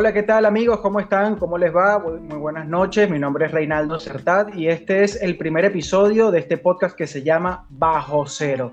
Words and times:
Hola, 0.00 0.12
¿qué 0.12 0.22
tal 0.22 0.46
amigos? 0.46 0.78
¿Cómo 0.78 1.00
están? 1.00 1.34
¿Cómo 1.34 1.58
les 1.58 1.74
va? 1.74 1.98
Muy 1.98 2.38
buenas 2.38 2.68
noches. 2.68 3.10
Mi 3.10 3.18
nombre 3.18 3.46
es 3.46 3.50
Reinaldo 3.50 3.98
Certat 3.98 4.54
y 4.54 4.68
este 4.68 5.02
es 5.02 5.20
el 5.20 5.36
primer 5.36 5.64
episodio 5.64 6.30
de 6.30 6.38
este 6.38 6.56
podcast 6.56 6.96
que 6.96 7.08
se 7.08 7.24
llama 7.24 7.66
Bajo 7.68 8.24
Cero. 8.24 8.70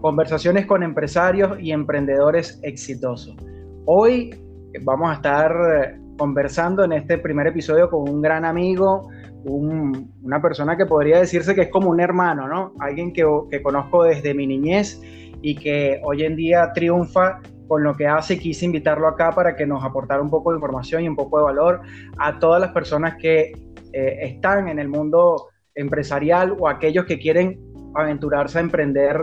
Conversaciones 0.00 0.66
con 0.66 0.82
empresarios 0.82 1.60
y 1.60 1.70
emprendedores 1.70 2.58
exitosos. 2.64 3.36
Hoy 3.84 4.34
vamos 4.82 5.10
a 5.10 5.14
estar 5.14 5.96
conversando 6.18 6.82
en 6.82 6.94
este 6.94 7.18
primer 7.18 7.46
episodio 7.46 7.88
con 7.88 8.08
un 8.08 8.20
gran 8.20 8.44
amigo, 8.44 9.08
una 9.44 10.42
persona 10.42 10.76
que 10.76 10.86
podría 10.86 11.20
decirse 11.20 11.54
que 11.54 11.60
es 11.60 11.70
como 11.70 11.88
un 11.88 12.00
hermano, 12.00 12.48
¿no? 12.48 12.72
Alguien 12.80 13.12
que, 13.12 13.24
que 13.48 13.62
conozco 13.62 14.02
desde 14.02 14.34
mi 14.34 14.48
niñez 14.48 15.00
y 15.40 15.54
que 15.54 16.00
hoy 16.02 16.24
en 16.24 16.34
día 16.34 16.72
triunfa 16.74 17.38
con 17.66 17.82
lo 17.82 17.94
que 17.94 18.06
hace. 18.06 18.38
Quise 18.38 18.66
invitarlo 18.66 19.08
acá 19.08 19.30
para 19.32 19.56
que 19.56 19.66
nos 19.66 19.84
aportara 19.84 20.22
un 20.22 20.30
poco 20.30 20.50
de 20.50 20.56
información 20.56 21.02
y 21.02 21.08
un 21.08 21.16
poco 21.16 21.38
de 21.38 21.44
valor 21.44 21.80
a 22.18 22.38
todas 22.38 22.60
las 22.60 22.72
personas 22.72 23.16
que 23.16 23.52
eh, 23.92 24.18
están 24.22 24.68
en 24.68 24.78
el 24.78 24.88
mundo 24.88 25.48
empresarial 25.74 26.56
o 26.58 26.68
aquellos 26.68 27.04
que 27.04 27.18
quieren 27.18 27.60
aventurarse 27.94 28.58
a 28.58 28.60
emprender 28.60 29.16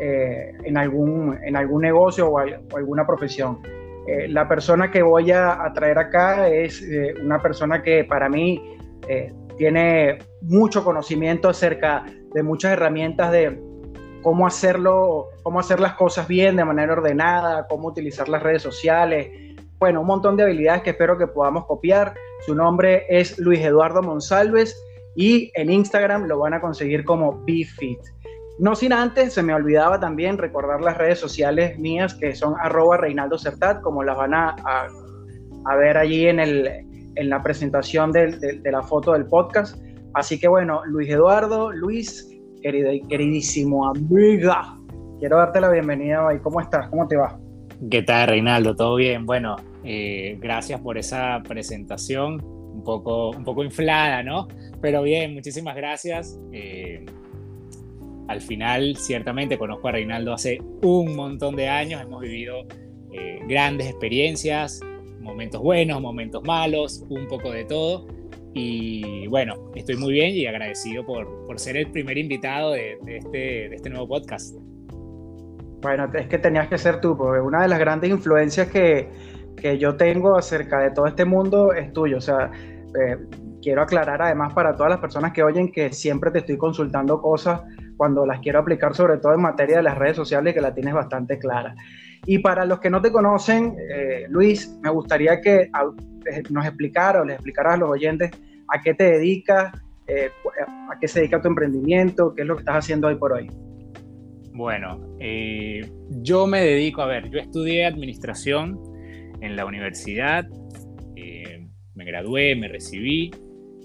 eh, 0.00 0.52
en, 0.64 0.76
algún, 0.76 1.38
en 1.44 1.56
algún 1.56 1.82
negocio 1.82 2.28
o, 2.28 2.38
alguna 2.38 3.06
profesión. 3.06 3.60
Eh, 4.06 4.28
la 4.28 4.48
persona 4.48 4.90
que 4.90 5.02
voy 5.02 5.30
a, 5.30 5.58
traer 5.74 5.98
acá 5.98 6.48
es 6.48 6.82
una 7.22 7.40
persona 7.40 7.82
que 7.82 8.04
para 8.04 8.28
mí 8.28 8.76
tiene 9.56 10.18
mucho 10.42 10.84
conocimiento 10.84 11.48
acerca 11.48 12.04
de 12.32 12.42
muchas 12.42 12.72
herramientas 12.72 13.32
de, 13.32 13.58
cómo 14.22 14.46
hacerlo, 14.46 15.28
cómo 15.42 15.60
hacer 15.60 15.80
las 15.80 15.94
cosas 15.94 16.28
bien 16.28 16.56
de 16.56 16.64
manera 16.64 16.92
ordenada, 16.92 17.66
cómo 17.68 17.88
utilizar 17.88 18.28
las 18.28 18.42
redes 18.42 18.62
sociales. 18.62 19.28
Bueno, 19.78 20.02
un 20.02 20.06
montón 20.06 20.36
de 20.36 20.42
habilidades 20.42 20.82
que 20.82 20.90
espero 20.90 21.16
que 21.16 21.26
podamos 21.26 21.66
copiar. 21.66 22.14
Su 22.44 22.54
nombre 22.54 23.06
es 23.08 23.38
Luis 23.38 23.60
Eduardo 23.60 24.02
Monsalves 24.02 24.76
y 25.16 25.50
en 25.54 25.70
Instagram 25.70 26.24
lo 26.24 26.38
van 26.38 26.54
a 26.54 26.60
conseguir 26.60 27.04
como 27.04 27.42
BeFit. 27.44 28.00
No 28.58 28.74
sin 28.74 28.92
antes, 28.92 29.32
se 29.32 29.42
me 29.42 29.54
olvidaba 29.54 29.98
también 29.98 30.36
recordar 30.36 30.82
las 30.82 30.98
redes 30.98 31.18
sociales 31.18 31.78
mías 31.78 32.14
que 32.14 32.34
son 32.34 32.54
arroba 32.60 32.98
Reinaldo 32.98 33.38
Certat, 33.38 33.80
como 33.80 34.02
las 34.02 34.18
van 34.18 34.34
a, 34.34 34.86
ver 35.78 35.96
allí 35.96 36.26
en, 36.26 36.36
la 37.28 37.42
presentación 37.42 38.12
de 38.12 38.60
la 38.64 38.82
foto 38.82 39.12
del 39.14 39.24
podcast. 39.26 39.80
Así 40.12 40.38
que 40.38 40.48
bueno, 40.48 40.82
Luis 40.86 41.08
Eduardo, 41.08 41.72
Luis, 41.72 42.28
querida 42.60 42.92
y 42.92 43.00
queridísimo 43.02 43.88
amiga. 43.88 44.76
Quiero 45.18 45.38
darte 45.38 45.60
la 45.60 45.70
bienvenida 45.70 46.24
hoy. 46.24 46.38
¿Cómo 46.40 46.60
estás? 46.60 46.88
¿Cómo 46.88 47.06
te 47.06 47.16
va? 47.16 47.38
¿Qué 47.90 48.02
tal, 48.02 48.28
Reinaldo? 48.28 48.76
¿Todo 48.76 48.96
bien? 48.96 49.26
Bueno, 49.26 49.56
eh, 49.84 50.36
gracias 50.40 50.80
por 50.80 50.98
esa 50.98 51.42
presentación, 51.46 52.42
un 52.42 52.82
poco, 52.84 53.64
inflada, 53.64 54.22
¿no? 54.22 54.48
Pero 54.80 55.02
bien, 55.02 55.34
muchísimas 55.34 55.74
gracias. 55.74 56.38
Eh, 56.52 57.06
al 58.28 58.40
final, 58.40 58.96
ciertamente, 58.96 59.58
conozco 59.58 59.88
a 59.88 59.92
Reinaldo 59.92 60.32
hace 60.32 60.58
un 60.82 61.16
montón 61.16 61.56
de 61.56 61.68
años, 61.68 62.00
hemos 62.02 62.20
vivido 62.20 62.66
eh, 63.12 63.40
grandes 63.48 63.88
experiencias, 63.88 64.80
momentos 65.20 65.60
buenos, 65.60 66.00
momentos 66.00 66.42
malos, 66.44 67.04
un 67.08 67.26
poco 67.28 67.50
de 67.50 67.64
todo. 67.64 68.06
Y 68.52 69.26
bueno, 69.28 69.70
estoy 69.74 69.96
muy 69.96 70.12
bien 70.12 70.34
y 70.34 70.46
agradecido 70.46 71.04
por, 71.04 71.46
por 71.46 71.58
ser 71.58 71.76
el 71.76 71.90
primer 71.90 72.18
invitado 72.18 72.72
de, 72.72 72.98
este, 73.06 73.68
de 73.68 73.74
este 73.74 73.90
nuevo 73.90 74.08
podcast. 74.08 74.56
Bueno, 75.82 76.10
es 76.12 76.26
que 76.26 76.38
tenías 76.38 76.68
que 76.68 76.76
ser 76.76 77.00
tú, 77.00 77.16
porque 77.16 77.40
una 77.40 77.62
de 77.62 77.68
las 77.68 77.78
grandes 77.78 78.10
influencias 78.10 78.68
que, 78.68 79.08
que 79.56 79.78
yo 79.78 79.96
tengo 79.96 80.36
acerca 80.36 80.80
de 80.80 80.90
todo 80.90 81.06
este 81.06 81.24
mundo 81.24 81.72
es 81.72 81.92
tuyo. 81.92 82.18
O 82.18 82.20
sea, 82.20 82.50
eh, 83.00 83.16
quiero 83.62 83.82
aclarar 83.82 84.20
además 84.20 84.52
para 84.52 84.74
todas 84.74 84.90
las 84.90 85.00
personas 85.00 85.32
que 85.32 85.42
oyen 85.42 85.70
que 85.70 85.92
siempre 85.92 86.30
te 86.30 86.40
estoy 86.40 86.58
consultando 86.58 87.20
cosas 87.20 87.62
cuando 87.96 88.26
las 88.26 88.40
quiero 88.40 88.58
aplicar, 88.58 88.94
sobre 88.94 89.18
todo 89.18 89.34
en 89.34 89.42
materia 89.42 89.76
de 89.76 89.82
las 89.82 89.96
redes 89.96 90.16
sociales, 90.16 90.54
que 90.54 90.60
la 90.60 90.74
tienes 90.74 90.94
bastante 90.94 91.38
clara. 91.38 91.74
Y 92.26 92.38
para 92.38 92.64
los 92.64 92.80
que 92.80 92.90
no 92.90 93.00
te 93.00 93.12
conocen, 93.12 93.76
eh, 93.94 94.26
Luis, 94.28 94.76
me 94.82 94.90
gustaría 94.90 95.40
que 95.40 95.70
nos 96.50 96.66
explicara 96.66 97.22
o 97.22 97.24
les 97.24 97.34
explicaras 97.34 97.74
a 97.74 97.76
los 97.78 97.90
oyentes 97.90 98.30
a 98.68 98.80
qué 98.80 98.94
te 98.94 99.04
dedicas, 99.04 99.72
eh, 100.06 100.30
a 100.90 100.98
qué 101.00 101.08
se 101.08 101.20
dedica 101.20 101.40
tu 101.40 101.48
emprendimiento, 101.48 102.34
qué 102.34 102.42
es 102.42 102.48
lo 102.48 102.56
que 102.56 102.60
estás 102.60 102.76
haciendo 102.76 103.08
hoy 103.08 103.16
por 103.16 103.32
hoy. 103.32 103.48
Bueno, 104.52 105.16
yo 106.22 106.46
me 106.46 106.60
dedico, 106.60 107.02
a 107.02 107.06
ver, 107.06 107.30
yo 107.30 107.38
estudié 107.38 107.86
administración 107.86 108.78
en 109.40 109.56
la 109.56 109.64
universidad, 109.64 110.46
me 111.94 112.04
gradué, 112.04 112.56
me 112.56 112.68
recibí, 112.68 113.30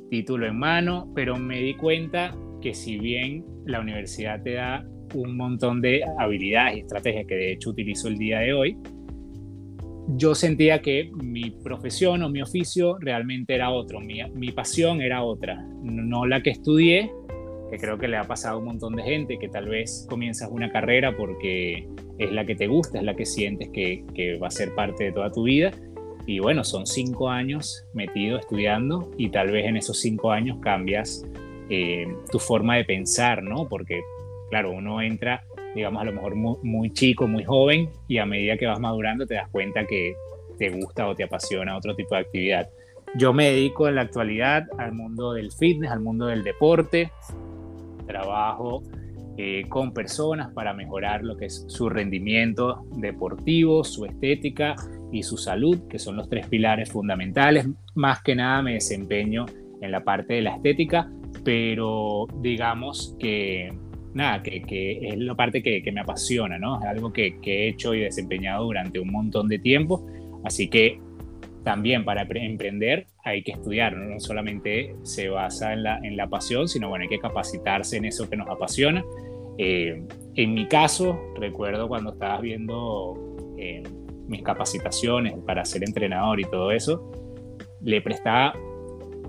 título 0.10 0.48
en 0.48 0.58
mano, 0.58 1.12
pero 1.14 1.38
me 1.38 1.60
di 1.60 1.74
cuenta 1.76 2.36
que 2.62 2.74
si 2.74 2.98
bien 2.98 3.44
la 3.66 3.80
universidad 3.80 4.42
te 4.42 4.54
da 4.54 4.86
un 5.14 5.36
montón 5.36 5.82
de 5.82 6.02
habilidades 6.18 6.78
y 6.78 6.80
estrategias 6.80 7.26
que 7.28 7.36
de 7.36 7.52
hecho 7.52 7.72
utilizo 7.72 8.08
el 8.08 8.18
día 8.18 8.40
de 8.40 8.54
hoy, 8.54 8.78
yo 10.08 10.36
sentía 10.36 10.82
que 10.82 11.12
mi 11.14 11.50
profesión 11.50 12.24
o 12.24 12.30
mi 12.30 12.42
oficio 12.42 12.98
realmente 13.00 13.56
era 13.56 13.72
otro, 13.72 14.00
mi, 14.00 14.22
mi, 14.34 14.52
pasión 14.52 15.02
era 15.02 15.24
otra, 15.24 15.66
no 15.82 16.26
la 16.26 16.42
que 16.42 16.52
estudié, 16.52 17.12
que 17.72 17.78
creo 17.78 17.98
que 17.98 18.08
le 18.08 18.18
ha 18.18 18.24
pasado 18.24 18.56
a 18.56 18.60
un 18.60 18.66
montón 18.66 18.96
de 18.96 19.04
gente, 19.04 19.40
que 19.40 19.50
tal 19.50 19.68
vez 19.68 20.06
comienzas 20.10 20.50
una 20.52 20.72
carrera 20.72 21.16
porque 21.18 21.88
es 22.20 22.32
la 22.32 22.46
que 22.46 22.56
te 22.56 22.68
gusta, 22.68 23.00
es 23.00 23.04
la 23.04 23.16
que 23.16 23.26
sientes 23.26 23.70
que, 23.70 24.04
que 24.14 24.38
va 24.38 24.48
a 24.48 24.52
ser 24.52 24.74
parte 24.76 25.06
de 25.06 25.12
toda 25.12 25.32
tu 25.32 25.44
vida. 25.44 25.72
Y 26.28 26.40
bueno, 26.40 26.64
son 26.64 26.88
cinco 26.88 27.30
años 27.30 27.86
metido 27.94 28.38
estudiando 28.38 29.12
y 29.18 29.30
tal 29.30 29.52
vez 29.52 29.66
en 29.66 29.78
esos 29.78 30.00
cinco 30.00 30.32
años 30.32 30.58
cambias 30.60 31.24
eh, 31.70 32.08
tu 32.32 32.40
forma 32.40 32.78
de 32.78 32.86
pensar, 32.86 33.44
¿no? 33.44 33.68
Porque 33.68 34.02
claro, 34.50 34.72
uno 34.72 35.02
entra, 35.02 35.44
digamos, 35.76 36.02
a 36.02 36.06
lo 36.06 36.14
mejor 36.14 36.36
muy, 36.36 36.92
chico, 36.94 37.28
muy 37.28 37.44
joven, 37.44 37.90
y 38.08 38.18
a 38.18 38.26
medida 38.26 38.58
que 38.58 38.66
vas 38.66 38.80
madurando 38.80 39.28
te 39.28 39.36
das 39.36 39.50
cuenta 39.50 39.86
que 39.86 40.16
te 40.58 40.70
gusta 40.70 41.08
o 41.08 41.16
te 41.16 41.24
apasiona 41.24 41.78
otro 41.78 41.96
tipo 41.96 42.16
de 42.16 42.22
actividad. 42.22 42.70
Yo 43.16 43.34
me 43.34 43.52
dedico 43.52 43.88
en 43.88 43.96
la 43.96 44.02
actualidad 44.02 44.68
al 44.78 44.94
mundo 44.94 45.34
del 45.34 45.52
fitness, 45.52 45.92
al 45.92 46.00
mundo 46.00 46.28
del 46.28 46.44
deporte, 46.44 47.12
trabajo 48.08 48.84
eh, 49.38 49.66
con 49.68 49.94
personas 49.94 50.54
para 50.54 50.74
mejorar 50.74 51.24
lo 51.24 51.36
que 51.36 51.48
es 51.48 51.66
su 51.68 51.90
rendimiento 51.90 52.86
deportivo, 52.96 53.84
su 53.84 54.06
estética 54.06 54.76
y 55.12 55.24
su 55.24 55.38
salud, 55.38 55.88
que 55.90 56.00
son 56.00 56.16
los 56.16 56.30
tres 56.30 56.48
pilares 56.48 56.90
fundamentales. 56.90 57.68
Más 57.96 58.24
que 58.24 58.36
nada 58.36 58.62
me 58.62 58.74
desempeño 58.74 59.46
en 59.82 59.92
la 59.92 60.06
parte 60.06 60.36
de 60.36 60.42
la 60.42 60.56
estética, 60.56 61.12
pero 61.44 62.28
digamos 62.42 63.16
que 63.20 63.74
nada, 64.16 64.42
que, 64.42 65.00
es 65.02 65.18
la 65.18 65.36
parte 65.36 65.62
que, 65.62 65.92
me 65.92 66.02
apasiona, 66.02 66.58
¿no? 66.58 66.80
Es 66.80 66.88
algo 66.88 67.14
que, 67.14 67.38
he 67.44 67.68
hecho 67.68 67.94
y 67.94 68.00
desempeñado 68.00 68.64
durante 68.64 69.00
un 69.00 69.12
montón 69.12 69.48
de 69.48 69.60
tiempo, 69.60 70.08
así 70.44 70.70
que 70.70 71.00
también 71.64 72.06
para 72.06 72.22
emprender 72.22 73.08
hay 73.24 73.44
que 73.44 73.52
estudiar, 73.52 73.98
no, 73.98 74.20
solamente 74.20 74.96
se 75.04 75.30
basa 75.30 75.74
en 75.74 75.84
la, 75.84 75.98
en 75.98 76.16
la 76.16 76.28
pasión, 76.28 76.68
sino 76.68 76.90
bueno, 76.90 77.04
hay 77.04 77.10
que 77.10 77.20
capacitarse 77.20 77.98
en 77.98 78.06
eso 78.06 78.30
que 78.30 78.38
nos 78.38 78.48
apasiona. 78.50 79.04
Eh, 79.58 80.04
en 80.36 80.54
mi 80.54 80.68
caso, 80.68 81.20
recuerdo 81.40 81.88
cuando 81.88 82.14
estabas 82.14 82.42
viendo 82.42 83.36
eh, 83.58 83.84
mis 84.28 84.44
capacitaciones 84.44 85.34
para 85.46 85.66
ser 85.66 85.84
entrenador 85.84 86.40
y 86.40 86.44
todo 86.44 86.72
eso, 86.72 87.12
le 87.82 88.02
prestaba 88.02 88.54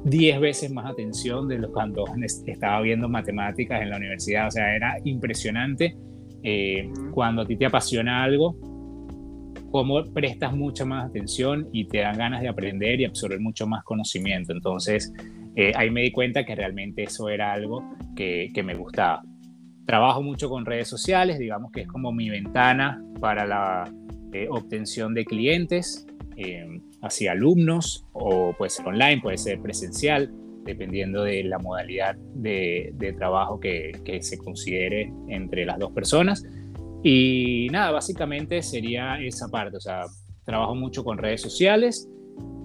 10 0.07 0.39
veces 0.39 0.71
más 0.71 0.87
atención 0.87 1.49
de 1.49 1.59
lo 1.59 1.73
cuando 1.73 2.05
estaba 2.47 2.81
viendo 2.81 3.09
matemáticas 3.09 3.83
en 3.83 3.91
la 3.91 3.97
universidad. 3.97 4.47
O 4.47 4.51
sea, 4.53 4.75
era 4.77 4.97
impresionante 5.05 5.97
eh, 6.45 6.89
cuando 7.11 7.43
a 7.43 7.47
ti 7.47 7.57
te 7.57 7.67
apasiona 7.67 8.23
algo, 8.23 8.57
cómo 9.73 10.05
prestas 10.05 10.55
mucha 10.55 10.85
más 10.85 11.11
atención 11.11 11.69
y 11.73 11.89
te 11.89 11.99
dan 11.99 12.19
ganas 12.19 12.41
de 12.41 12.49
aprender 12.49 13.01
y 13.01 13.05
absorber 13.05 13.41
mucho 13.41 13.67
más 13.67 13.83
conocimiento. 13.83 14.53
Entonces, 14.53 15.13
eh, 15.57 15.73
ahí 15.75 15.91
me 15.91 16.03
di 16.03 16.13
cuenta 16.13 16.45
que 16.45 16.55
realmente 16.55 17.03
eso 17.03 17.29
era 17.29 17.53
algo 17.53 17.83
que, 18.15 18.51
que 18.55 18.63
me 18.63 18.75
gustaba. 18.75 19.25
Trabajo 19.87 20.23
mucho 20.23 20.49
con 20.49 20.65
redes 20.65 20.87
sociales, 20.87 21.37
digamos 21.41 21.73
que 21.73 21.81
es 21.81 21.89
como 21.89 22.13
mi 22.13 22.31
ventana 22.31 23.03
para 23.19 23.45
la 23.45 23.93
eh, 24.33 24.47
obtención 24.51 25.15
de 25.15 25.25
clientes 25.25 26.07
hacia 27.03 27.33
alumnos 27.33 28.07
o 28.13 28.53
puede 28.57 28.71
ser 28.71 28.87
online, 28.87 29.21
puede 29.23 29.39
ser 29.39 29.61
presencial, 29.61 30.31
dependiendo 30.65 31.23
de 31.23 31.45
la 31.45 31.59
modalidad 31.59 32.17
de, 32.35 33.15
trabajo 33.17 33.61
que, 33.61 33.93
se 34.21 34.39
considere 34.39 35.13
entre 35.29 35.65
las 35.65 35.79
dos 35.79 35.93
personas. 35.93 36.45
Y 37.03 37.69
nada, 37.71 37.93
básicamente 37.93 38.63
sería 38.63 39.21
esa 39.21 39.49
parte, 39.49 39.77
o 39.77 39.81
sea, 39.81 40.03
trabajo 40.45 40.75
mucho 40.75 41.05
con 41.05 41.19
redes 41.19 41.41
sociales 41.41 42.09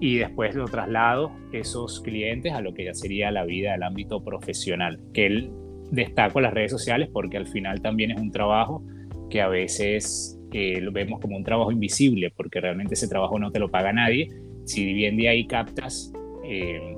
y 0.00 0.16
después 0.16 0.54
lo 0.54 0.64
traslado 0.66 1.32
esos 1.52 2.00
clientes 2.00 2.52
a 2.52 2.60
lo 2.60 2.74
que 2.74 2.84
ya 2.84 2.94
sería 2.94 3.30
la 3.30 3.44
vida 3.44 3.72
del 3.72 3.84
ámbito 3.84 4.22
profesional, 4.24 5.00
que 5.14 5.26
él 5.26 5.52
destaco 5.90 6.40
las 6.40 6.52
redes 6.52 6.72
sociales 6.72 7.08
porque 7.12 7.36
al 7.36 7.46
final 7.46 7.80
también 7.82 8.10
es 8.10 8.20
un 8.20 8.32
trabajo 8.32 8.82
que 9.30 9.40
a 9.40 9.48
veces 9.48 10.38
lo 10.52 10.92
vemos 10.92 11.20
como 11.20 11.36
un 11.36 11.44
trabajo 11.44 11.72
invisible 11.72 12.30
porque 12.36 12.60
realmente 12.60 12.94
ese 12.94 13.08
trabajo 13.08 13.38
no 13.38 13.50
te 13.50 13.58
lo 13.58 13.70
paga 13.70 13.92
nadie 13.92 14.28
si 14.64 14.92
bien 14.92 15.16
de 15.16 15.28
ahí 15.28 15.46
captas 15.46 16.12
eh, 16.44 16.96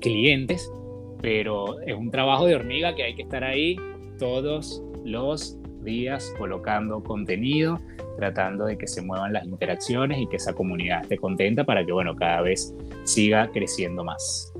clientes, 0.00 0.70
pero 1.20 1.80
es 1.80 1.94
un 1.94 2.10
trabajo 2.10 2.46
de 2.46 2.54
hormiga 2.54 2.94
que 2.94 3.02
hay 3.02 3.14
que 3.14 3.22
estar 3.22 3.44
ahí 3.44 3.76
todos 4.18 4.82
los 5.04 5.58
días 5.82 6.34
colocando 6.38 7.02
contenido, 7.02 7.78
tratando 8.16 8.66
de 8.66 8.76
que 8.76 8.86
se 8.86 9.02
muevan 9.02 9.32
las 9.32 9.46
interacciones 9.46 10.18
y 10.18 10.26
que 10.26 10.36
esa 10.36 10.52
comunidad 10.52 11.02
esté 11.02 11.16
contenta 11.16 11.64
para 11.64 11.84
que, 11.84 11.92
bueno, 11.92 12.14
cada 12.16 12.42
vez 12.42 12.74
siga 13.04 13.50
creciendo 13.52 14.04
más. 14.04 14.52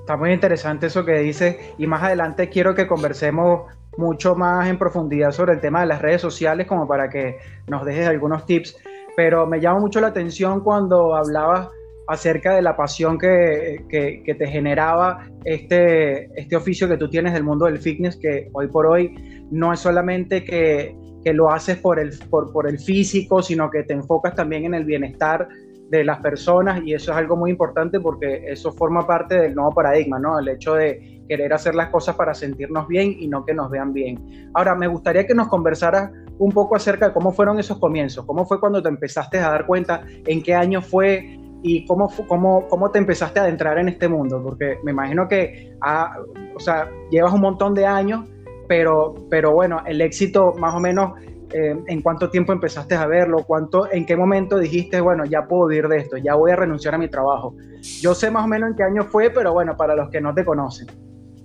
Está 0.00 0.16
muy 0.16 0.32
interesante 0.32 0.86
eso 0.86 1.04
que 1.04 1.18
dices 1.18 1.56
y 1.76 1.86
más 1.86 2.02
adelante 2.02 2.48
quiero 2.48 2.74
que 2.74 2.86
conversemos 2.86 3.70
mucho 3.98 4.36
más 4.36 4.68
en 4.68 4.78
profundidad 4.78 5.32
sobre 5.32 5.54
el 5.54 5.60
tema 5.60 5.80
de 5.80 5.86
las 5.86 6.00
redes 6.00 6.22
sociales 6.22 6.66
como 6.66 6.86
para 6.86 7.10
que 7.10 7.36
nos 7.66 7.84
dejes 7.84 8.06
algunos 8.06 8.46
tips, 8.46 8.76
pero 9.16 9.46
me 9.46 9.60
llama 9.60 9.80
mucho 9.80 10.00
la 10.00 10.06
atención 10.06 10.60
cuando 10.60 11.16
hablabas 11.16 11.68
acerca 12.06 12.54
de 12.54 12.62
la 12.62 12.76
pasión 12.76 13.18
que, 13.18 13.84
que, 13.90 14.34
te 14.34 14.46
generaba 14.46 15.26
este, 15.44 16.30
este 16.40 16.56
oficio 16.56 16.88
que 16.88 16.96
tú 16.96 17.10
tienes 17.10 17.34
del 17.34 17.42
mundo 17.42 17.66
del 17.66 17.78
fitness, 17.78 18.16
que 18.16 18.48
hoy 18.52 18.68
por 18.68 18.86
hoy 18.86 19.14
no 19.50 19.72
es 19.72 19.80
solamente 19.80 20.42
que, 20.44 20.96
que 21.22 21.34
lo 21.34 21.50
haces 21.50 21.76
por 21.76 21.98
el, 21.98 22.12
por, 22.30 22.52
por 22.52 22.68
el 22.68 22.78
físico, 22.78 23.42
sino 23.42 23.68
que 23.68 23.82
te 23.82 23.92
enfocas 23.92 24.34
también 24.34 24.64
en 24.64 24.74
el 24.74 24.84
bienestar 24.84 25.48
de 25.90 26.04
las 26.04 26.20
personas 26.20 26.82
y 26.84 26.94
eso 26.94 27.10
es 27.10 27.18
algo 27.18 27.36
muy 27.36 27.50
importante 27.50 27.98
porque 27.98 28.44
eso 28.46 28.72
forma 28.72 29.06
parte 29.06 29.38
del 29.38 29.54
nuevo 29.54 29.74
paradigma, 29.74 30.18
¿no? 30.18 30.38
El 30.38 30.48
hecho 30.48 30.74
de 30.74 31.17
querer 31.28 31.52
hacer 31.52 31.74
las 31.74 31.90
cosas 31.90 32.16
para 32.16 32.34
sentirnos 32.34 32.88
bien 32.88 33.14
y 33.18 33.28
no 33.28 33.44
que 33.44 33.54
nos 33.54 33.70
vean 33.70 33.92
bien. 33.92 34.50
Ahora, 34.54 34.74
me 34.74 34.88
gustaría 34.88 35.26
que 35.26 35.34
nos 35.34 35.48
conversaras 35.48 36.10
un 36.38 36.52
poco 36.52 36.76
acerca 36.76 37.08
de 37.08 37.14
cómo 37.14 37.32
fueron 37.32 37.58
esos 37.58 37.78
comienzos, 37.78 38.24
cómo 38.24 38.46
fue 38.46 38.58
cuando 38.60 38.82
te 38.82 38.88
empezaste 38.88 39.38
a 39.38 39.50
dar 39.50 39.66
cuenta, 39.66 40.02
en 40.26 40.42
qué 40.42 40.54
año 40.54 40.80
fue 40.80 41.38
y 41.62 41.84
cómo, 41.86 42.10
cómo, 42.26 42.66
cómo 42.68 42.90
te 42.90 42.98
empezaste 42.98 43.40
a 43.40 43.42
adentrar 43.42 43.78
en 43.78 43.88
este 43.88 44.08
mundo, 44.08 44.42
porque 44.42 44.78
me 44.84 44.92
imagino 44.92 45.28
que, 45.28 45.76
ah, 45.82 46.16
o 46.54 46.60
sea, 46.60 46.88
llevas 47.10 47.32
un 47.32 47.40
montón 47.40 47.74
de 47.74 47.84
años, 47.84 48.28
pero, 48.68 49.14
pero 49.28 49.52
bueno, 49.52 49.82
el 49.86 50.00
éxito 50.00 50.54
más 50.58 50.74
o 50.74 50.80
menos 50.80 51.12
eh, 51.52 51.74
en 51.86 52.02
cuánto 52.02 52.28
tiempo 52.28 52.52
empezaste 52.52 52.94
a 52.94 53.06
verlo, 53.06 53.42
cuánto, 53.46 53.90
en 53.90 54.04
qué 54.04 54.16
momento 54.16 54.58
dijiste, 54.58 55.00
bueno, 55.00 55.24
ya 55.24 55.46
puedo 55.46 55.66
vivir 55.66 55.88
de 55.88 55.98
esto, 55.98 56.16
ya 56.18 56.34
voy 56.34 56.50
a 56.50 56.56
renunciar 56.56 56.94
a 56.94 56.98
mi 56.98 57.08
trabajo. 57.08 57.54
Yo 58.00 58.14
sé 58.14 58.30
más 58.30 58.44
o 58.44 58.48
menos 58.48 58.70
en 58.70 58.76
qué 58.76 58.82
año 58.82 59.04
fue, 59.04 59.30
pero 59.30 59.52
bueno, 59.52 59.76
para 59.76 59.96
los 59.96 60.10
que 60.10 60.20
no 60.20 60.34
te 60.34 60.44
conocen. 60.44 60.88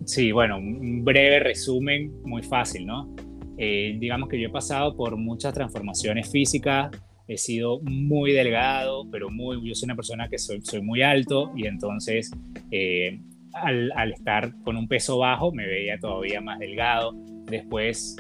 Sí, 0.06 0.32
bueno, 0.32 0.58
un 0.58 1.04
breve 1.04 1.40
resumen 1.40 2.12
muy 2.24 2.44
fácil, 2.44 2.86
¿no? 2.86 3.14
Eh, 3.58 3.96
digamos 4.00 4.30
que 4.30 4.40
yo 4.40 4.48
he 4.48 4.52
pasado 4.52 4.96
por 4.96 5.16
muchas 5.16 5.54
transformaciones 5.54 6.30
físicas, 6.30 6.92
he 7.28 7.38
sido 7.38 7.80
muy 7.82 8.34
delgado, 8.34 9.10
pero 9.10 9.30
muy, 9.30 9.66
yo 9.68 9.76
soy 9.76 9.88
una 9.88 9.96
persona 9.96 10.28
que 10.28 10.38
soy, 10.38 10.62
muy 10.82 11.02
alto 11.02 11.52
y 11.56 11.68
entonces 11.68 12.32
eh, 12.72 13.22
al, 13.54 14.12
estar 14.12 14.54
con 14.64 14.76
un 14.76 14.88
peso 14.88 15.20
bajo 15.20 15.54
me 15.54 15.66
veía 15.66 15.98
todavía 16.00 16.42
más 16.42 16.60
delgado. 16.60 17.14
Después 17.46 18.18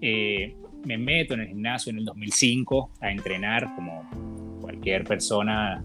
eh, 0.00 0.56
me 0.86 0.96
meto 0.96 1.34
en 1.34 1.40
el 1.40 1.48
gimnasio 1.48 1.90
en 1.90 1.98
el 1.98 2.04
2005 2.04 2.92
a 3.00 3.10
entrenar 3.10 3.74
como 3.74 4.08
cualquier 4.62 5.04
persona, 5.04 5.84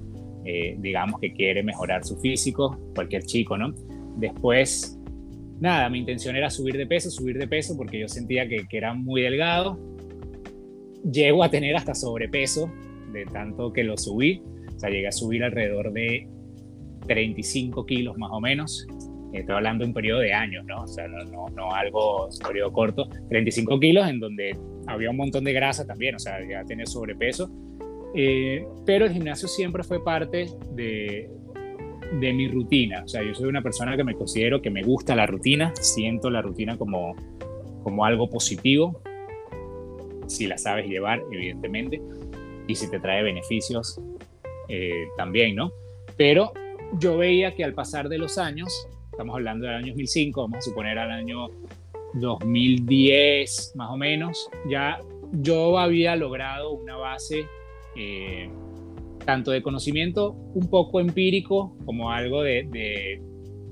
digamos, 0.77 1.19
que 1.19 1.33
quiere 1.33 1.63
mejorar 1.63 2.03
su 2.03 2.17
físico, 2.17 2.77
cualquier 2.93 3.23
chico, 3.23 3.57
¿no? 3.57 3.73
Después, 4.17 4.99
nada, 5.63 5.89
mi 5.89 5.99
intención 5.99 6.35
era 6.35 6.49
subir 6.49 6.77
de 6.77 6.85
peso, 6.85 7.09
subir 7.09 7.37
de 7.37 7.47
peso 7.47 7.75
porque 7.77 7.97
yo 7.97 8.07
sentía 8.07 8.47
que, 8.47 8.67
que 8.67 8.77
era 8.77 8.93
muy 8.93 9.21
delgado. 9.21 9.79
Llego 11.09 11.43
a 11.43 11.49
tener 11.49 11.75
hasta 11.75 11.95
sobrepeso 11.95 12.71
de 13.11 13.25
tanto 13.25 13.71
que 13.71 13.83
lo 13.83 13.97
subí. 13.97 14.43
O 14.75 14.79
sea, 14.79 14.89
llegué 14.89 15.07
a 15.07 15.11
subir 15.11 15.43
alrededor 15.43 15.93
de 15.93 16.27
35 17.07 17.85
kilos 17.85 18.17
más 18.17 18.29
o 18.31 18.41
menos. 18.41 18.85
Estoy 19.31 19.55
hablando 19.55 19.83
de 19.83 19.87
un 19.87 19.93
periodo 19.93 20.19
de 20.19 20.33
años, 20.33 20.65
¿no? 20.65 20.83
O 20.83 20.87
sea, 20.87 21.07
no, 21.07 21.23
no, 21.23 21.47
no 21.49 21.73
algo, 21.73 22.27
un 22.27 22.39
periodo 22.45 22.71
corto. 22.73 23.09
35 23.29 23.79
kilos 23.79 24.07
en 24.07 24.19
donde 24.19 24.57
había 24.85 25.09
un 25.09 25.17
montón 25.17 25.45
de 25.45 25.53
grasa 25.53 25.87
también, 25.87 26.15
o 26.15 26.19
sea, 26.19 26.37
ya 26.47 26.63
tenía 26.65 26.85
sobrepeso. 26.85 27.49
Eh, 28.13 28.65
pero 28.85 29.05
el 29.05 29.13
gimnasio 29.13 29.47
siempre 29.47 29.83
fue 29.83 30.03
parte 30.03 30.47
de, 30.75 31.31
de 32.19 32.33
mi 32.33 32.47
rutina. 32.47 33.03
O 33.03 33.07
sea, 33.07 33.23
yo 33.23 33.33
soy 33.33 33.47
una 33.47 33.61
persona 33.61 33.95
que 33.95 34.03
me 34.03 34.15
considero 34.15 34.61
que 34.61 34.69
me 34.69 34.83
gusta 34.83 35.15
la 35.15 35.25
rutina, 35.25 35.73
siento 35.75 36.29
la 36.29 36.41
rutina 36.41 36.77
como, 36.77 37.15
como 37.83 38.05
algo 38.05 38.29
positivo, 38.29 39.01
si 40.27 40.47
la 40.47 40.57
sabes 40.57 40.87
llevar, 40.87 41.21
evidentemente, 41.31 42.01
y 42.67 42.75
si 42.75 42.89
te 42.89 42.99
trae 42.99 43.23
beneficios 43.23 43.99
eh, 44.67 45.07
también, 45.17 45.55
¿no? 45.55 45.71
Pero 46.17 46.53
yo 46.99 47.17
veía 47.17 47.55
que 47.55 47.63
al 47.63 47.73
pasar 47.73 48.09
de 48.09 48.17
los 48.17 48.37
años, 48.37 48.87
estamos 49.11 49.35
hablando 49.35 49.65
del 49.65 49.75
año 49.75 49.87
2005, 49.87 50.41
vamos 50.41 50.57
a 50.59 50.61
suponer 50.61 50.97
al 50.97 51.11
año 51.11 51.49
2010 52.13 53.73
más 53.75 53.89
o 53.89 53.97
menos, 53.97 54.49
ya 54.69 54.99
yo 55.31 55.79
había 55.79 56.15
logrado 56.15 56.71
una 56.71 56.95
base 56.95 57.47
eh, 57.95 58.49
tanto 59.23 59.51
de 59.51 59.61
conocimiento 59.61 60.33
un 60.53 60.69
poco 60.69 60.99
empírico 60.99 61.75
como 61.85 62.11
algo 62.11 62.43
de, 62.43 62.67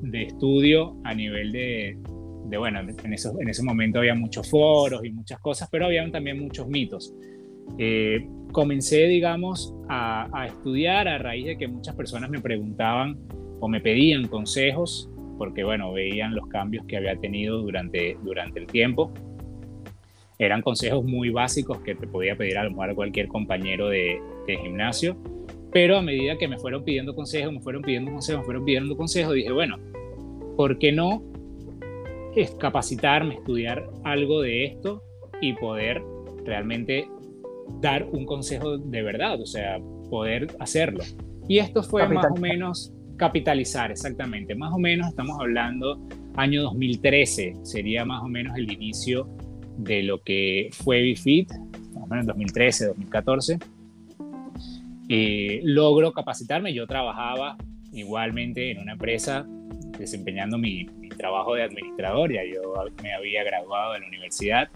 de, 0.01 0.23
estudio 0.23 0.97
a 1.03 1.13
nivel 1.13 1.51
de, 1.51 1.97
de 2.45 2.57
bueno, 2.57 2.79
en, 2.79 3.13
eso, 3.13 3.35
en 3.39 3.49
ese 3.49 3.63
momento 3.63 3.99
había 3.99 4.15
muchos 4.15 4.49
foros 4.49 5.03
y 5.05 5.11
muchas 5.11 5.39
cosas, 5.39 5.69
pero 5.71 5.85
había 5.85 6.09
también 6.11 6.39
muchos 6.39 6.67
mitos. 6.67 7.13
Eh, 7.77 8.27
comencé, 8.51 9.07
digamos, 9.07 9.73
a, 9.87 10.27
a, 10.37 10.47
estudiar 10.47 11.07
a 11.07 11.17
raíz 11.17 11.45
de 11.45 11.57
que 11.57 11.67
muchas 11.67 11.95
personas 11.95 12.29
me 12.29 12.39
preguntaban 12.39 13.17
o 13.59 13.67
me 13.67 13.79
pedían 13.79 14.27
consejos 14.27 15.11
porque 15.41 15.63
bueno, 15.63 15.91
veían 15.91 16.35
los 16.35 16.45
cambios 16.49 16.85
que 16.85 16.97
había 16.97 17.15
tenido 17.15 17.63
durante, 17.63 18.15
durante 18.21 18.59
el 18.59 18.67
tiempo. 18.67 19.11
Eran 20.37 20.61
consejos 20.61 21.03
muy 21.03 21.31
básicos 21.31 21.79
que 21.79 21.95
te 21.95 22.05
podía 22.05 22.35
pedir 22.35 22.59
a 22.59 22.63
lo 22.63 22.69
mejor 22.69 22.93
cualquier 22.93 23.27
compañero 23.27 23.89
de, 23.89 24.21
de 24.45 24.57
gimnasio, 24.57 25.17
pero 25.71 25.97
a 25.97 26.01
medida 26.01 26.37
que 26.37 26.47
me 26.47 26.57
fueron 26.57 26.83
pidiendo 26.83 27.15
consejos, 27.15 27.53
me 27.53 27.61
fueron 27.61 27.81
pidiendo 27.81 28.11
consejos, 28.11 28.41
me 28.41 28.45
fueron 28.45 28.65
pidiendo 28.65 28.97
consejos, 28.97 29.33
dije, 29.33 29.51
bueno, 29.51 29.77
¿por 30.57 30.77
qué 30.77 30.91
no 30.91 31.23
es 32.35 32.51
capacitarme, 32.55 33.35
estudiar 33.35 33.89
algo 34.03 34.41
de 34.41 34.65
esto 34.65 35.03
y 35.41 35.53
poder 35.53 36.01
realmente 36.45 37.07
dar 37.81 38.07
un 38.11 38.25
consejo 38.25 38.77
de 38.77 39.01
verdad, 39.01 39.41
o 39.41 39.45
sea, 39.45 39.79
poder 40.09 40.47
hacerlo? 40.59 41.03
Y 41.47 41.59
esto 41.59 41.83
fue 41.83 42.07
más 42.07 42.25
o 42.31 42.35
menos 42.35 42.93
Capitalizar, 43.21 43.91
exactamente. 43.91 44.55
Más 44.55 44.73
o 44.73 44.79
menos 44.79 45.07
estamos 45.09 45.39
hablando 45.39 45.99
año 46.37 46.63
2013, 46.63 47.53
sería 47.61 48.03
más 48.03 48.23
o 48.23 48.27
menos 48.27 48.57
el 48.57 48.71
inicio 48.71 49.29
de 49.77 50.01
lo 50.01 50.23
que 50.23 50.71
fue 50.71 51.03
Bifit, 51.03 51.51
más 51.93 52.03
o 52.03 52.07
menos 52.07 52.25
2013, 52.25 52.87
2014. 52.87 53.59
Eh, 55.09 55.61
logro 55.63 56.11
capacitarme, 56.13 56.73
yo 56.73 56.87
trabajaba 56.87 57.57
igualmente 57.91 58.71
en 58.71 58.79
una 58.79 58.93
empresa 58.93 59.45
desempeñando 59.97 60.57
mi, 60.57 60.85
trabajo 61.17 61.53
de 61.53 61.63
administrador, 61.63 62.31
ya 62.31 62.41
yo 62.43 62.73
me 63.03 63.13
había 63.13 63.43
graduado 63.43 63.93
de 63.93 63.99
la 63.99 64.07
universidad, 64.07 64.69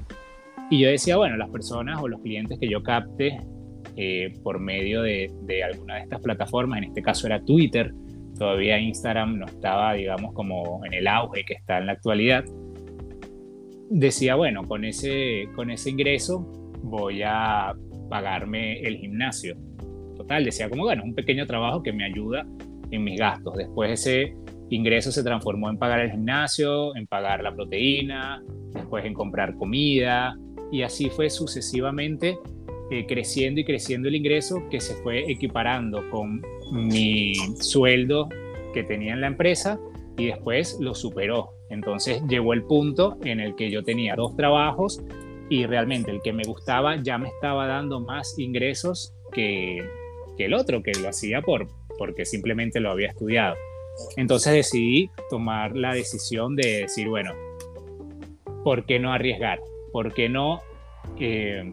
y 0.69 0.79
yo 0.79 0.89
decía, 0.89 1.17
bueno, 1.17 1.37
las 1.37 1.49
personas 1.49 1.99
o 2.01 2.07
los 2.07 2.21
clientes 2.21 2.59
que 2.59 2.69
yo 2.69 2.83
capte 2.83 3.39
eh, 3.95 4.33
por 4.43 4.59
medio 4.59 5.01
de, 5.01 5.31
de, 5.43 5.63
alguna 5.63 5.95
de 5.95 6.01
estas 6.01 6.21
plataformas, 6.21 6.79
en 6.79 6.83
este 6.85 7.01
caso 7.01 7.25
era 7.25 7.43
Twitter, 7.43 7.93
todavía 8.37 8.77
Instagram 8.77 9.39
no 9.39 9.45
estaba, 9.45 9.93
digamos, 9.93 10.33
como 10.33 10.85
en 10.85 10.93
el 10.93 11.07
auge 11.07 11.45
que 11.45 11.53
está 11.53 11.77
en 11.79 11.87
la 11.87 11.93
actualidad, 11.93 12.43
decía, 13.89 14.35
bueno, 14.35 14.67
con 14.67 14.85
ese, 14.85 15.47
con 15.55 15.69
ese 15.69 15.91
ingreso 15.91 16.39
voy 16.83 17.21
a 17.23 17.73
pagarme 18.09 18.79
el 18.81 18.97
gimnasio. 18.97 19.57
Total, 20.25 20.43
decía 20.43 20.69
como, 20.69 20.83
bueno, 20.83 21.03
un 21.03 21.13
pequeño 21.13 21.45
trabajo 21.45 21.83
que 21.83 21.93
me 21.93 22.03
ayuda 22.03 22.47
en 22.89 23.03
mis 23.03 23.19
gastos. 23.19 23.53
Después 23.55 23.91
ese 23.91 24.35
ingreso 24.71 25.11
se 25.11 25.23
transformó 25.23 25.69
en 25.69 25.77
pagar 25.77 25.99
el 25.99 26.09
gimnasio, 26.09 26.95
en 26.95 27.05
pagar 27.05 27.43
la 27.43 27.53
proteína, 27.53 28.43
después 28.73 29.05
en 29.05 29.13
comprar 29.13 29.55
comida, 29.55 30.35
y 30.71 30.81
así 30.81 31.11
fue 31.11 31.29
sucesivamente 31.29 32.39
eh, 32.89 33.05
creciendo 33.05 33.61
y 33.61 33.65
creciendo 33.65 34.07
el 34.07 34.15
ingreso 34.15 34.63
que 34.71 34.81
se 34.81 34.95
fue 34.95 35.31
equiparando 35.31 36.09
con 36.09 36.41
mi 36.71 37.35
sueldo 37.59 38.27
que 38.73 38.83
tenía 38.83 39.13
en 39.13 39.21
la 39.21 39.27
empresa 39.27 39.79
y 40.17 40.25
después 40.25 40.79
lo 40.79 40.95
superó. 40.95 41.51
Entonces 41.69 42.23
llegó 42.27 42.53
el 42.53 42.63
punto 42.63 43.17
en 43.23 43.39
el 43.39 43.55
que 43.55 43.69
yo 43.69 43.83
tenía 43.83 44.15
dos 44.15 44.35
trabajos 44.35 45.03
y 45.51 45.67
realmente 45.67 46.09
el 46.09 46.21
que 46.23 46.33
me 46.33 46.43
gustaba 46.45 46.95
ya 47.03 47.19
me 47.19 47.29
estaba 47.29 47.67
dando 47.67 47.99
más 47.99 48.39
ingresos 48.39 49.13
que, 49.31 49.83
que 50.37 50.45
el 50.45 50.53
otro, 50.53 50.83
que 50.83 50.91
lo 51.01 51.09
hacía 51.09 51.41
por, 51.41 51.67
porque 51.97 52.25
simplemente 52.25 52.79
lo 52.79 52.91
había 52.91 53.09
estudiado. 53.09 53.55
Entonces 54.17 54.53
decidí 54.53 55.09
tomar 55.29 55.75
la 55.75 55.93
decisión 55.93 56.55
de 56.55 56.81
decir, 56.81 57.07
bueno, 57.07 57.31
¿por 58.63 58.85
qué 58.85 58.99
no 58.99 59.13
arriesgar? 59.13 59.59
¿Por 59.91 60.13
qué 60.13 60.27
no 60.27 60.61
eh, 61.19 61.71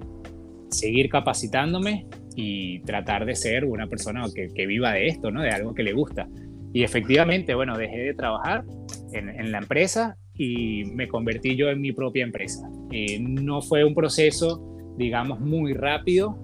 seguir 0.71 1.09
capacitándome 1.09 2.07
y 2.37 2.81
tratar 2.81 3.27
de 3.27 3.35
ser 3.35 3.65
una 3.65 3.89
persona 3.89 4.25
que, 4.35 4.49
que, 4.49 4.67
viva 4.67 4.93
de 4.93 5.09
esto, 5.09 5.31
¿no? 5.31 5.43
De 5.43 5.51
algo 5.51 5.75
que 5.75 5.83
le 5.83 5.93
gusta. 5.93 6.29
Y 6.73 6.85
efectivamente, 6.85 7.55
bueno, 7.55 7.77
dejé 7.77 7.99
de 7.99 8.15
trabajar 8.15 8.65
en, 9.13 9.53
la 9.53 9.59
empresa 9.59 10.17
y 10.35 10.85
me 10.87 11.09
convertí 11.09 11.57
yo 11.57 11.69
en 11.69 11.81
mi 11.81 11.93
propia 11.93 12.25
empresa. 12.25 12.69
Eh, 12.91 13.19
no 13.21 13.61
fue 13.61 13.85
un 13.85 13.95
proceso, 13.95 14.63
digamos, 14.97 15.41
muy 15.41 15.75
rápido, 15.75 16.37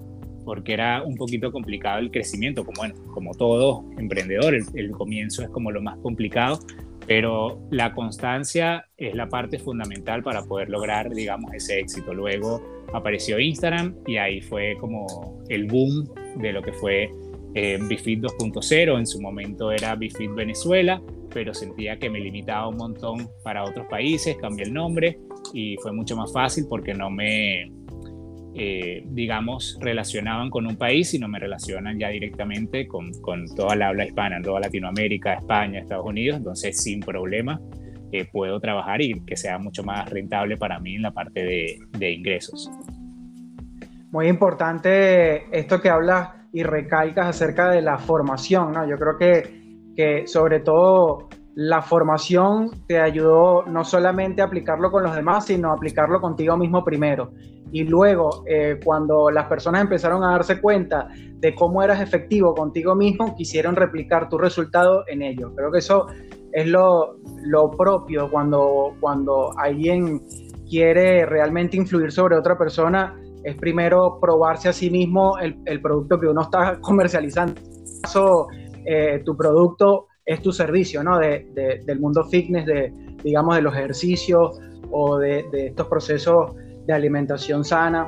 porque 0.49 0.73
era 0.73 1.03
un 1.03 1.15
poquito 1.15 1.51
complicado 1.51 1.99
el 1.99 2.09
crecimiento, 2.09 2.65
como, 2.65 2.79
bueno, 2.79 2.95
como 3.13 3.35
todo 3.35 3.85
emprendedor, 3.99 4.55
el, 4.55 4.89
comienzo 4.89 5.43
es 5.43 5.49
como 5.49 5.69
lo 5.69 5.79
más 5.79 5.95
complicado, 5.99 6.57
pero 7.05 7.61
la 7.69 7.93
constancia 7.93 8.87
es 8.97 9.13
la 9.13 9.29
parte 9.29 9.59
fundamental 9.59 10.23
para 10.23 10.41
poder 10.41 10.71
lograr, 10.71 11.11
digamos, 11.11 11.53
ese 11.53 11.77
éxito. 11.77 12.15
Luego 12.15 12.63
apareció 12.91 13.39
Instagram 13.39 13.93
y 14.07 14.17
ahí 14.17 14.41
fue 14.41 14.75
como 14.79 15.39
el 15.49 15.67
boom 15.67 16.09
de 16.37 16.51
lo 16.51 16.63
que 16.63 16.73
fue 16.73 17.11
eh, 17.53 17.77
Bifit 17.79 18.21
2.0. 18.21 18.97
En 18.97 19.05
su 19.05 19.21
momento 19.21 19.71
era 19.71 19.93
Bifit 19.93 20.33
Venezuela, 20.33 20.99
pero 21.31 21.53
sentía 21.53 21.99
que 21.99 22.09
me 22.09 22.19
limitaba 22.19 22.69
un 22.69 22.77
montón 22.77 23.29
para 23.43 23.63
otros 23.65 23.85
países, 23.85 24.35
cambié 24.37 24.65
el 24.65 24.73
nombre 24.73 25.19
y 25.53 25.77
fue 25.77 25.91
mucho 25.91 26.15
más 26.15 26.33
fácil 26.33 26.65
porque 26.67 26.95
no 26.95 27.11
me, 27.11 27.71
eh, 28.55 29.03
digamos, 29.05 29.77
relacionaban 29.79 30.49
con 30.49 30.65
un 30.65 30.75
país, 30.75 31.09
sino 31.09 31.27
me 31.27 31.39
relacionan 31.39 31.99
ya 31.99 32.09
directamente 32.09 32.87
con, 32.87 33.11
con 33.21 33.45
toda 33.55 33.75
la 33.75 33.89
habla 33.89 34.05
hispana, 34.05 34.41
toda 34.41 34.59
Latinoamérica, 34.61 35.35
España, 35.35 35.79
Estados 35.79 36.05
Unidos, 36.05 36.37
entonces 36.37 36.81
sin 36.81 36.99
problema 36.99 37.59
eh, 38.11 38.25
puedo 38.25 38.59
trabajar 38.59 39.01
y 39.01 39.23
que 39.25 39.37
sea 39.37 39.59
mucho 39.59 39.83
más 39.83 40.09
rentable 40.09 40.57
para 40.57 40.79
mí 40.79 40.95
en 40.95 41.03
la 41.03 41.11
parte 41.11 41.43
de, 41.43 41.77
de 41.97 42.11
ingresos. 42.11 42.69
Muy 44.11 44.27
importante 44.27 45.43
esto 45.57 45.79
que 45.79 45.89
hablas 45.89 46.29
y 46.51 46.63
recalcas 46.63 47.27
acerca 47.27 47.69
de 47.69 47.83
la 47.83 47.99
formación, 47.99 48.71
¿no? 48.71 48.89
Yo 48.89 48.97
creo 48.97 49.17
que, 49.19 49.93
que 49.95 50.25
sobre 50.25 50.61
todo 50.61 51.28
la 51.61 51.81
formación 51.81 52.71
te 52.87 53.01
ayudó 53.01 53.65
no 53.65 53.83
solamente 53.83 54.41
a 54.41 54.45
aplicarlo 54.45 54.89
con 54.91 55.03
los 55.03 55.13
demás, 55.13 55.47
sino 55.47 55.71
a 55.71 55.73
aplicarlo 55.73 56.21
contigo 56.21 56.55
mismo 56.55 56.85
primero. 56.85 57.33
Y 57.73 57.83
luego, 57.83 58.45
eh, 58.47 58.79
cuando 58.81 59.29
las 59.29 59.47
personas 59.47 59.81
empezaron 59.81 60.23
a 60.23 60.31
darse 60.31 60.61
cuenta 60.61 61.09
de 61.33 61.53
cómo 61.53 61.83
eras 61.83 61.99
efectivo 61.99 62.55
contigo 62.55 62.95
mismo, 62.95 63.35
quisieron 63.35 63.75
replicar 63.75 64.29
tu 64.29 64.37
resultado 64.37 65.03
en 65.09 65.21
ello. 65.21 65.53
Creo 65.53 65.69
que 65.69 65.79
eso 65.79 66.07
es 66.53 66.65
lo, 66.65 67.17
propio 67.77 68.31
cuando, 68.31 68.95
cuando 69.01 69.51
alguien 69.57 70.21
quiere 70.69 71.25
realmente 71.25 71.75
influir 71.75 72.13
sobre 72.13 72.37
otra 72.37 72.57
persona, 72.57 73.19
es 73.43 73.57
primero 73.57 74.17
probarse 74.21 74.69
a 74.69 74.73
sí 74.73 74.89
mismo 74.89 75.37
el, 75.39 75.81
producto 75.81 76.17
que 76.21 76.27
uno 76.27 76.43
está 76.43 76.79
comercializando. 76.81 77.59
Eso, 78.05 78.47
eh, 78.85 79.21
tu 79.25 79.35
producto 79.35 80.05
es 80.29 80.43
tu 80.43 80.51
servicio, 80.51 81.03
¿no? 81.03 81.17
De, 81.17 81.47
de, 81.55 81.81
del 81.85 81.99
mundo 81.99 82.23
fitness, 82.23 82.63
de, 82.67 82.93
digamos, 83.23 83.55
de 83.55 83.63
los 83.63 83.73
ejercicios 83.73 84.61
o 84.91 85.17
de, 85.17 85.43
estos 85.51 85.87
procesos 85.87 86.51
de 86.85 86.93
alimentación 86.93 87.65
sana, 87.65 88.07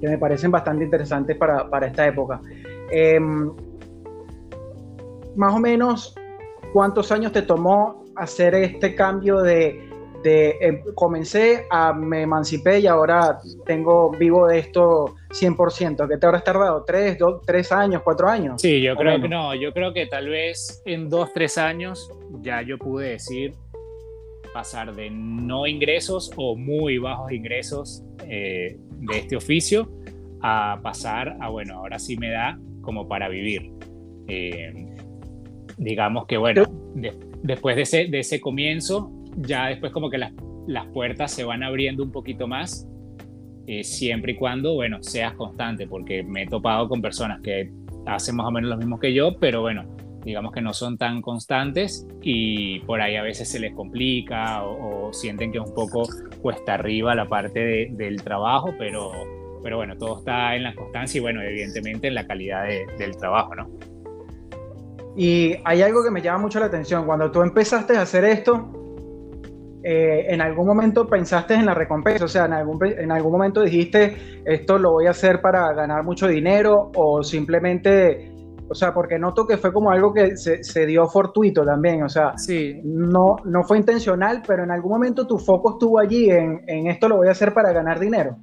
que 0.00 0.08
me 0.08 0.18
parecen 0.18 0.50
bastante 0.50 0.82
interesantes 0.82 1.36
para, 1.36 1.70
para 1.70 1.86
esta 1.86 2.08
época. 2.08 2.40
Eh, 2.90 3.20
más 5.36 5.54
o 5.54 5.60
menos, 5.60 6.16
¿cuántos 6.72 7.12
años 7.12 7.30
te 7.30 7.42
tomó 7.42 8.04
hacer 8.16 8.56
este 8.56 8.96
cambio 8.96 9.40
de, 9.40 9.93
de 10.24 10.56
eh, 10.60 10.82
comencé, 10.94 11.66
a, 11.70 11.92
me 11.92 12.22
emancipé 12.22 12.80
y 12.80 12.86
ahora 12.86 13.38
tengo 13.66 14.10
vivo 14.10 14.48
de 14.48 14.58
esto 14.58 15.14
100%. 15.28 16.08
¿Qué 16.08 16.16
te 16.16 16.26
habrás 16.26 16.42
tardado? 16.42 16.82
¿Tres, 16.84 17.18
dos, 17.18 17.42
tres 17.46 17.70
años, 17.70 18.02
cuatro 18.02 18.28
años? 18.28 18.60
Sí, 18.60 18.80
yo 18.80 18.96
creo 18.96 19.20
que 19.20 19.28
no. 19.28 19.54
Yo 19.54 19.72
creo 19.72 19.92
que 19.92 20.06
tal 20.06 20.30
vez 20.30 20.82
en 20.86 21.10
dos, 21.10 21.32
tres 21.34 21.58
años 21.58 22.10
ya 22.40 22.62
yo 22.62 22.78
pude 22.78 23.10
decir 23.10 23.52
pasar 24.54 24.94
de 24.94 25.10
no 25.10 25.66
ingresos 25.66 26.30
o 26.36 26.56
muy 26.56 26.98
bajos 26.98 27.32
ingresos 27.32 28.02
eh, 28.26 28.78
de 29.00 29.18
este 29.18 29.36
oficio 29.36 29.90
a 30.40 30.80
pasar 30.82 31.36
a, 31.40 31.48
bueno, 31.50 31.74
ahora 31.78 31.98
sí 31.98 32.16
me 32.16 32.30
da 32.30 32.58
como 32.80 33.06
para 33.06 33.28
vivir. 33.28 33.72
Eh, 34.28 34.72
digamos 35.76 36.26
que, 36.26 36.38
bueno, 36.38 36.64
de, 36.94 37.12
después 37.42 37.76
de 37.76 37.82
ese, 37.82 38.06
de 38.06 38.20
ese 38.20 38.40
comienzo, 38.40 39.10
ya 39.36 39.66
después 39.66 39.92
como 39.92 40.10
que 40.10 40.18
las, 40.18 40.32
las 40.66 40.86
puertas 40.88 41.32
se 41.32 41.44
van 41.44 41.62
abriendo 41.62 42.02
un 42.02 42.12
poquito 42.12 42.46
más, 42.46 42.88
eh, 43.66 43.82
siempre 43.82 44.32
y 44.32 44.36
cuando, 44.36 44.74
bueno, 44.74 45.02
seas 45.02 45.34
constante, 45.34 45.86
porque 45.86 46.22
me 46.22 46.42
he 46.42 46.46
topado 46.46 46.88
con 46.88 47.00
personas 47.00 47.40
que 47.40 47.72
hacen 48.06 48.36
más 48.36 48.46
o 48.46 48.50
menos 48.50 48.70
lo 48.70 48.76
mismo 48.76 48.98
que 48.98 49.14
yo, 49.14 49.38
pero 49.38 49.62
bueno, 49.62 49.84
digamos 50.22 50.52
que 50.52 50.60
no 50.60 50.72
son 50.72 50.98
tan 50.98 51.22
constantes 51.22 52.06
y 52.22 52.80
por 52.80 53.00
ahí 53.00 53.16
a 53.16 53.22
veces 53.22 53.48
se 53.50 53.60
les 53.60 53.74
complica 53.74 54.64
o, 54.64 55.12
sienten 55.12 55.52
que 55.52 55.58
es 55.58 55.64
un 55.64 55.74
poco 55.74 56.02
cuesta 56.40 56.74
arriba 56.74 57.14
la 57.14 57.26
parte 57.26 57.60
de, 57.60 57.88
del 57.92 58.22
trabajo, 58.22 58.74
pero, 58.78 59.12
pero 59.62 59.76
bueno, 59.76 59.96
todo 59.96 60.18
está 60.18 60.56
en 60.56 60.64
la 60.64 60.74
constancia 60.74 61.18
y 61.18 61.22
bueno, 61.22 61.40
evidentemente 61.42 62.08
en 62.08 62.14
la 62.14 62.26
calidad 62.26 62.66
de, 62.66 62.86
del 62.98 63.16
trabajo, 63.16 63.54
¿no? 63.54 63.70
Y 65.16 65.56
hay 65.64 65.80
algo 65.82 66.02
que 66.02 66.10
me 66.10 66.20
llama 66.20 66.40
mucho 66.40 66.58
la 66.58 66.66
atención. 66.66 67.06
Cuando 67.06 67.30
tú 67.30 67.40
empezaste 67.42 67.96
a 67.96 68.02
hacer 68.02 68.24
esto, 68.24 68.83
eh, 69.86 70.32
en 70.32 70.40
algún 70.40 70.66
momento 70.66 71.06
pensaste 71.06 71.52
en 71.52 71.66
la 71.66 71.74
recompensa, 71.74 72.24
o 72.24 72.28
sea, 72.28 72.46
en 72.46 72.54
algún, 72.54 72.78
en 72.86 73.12
algún 73.12 73.32
momento 73.32 73.60
dijiste, 73.60 74.16
esto 74.46 74.78
lo 74.78 74.92
voy 74.92 75.06
a 75.06 75.10
hacer 75.10 75.42
para 75.42 75.74
ganar 75.74 76.02
mucho 76.02 76.26
dinero 76.26 76.90
o 76.94 77.22
simplemente, 77.22 78.32
o 78.66 78.74
sea, 78.74 78.94
porque 78.94 79.18
noto 79.18 79.46
que 79.46 79.58
fue 79.58 79.74
como 79.74 79.90
algo 79.90 80.14
que 80.14 80.38
se, 80.38 80.64
se 80.64 80.86
dio 80.86 81.06
fortuito 81.06 81.66
también, 81.66 82.02
o 82.02 82.08
sea, 82.08 82.32
sí. 82.38 82.80
no, 82.82 83.36
no 83.44 83.62
fue 83.64 83.76
intencional, 83.76 84.42
pero 84.46 84.64
en 84.64 84.70
algún 84.70 84.92
momento 84.92 85.26
tu 85.26 85.36
foco 85.38 85.72
estuvo 85.72 85.98
allí 85.98 86.30
en, 86.30 86.62
en 86.66 86.86
esto 86.86 87.06
lo 87.06 87.18
voy 87.18 87.28
a 87.28 87.32
hacer 87.32 87.52
para 87.52 87.70
ganar 87.70 88.00
dinero. 88.00 88.38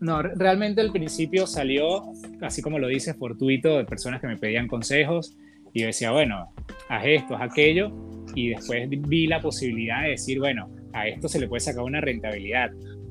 No, 0.00 0.20
realmente 0.20 0.82
al 0.82 0.92
principio 0.92 1.46
salió, 1.46 2.02
así 2.42 2.60
como 2.60 2.78
lo 2.78 2.88
dices, 2.88 3.16
fortuito, 3.16 3.78
de 3.78 3.86
personas 3.86 4.20
que 4.20 4.26
me 4.26 4.36
pedían 4.36 4.68
consejos 4.68 5.34
y 5.74 5.80
yo 5.80 5.86
decía, 5.88 6.12
bueno, 6.12 6.48
haz 6.88 7.04
esto, 7.04 7.34
haz 7.34 7.50
aquello, 7.50 7.92
y 8.34 8.50
después 8.50 8.88
vi 8.88 9.26
la 9.26 9.40
posibilidad 9.40 10.04
de 10.04 10.10
decir, 10.10 10.38
bueno, 10.38 10.70
a 10.92 11.08
esto 11.08 11.28
se 11.28 11.40
le 11.40 11.48
puede 11.48 11.60
sacar 11.60 11.82
una 11.82 12.00
rentabilidad 12.00 12.70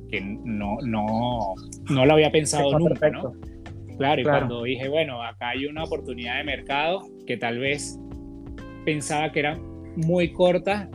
que 0.09 0.21
no, 0.21 0.77
no, 0.81 1.53
no 1.89 2.05
lo 2.05 2.13
había 2.13 2.31
pensado 2.31 2.77
nunca, 2.79 2.95
perfecto. 2.95 3.33
¿no? 3.33 3.97
Claro, 3.97 4.21
y 4.21 4.23
claro. 4.23 4.39
cuando 4.39 4.63
dije, 4.63 4.87
bueno, 4.87 5.21
acá 5.21 5.49
hay 5.49 5.65
una 5.65 5.83
oportunidad 5.83 6.37
de 6.37 6.45
mercado 6.45 7.05
que 7.27 7.37
tal 7.37 7.59
vez 7.59 7.99
pensaba 8.85 9.31
que 9.31 9.39
era 9.41 9.59
muy 9.97 10.31
corta, 10.31 10.89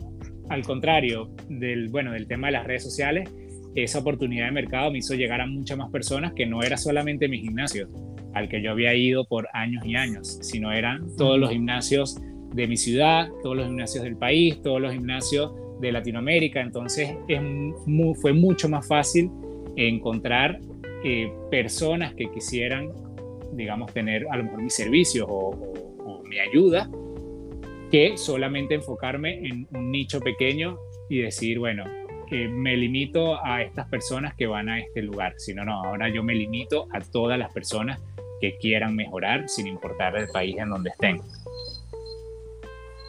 al 0.49 0.63
contrario 0.63 1.31
del, 1.49 1.89
bueno, 1.91 2.13
del 2.13 2.27
tema 2.27 2.49
de 2.49 2.55
las 2.55 2.67
redes 2.67 2.83
sociales, 2.83 3.31
esa 3.75 3.99
oportunidad 3.99 4.47
de 4.47 4.53
mercado 4.53 4.91
me 4.91 4.99
hizo 4.99 5.15
llegar 5.15 5.43
a 5.43 5.47
muchas 5.47 5.77
más 5.77 5.91
personas 5.91 6.33
que 6.33 6.47
no 6.47 6.63
era 6.63 6.79
solamente 6.79 7.29
mi 7.29 7.39
gimnasio, 7.39 7.89
al 8.35 8.49
que 8.49 8.63
yo 8.63 8.71
había 8.71 8.95
ido 8.95 9.25
por 9.25 9.49
años 9.53 9.85
y 9.85 9.97
años, 9.97 10.39
sino 10.43 10.73
eran 10.73 11.17
todos 11.17 11.39
los 11.39 11.51
gimnasios 11.51 12.21
de 12.55 12.67
mi 12.67 12.77
ciudad, 12.77 13.29
todos 13.43 13.57
los 13.57 13.67
gimnasios 13.67 14.05
del 14.05 14.17
país, 14.17 14.61
todos 14.63 14.81
los 14.81 14.93
gimnasios 14.93 15.53
de 15.81 15.93
Latinoamérica. 15.93 16.61
Entonces 16.61 17.17
fue 18.21 18.33
mucho 18.33 18.69
más 18.69 18.87
fácil 18.87 19.31
encontrar 19.77 20.61
eh, 21.05 21.33
personas 21.51 22.15
que 22.15 22.31
quisieran, 22.31 22.91
digamos, 23.53 23.93
tener 23.93 24.27
a 24.31 24.37
lo 24.37 24.45
mejor 24.45 24.63
mis 24.63 24.75
servicios 24.75 25.27
o, 25.29 25.57
mi 26.25 26.39
ayuda, 26.41 26.91
que 27.91 28.19
solamente 28.19 28.75
enfocarme 28.75 29.47
en 29.47 29.67
un 29.75 29.91
nicho 29.91 30.21
pequeño 30.21 30.77
y 31.09 31.21
decir, 31.21 31.59
bueno, 31.59 31.85
que 32.29 32.49
me 32.49 32.77
limito 32.77 33.43
a 33.43 33.63
estas 33.63 33.89
personas 33.89 34.35
que 34.35 34.47
van 34.47 34.69
a 34.69 34.79
este 34.79 35.01
lugar, 35.01 35.33
sino 35.39 35.65
no, 35.65 35.83
ahora 35.83 36.11
yo 36.11 36.23
me 36.23 36.35
limito 36.35 36.87
a 36.93 37.01
todas 37.01 37.39
las 37.39 37.51
personas 37.55 37.99
que 38.41 38.57
quieran 38.59 38.95
mejorar 38.95 39.49
sin 39.49 39.67
importar 39.67 40.17
el 40.17 40.29
país 40.29 40.57
en 40.59 40.71
donde 40.71 40.91
estén. 40.91 41.21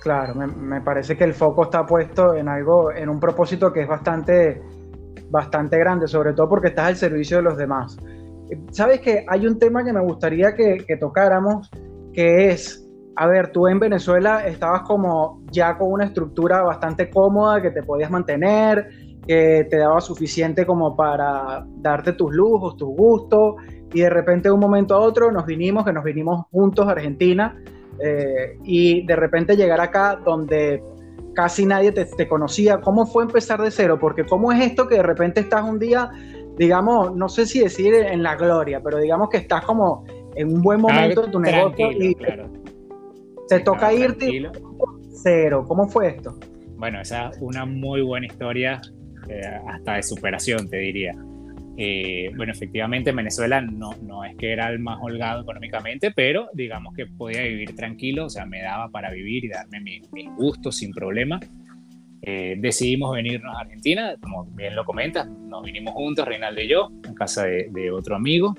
Claro, 0.01 0.33
me, 0.35 0.47
me, 0.47 0.81
parece 0.81 1.17
que 1.17 1.25
el 1.25 1.33
foco 1.33 1.63
está 1.63 1.85
puesto 1.85 2.33
en 2.33 2.47
algo, 2.47 2.91
en 2.91 3.09
un 3.09 3.19
propósito 3.19 3.73
que 3.73 3.81
es 3.81 3.87
bastante, 3.87 4.61
bastante 5.29 5.77
grande, 5.77 6.07
sobre 6.07 6.33
todo 6.33 6.47
porque 6.47 6.69
estás 6.69 6.87
al 6.87 6.95
servicio 6.95 7.37
de 7.37 7.43
los 7.43 7.57
demás. 7.57 7.97
Sabes 8.71 9.01
que 9.01 9.25
hay 9.27 9.45
un 9.45 9.59
tema 9.59 9.83
que 9.83 9.93
me 9.93 10.01
gustaría 10.01 10.55
que, 10.55 10.77
que 10.87 10.97
tocáramos, 10.97 11.69
que 12.13 12.49
es, 12.49 12.87
a 13.15 13.27
ver, 13.27 13.51
tú 13.51 13.67
en 13.67 13.79
Venezuela 13.79 14.47
estabas 14.47 14.81
como 14.83 15.43
ya 15.51 15.77
con 15.77 15.91
una 15.91 16.05
estructura 16.05 16.61
bastante 16.61 17.09
cómoda 17.09 17.61
que 17.61 17.71
te 17.71 17.83
podías 17.83 18.09
mantener, 18.09 18.89
que 19.27 19.67
te 19.69 19.77
daba 19.77 20.01
suficiente 20.01 20.65
como 20.65 20.95
para 20.95 21.63
darte 21.77 22.13
tus 22.13 22.33
lujos, 22.33 22.77
tus 22.77 22.89
gustos, 22.89 23.55
y 23.93 24.01
de 24.01 24.09
repente 24.09 24.49
de 24.49 24.53
un 24.53 24.59
momento 24.59 24.95
a 24.95 24.99
otro 24.99 25.31
nos 25.31 25.45
vinimos, 25.45 25.85
que 25.85 25.93
nos 25.93 26.03
vinimos 26.03 26.45
juntos 26.51 26.87
a 26.87 26.91
Argentina, 26.91 27.61
eh, 27.99 28.57
y 28.63 29.05
de 29.05 29.15
repente 29.15 29.55
llegar 29.55 29.81
acá 29.81 30.19
donde 30.23 30.81
casi 31.33 31.65
nadie 31.65 31.91
te, 31.91 32.05
te, 32.05 32.27
conocía, 32.27 32.81
¿cómo 32.81 33.05
fue 33.05 33.23
empezar 33.23 33.61
de 33.61 33.71
cero? 33.71 33.97
Porque 33.99 34.25
¿cómo 34.25 34.51
es 34.51 34.61
esto 34.61 34.87
que 34.87 34.95
de 34.95 35.03
repente 35.03 35.41
estás 35.41 35.63
un 35.63 35.79
día, 35.79 36.09
digamos, 36.57 37.15
no 37.15 37.29
sé 37.29 37.45
si 37.45 37.59
decir 37.59 37.93
en 37.93 38.23
la 38.23 38.35
gloria, 38.35 38.81
pero 38.81 38.97
digamos 38.97 39.29
que 39.29 39.37
estás 39.37 39.65
como 39.65 40.05
en 40.35 40.53
un 40.53 40.61
buen 40.61 40.81
momento 40.81 41.23
de 41.23 41.31
tu 41.31 41.39
negocio 41.39 41.91
y 41.91 42.15
te 43.47 43.59
toca 43.61 43.93
irte 43.93 44.49
cero. 45.23 45.65
¿Cómo 45.67 45.87
fue 45.87 46.09
esto? 46.09 46.37
Bueno, 46.77 47.01
esa 47.01 47.29
es 47.29 47.37
una 47.41 47.65
muy 47.65 48.01
buena 48.01 48.27
historia, 48.27 48.79
eh, 49.27 49.41
hasta 49.67 49.95
de 49.95 50.03
superación, 50.03 50.69
te 50.69 50.77
diría. 50.77 51.13
Eh, 51.81 52.33
bueno, 52.35 52.51
efectivamente 52.51 53.13
Venezuela 53.13 53.61
no, 53.61 53.95
no 54.01 54.25
es 54.25 54.35
que 54.35 54.51
era 54.51 54.67
el 54.69 54.79
más 54.79 54.99
holgado 55.01 55.43
económicamente, 55.43 56.11
pero 56.11 56.49
digamos 56.53 56.93
que 56.93 57.05
podía 57.05 57.43
vivir 57.43 57.73
tranquilo, 57.73 58.25
o 58.25 58.29
sea, 58.29 58.45
me 58.45 58.61
daba 58.61 58.89
para 58.89 59.09
vivir 59.11 59.45
y 59.45 59.47
darme 59.47 59.79
mis, 59.79 60.01
gustos 60.35 60.75
sin 60.75 60.91
problema. 60.91 61.39
Eh, 62.21 62.57
decidimos 62.59 63.15
venirnos 63.15 63.55
a 63.55 63.61
Argentina, 63.61 64.13
como 64.19 64.43
bien 64.47 64.75
lo 64.75 64.83
comentas, 64.83 65.29
nos 65.29 65.63
vinimos 65.63 65.93
juntos, 65.93 66.27
Reinaldo 66.27 66.59
y 66.59 66.67
yo, 66.67 66.91
en 67.07 67.13
casa 67.13 67.45
de, 67.45 67.69
de 67.71 67.91
otro 67.91 68.17
amigo. 68.17 68.55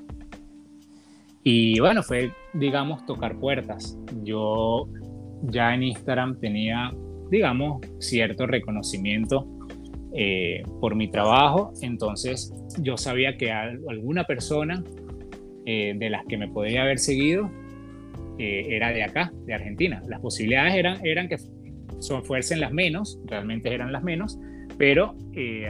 Y 1.44 1.78
bueno, 1.78 2.02
fue, 2.02 2.32
digamos, 2.54 3.04
tocar 3.04 3.38
puertas. 3.38 3.98
Yo 4.22 4.88
ya 5.42 5.74
en 5.74 5.82
Instagram 5.82 6.40
tenía, 6.40 6.90
digamos, 7.30 7.82
cierto 7.98 8.46
reconocimiento 8.46 9.46
eh, 10.12 10.64
por 10.80 10.96
mi 10.96 11.08
trabajo, 11.08 11.72
entonces 11.82 12.52
yo 12.80 12.96
sabía 12.96 13.36
que 13.36 13.52
alguna 13.52 14.24
persona 14.24 14.82
eh, 15.66 15.94
de 15.96 16.10
las 16.10 16.24
que 16.26 16.36
me 16.36 16.48
podría 16.48 16.82
haber 16.82 16.98
seguido 16.98 17.48
eh, 18.38 18.66
era 18.70 18.92
de 18.92 19.04
acá, 19.04 19.32
de 19.46 19.54
Argentina. 19.54 20.02
Las 20.08 20.20
posibilidades 20.20 20.74
eran, 20.74 21.06
eran 21.06 21.28
que 21.28 21.36
son, 22.00 22.24
fuesen 22.24 22.58
las 22.58 22.72
menos, 22.72 23.20
realmente 23.26 23.72
eran 23.72 23.92
las 23.92 24.02
menos, 24.02 24.38
pero 24.78 25.14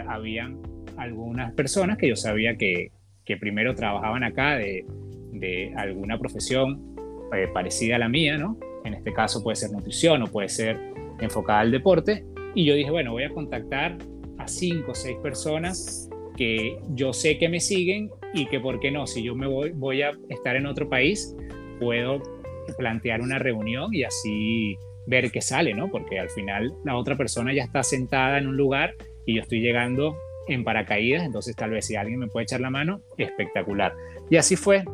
habían 0.09 0.59
algunas 0.97 1.53
personas 1.53 1.99
que 1.99 2.09
yo 2.09 2.17
sabía 2.17 2.57
que, 2.57 2.93
que 3.25 3.37
primero 3.37 3.75
trabajaban 3.75 4.25
acá 4.25 4.57
de, 4.57 4.87
de 5.33 5.73
alguna 5.77 6.19
profesión 6.19 6.95
parecida 7.53 7.97
a 7.97 7.99
la 7.99 8.09
mía, 8.09 8.39
¿no? 8.39 8.57
En 8.85 8.95
este 8.95 9.13
caso 9.13 9.43
puede 9.43 9.57
ser 9.57 9.71
nutrición 9.71 10.23
o 10.23 10.27
puede 10.27 10.49
ser 10.49 10.79
enfocada 11.21 11.61
al 11.61 11.71
deporte. 11.71 12.25
Y 12.55 12.65
yo 12.65 12.75
dije, 12.75 12.91
bueno, 12.91 13.13
voy 13.13 13.25
a 13.25 13.31
contactar 13.31 13.99
cinco 14.57 14.93
o 14.93 14.95
seis 14.95 15.17
personas 15.23 16.09
que 16.37 16.79
yo 16.95 17.13
sé 17.13 17.39
que 17.39 17.49
me 17.49 17.61
siguen 17.61 18.11
y 18.33 18.47
que, 18.47 18.61
¿por 18.61 18.81
qué 18.81 18.91
no? 18.91 19.07
Si 19.07 19.23
yo 19.23 19.35
me 19.35 19.47
voy, 19.47 19.71
voy 19.71 20.03
a 20.03 20.13
estar 20.29 20.57
en 20.57 20.67
otro 20.67 20.89
país, 20.89 21.37
puedo 21.79 22.23
plantear 22.79 23.21
una 23.21 23.39
reunión 23.39 23.93
y 23.95 24.05
así 24.05 24.77
ver 25.07 25.31
qué 25.31 25.41
sale, 25.41 25.75
¿no? 25.75 25.91
Porque 25.91 26.19
al 26.19 26.31
final 26.31 26.73
la 26.85 26.97
otra 26.97 27.17
persona 27.17 27.53
ya 27.53 27.65
está 27.65 27.83
sentada 27.83 28.39
en 28.39 28.47
un 28.47 28.57
lugar 28.57 28.95
y 29.27 29.35
yo 29.35 29.43
estoy 29.43 29.61
llegando 29.61 30.17
en 30.49 30.65
paracaídas, 30.65 31.25
entonces 31.25 31.55
tal 31.55 31.71
vez 31.71 31.87
si 31.87 31.97
alguien 31.97 32.19
me 32.19 32.27
puede 32.27 32.45
echar 32.45 32.61
la 32.61 32.71
mano, 32.71 33.03
espectacular. 33.19 33.95
Y 34.31 34.37
así 34.37 34.57
fue, 34.57 34.85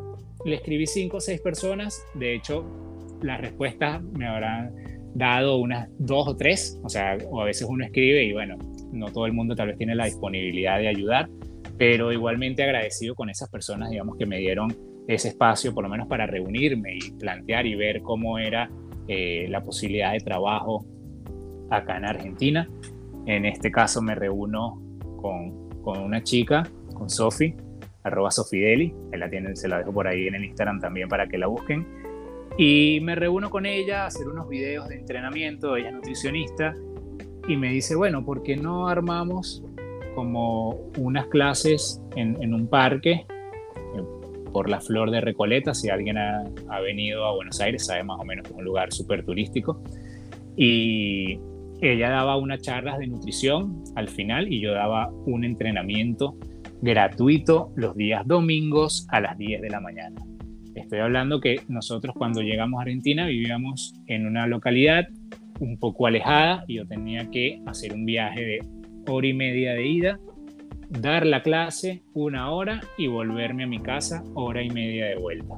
le 0.45 0.55
escribí 0.55 0.85
cinco 0.85 1.17
o 1.17 1.21
seis 1.21 1.41
personas, 1.41 2.03
de 2.13 2.35
hecho 2.35 2.65
las 3.21 3.39
respuestas 3.41 4.03
me 4.03 4.27
habrán 4.27 4.73
dado 5.15 5.57
unas 5.57 5.89
dos 5.97 6.27
o 6.27 6.35
tres, 6.35 6.79
o 6.83 6.89
sea, 6.89 7.17
o 7.29 7.41
a 7.41 7.45
veces 7.45 7.67
uno 7.69 7.85
escribe 7.85 8.23
y 8.23 8.33
bueno, 8.33 8.57
no 8.91 9.07
todo 9.11 9.25
el 9.25 9.33
mundo 9.33 9.55
tal 9.55 9.67
vez 9.67 9.77
tiene 9.77 9.95
la 9.95 10.05
disponibilidad 10.05 10.79
de 10.79 10.87
ayudar, 10.87 11.29
pero 11.77 12.11
igualmente 12.11 12.63
agradecido 12.63 13.15
con 13.15 13.29
esas 13.29 13.49
personas, 13.49 13.89
digamos, 13.89 14.17
que 14.17 14.25
me 14.25 14.39
dieron 14.39 14.75
ese 15.07 15.29
espacio, 15.29 15.73
por 15.73 15.83
lo 15.83 15.89
menos 15.89 16.07
para 16.07 16.25
reunirme 16.25 16.95
y 16.95 17.11
plantear 17.11 17.65
y 17.65 17.75
ver 17.75 18.01
cómo 18.01 18.39
era 18.39 18.69
eh, 19.07 19.47
la 19.49 19.63
posibilidad 19.63 20.11
de 20.11 20.19
trabajo 20.19 20.85
acá 21.69 21.97
en 21.97 22.05
Argentina. 22.05 22.69
En 23.25 23.45
este 23.45 23.71
caso 23.71 24.01
me 24.01 24.15
reúno 24.15 24.81
con, 25.21 25.69
con 25.81 25.99
una 25.99 26.23
chica, 26.23 26.67
con 26.93 27.09
Sofi, 27.09 27.53
arroba 28.03 28.31
Sofideli, 28.31 28.93
la 29.13 29.29
se 29.55 29.67
la 29.67 29.79
dejo 29.79 29.93
por 29.93 30.07
ahí 30.07 30.27
en 30.27 30.35
el 30.35 30.45
Instagram 30.45 30.79
también 30.79 31.07
para 31.07 31.27
que 31.27 31.37
la 31.37 31.47
busquen. 31.47 31.85
Y 32.57 32.99
me 33.01 33.15
reúno 33.15 33.49
con 33.49 33.65
ella 33.65 34.03
a 34.03 34.07
hacer 34.07 34.27
unos 34.27 34.49
videos 34.49 34.87
de 34.87 34.95
entrenamiento, 34.95 35.75
ella 35.75 35.89
es 35.89 35.93
nutricionista, 35.93 36.75
y 37.47 37.55
me 37.55 37.71
dice, 37.71 37.95
bueno, 37.95 38.25
¿por 38.25 38.43
qué 38.43 38.57
no 38.57 38.87
armamos 38.87 39.63
como 40.15 40.71
unas 40.97 41.27
clases 41.27 42.01
en, 42.15 42.53
un 42.53 42.67
parque 42.67 43.11
eh, 43.11 44.03
por 44.51 44.69
la 44.69 44.81
flor 44.81 45.11
de 45.11 45.21
Recoleta? 45.21 45.73
Si 45.73 45.89
alguien 45.89 46.17
ha, 46.17 46.43
venido 46.81 47.25
a 47.25 47.33
Buenos 47.33 47.59
Aires 47.61 47.85
sabe 47.85 48.03
más 48.03 48.19
o 48.19 48.25
menos 48.25 48.43
que 48.43 48.51
es 48.51 48.57
un 48.57 48.65
lugar 48.65 48.91
súper 48.91 49.25
turístico. 49.25 49.81
Y 50.57 51.39
ella 51.81 52.09
daba 52.09 52.37
unas 52.37 52.61
charlas 52.61 52.97
de 52.97 53.07
nutrición 53.07 53.83
al 53.95 54.09
final 54.09 54.51
y 54.51 54.59
yo 54.59 54.73
daba 54.73 55.09
un 55.25 55.45
entrenamiento 55.45 56.35
gratuito 56.81 57.71
los 57.75 57.95
días 57.95 58.27
domingos 58.27 59.07
a 59.09 59.21
las 59.21 59.37
10 59.37 59.61
de 59.61 59.69
la 59.69 59.79
mañana. 59.79 60.21
Estoy 60.75 60.99
hablando 60.99 61.39
que 61.39 61.61
nosotros 61.69 62.13
cuando 62.15 62.41
llegamos 62.41 62.79
a 62.79 62.83
Argentina 62.83 63.25
vivíamos 63.25 63.93
en 64.05 64.27
una 64.27 64.47
localidad 64.47 65.07
un 65.59 65.77
poco 65.77 66.07
alejada 66.07 66.63
y 66.67 66.75
yo 66.75 66.87
tenía 66.87 67.29
que 67.29 67.61
hacer 67.65 67.93
un 67.93 68.05
viaje 68.05 68.43
de 68.43 68.59
hora 69.07 69.27
y 69.27 69.33
media 69.33 69.73
de 69.73 69.87
ida, 69.87 70.19
dar 70.89 71.25
la 71.25 71.43
clase 71.43 72.03
una 72.13 72.51
hora 72.51 72.81
y 72.97 73.07
volverme 73.07 73.63
a 73.63 73.67
mi 73.67 73.79
casa 73.79 74.23
hora 74.33 74.61
y 74.61 74.69
media 74.69 75.07
de 75.07 75.15
vuelta. 75.15 75.55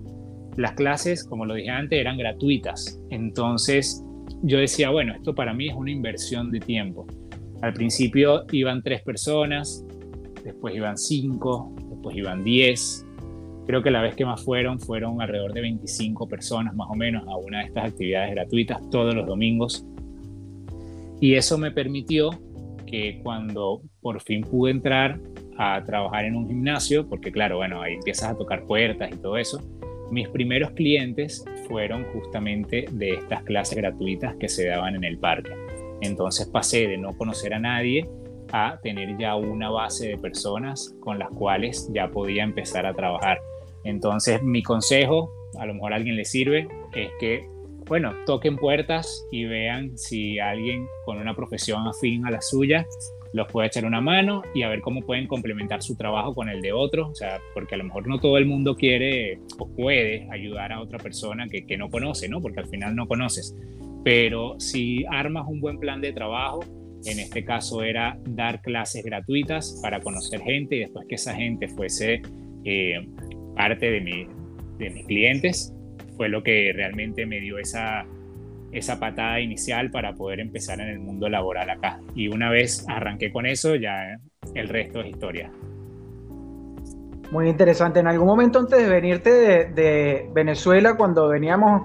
Las 0.57 0.73
clases, 0.73 1.23
como 1.23 1.45
lo 1.45 1.53
dije 1.53 1.69
antes, 1.69 1.99
eran 1.99 2.17
gratuitas. 2.17 2.99
Entonces 3.09 4.03
yo 4.43 4.59
decía, 4.59 4.89
bueno, 4.89 5.13
esto 5.15 5.33
para 5.33 5.53
mí 5.53 5.69
es 5.69 5.75
una 5.75 5.91
inversión 5.91 6.51
de 6.51 6.59
tiempo. 6.59 7.05
Al 7.61 7.73
principio 7.73 8.45
iban 8.51 8.81
tres 8.81 9.01
personas, 9.01 9.85
después 10.43 10.75
iban 10.75 10.97
cinco, 10.97 11.73
después 11.89 12.15
iban 12.15 12.43
diez. 12.43 13.05
Creo 13.69 13.83
que 13.83 13.91
la 13.91 14.01
vez 14.01 14.15
que 14.15 14.25
más 14.25 14.43
fueron 14.43 14.79
fueron 14.79 15.21
alrededor 15.21 15.53
de 15.53 15.61
25 15.61 16.27
personas 16.27 16.73
más 16.73 16.87
o 16.89 16.95
menos 16.95 17.27
a 17.27 17.37
una 17.37 17.59
de 17.59 17.65
estas 17.65 17.91
actividades 17.91 18.31
gratuitas 18.31 18.79
todos 18.89 19.13
los 19.13 19.27
domingos. 19.27 19.85
Y 21.21 21.35
eso 21.35 21.55
me 21.59 21.69
permitió 21.69 22.31
que 22.87 23.19
cuando 23.21 23.83
por 24.01 24.23
fin 24.23 24.41
pude 24.41 24.71
entrar 24.71 25.19
a 25.59 25.83
trabajar 25.83 26.25
en 26.25 26.35
un 26.35 26.47
gimnasio, 26.47 27.07
porque 27.07 27.31
claro, 27.31 27.57
bueno, 27.57 27.79
ahí 27.83 27.93
empiezas 27.93 28.31
a 28.31 28.35
tocar 28.35 28.63
puertas 28.63 29.11
y 29.13 29.17
todo 29.17 29.37
eso, 29.37 29.61
mis 30.09 30.27
primeros 30.29 30.71
clientes 30.71 31.45
fueron 31.67 32.05
justamente 32.05 32.85
de 32.91 33.11
estas 33.11 33.43
clases 33.43 33.77
gratuitas 33.77 34.35
que 34.37 34.49
se 34.49 34.65
daban 34.65 34.95
en 34.95 35.03
el 35.03 35.19
parque. 35.19 35.51
Entonces 36.01 36.47
pasé 36.47 36.87
de 36.87 36.97
no 36.97 37.15
conocer 37.15 37.53
a 37.53 37.59
nadie 37.59 38.09
a 38.51 38.79
tener 38.81 39.15
ya 39.19 39.35
una 39.35 39.69
base 39.69 40.07
de 40.07 40.17
personas 40.17 40.95
con 41.01 41.19
las 41.19 41.29
cuales 41.29 41.87
ya 41.93 42.07
podía 42.07 42.41
empezar 42.41 42.87
a 42.87 42.95
trabajar. 42.95 43.37
Entonces 43.83 44.41
mi 44.43 44.63
consejo, 44.63 45.31
a 45.57 45.65
lo 45.65 45.73
mejor 45.73 45.93
a 45.93 45.97
alguien 45.97 46.15
le 46.15 46.25
sirve, 46.25 46.67
es 46.93 47.09
que 47.19 47.47
bueno, 47.87 48.13
toquen 48.27 48.55
puertas 48.55 49.25
y 49.31 49.45
vean 49.45 49.97
si 49.97 50.37
alguien 50.37 50.87
con 51.05 51.17
una 51.17 51.35
profesión 51.35 51.87
afín 51.87 52.25
a 52.27 52.29
la 52.29 52.39
suya 52.39 52.85
los 53.33 53.51
puede 53.51 53.67
echar 53.67 53.85
una 53.85 54.01
mano 54.01 54.41
y 54.53 54.63
a 54.63 54.69
ver 54.69 54.81
cómo 54.81 55.01
pueden 55.01 55.27
complementar 55.27 55.81
su 55.83 55.95
trabajo 55.95 56.33
con 56.33 56.49
el 56.49 56.61
de 56.61 56.73
otro, 56.73 57.09
o 57.09 57.15
sea, 57.15 57.39
porque 57.53 57.75
a 57.75 57.77
lo 57.77 57.83
mejor 57.83 58.07
no 58.07 58.19
todo 58.19 58.37
el 58.37 58.45
mundo 58.45 58.75
quiere 58.75 59.39
o 59.57 59.67
puede 59.67 60.27
ayudar 60.31 60.71
a 60.71 60.81
otra 60.81 60.97
persona 60.97 61.47
que, 61.47 61.77
no 61.77 61.89
conoce, 61.89 62.27
¿no? 62.27 62.41
Porque 62.41 62.59
al 62.59 62.67
final 62.67 62.95
no 62.95 63.07
conoces. 63.07 63.55
Pero 64.03 64.59
si 64.59 65.05
armas 65.05 65.45
un 65.47 65.61
buen 65.61 65.79
plan 65.79 66.01
de 66.01 66.11
trabajo, 66.11 66.61
en 67.05 67.19
este 67.19 67.45
caso 67.45 67.83
era 67.83 68.19
dar 68.27 68.61
clases 68.61 69.03
gratuitas 69.05 69.79
para 69.81 70.01
conocer 70.01 70.41
gente 70.41 70.75
y 70.75 70.79
después 70.79 71.05
que 71.07 71.15
esa 71.15 71.33
gente 71.35 71.67
fuese 71.69 72.21
eh, 72.65 73.07
parte 73.59 73.91
de, 73.91 73.99
mi, 73.99 74.25
de 74.77 74.89
mis 74.89 75.05
clientes, 75.05 75.73
fue 76.15 76.29
lo 76.29 76.41
que 76.41 76.71
realmente 76.73 77.25
me 77.25 77.41
dio 77.41 77.57
esa, 77.57 78.05
esa 78.71 79.01
patada 79.01 79.41
inicial 79.41 79.91
para 79.91 80.13
poder 80.13 80.39
empezar 80.39 80.79
en 80.79 80.87
el 80.87 80.99
mundo 80.99 81.27
laboral 81.27 81.69
acá. 81.69 81.99
Y 82.15 82.29
una 82.29 82.49
vez 82.49 82.85
arranqué 82.87 83.33
con 83.33 83.45
eso, 83.45 83.75
ya 83.75 84.17
el 84.55 84.69
resto 84.69 85.01
es 85.01 85.07
historia. 85.07 85.51
Muy 87.31 87.49
interesante. 87.49 87.99
En 87.99 88.07
algún 88.07 88.27
momento 88.27 88.59
antes 88.59 88.79
de 88.79 88.87
venirte 88.87 89.29
de, 89.65 90.29
Venezuela, 90.33 90.95
cuando 90.95 91.27
veníamos 91.27 91.81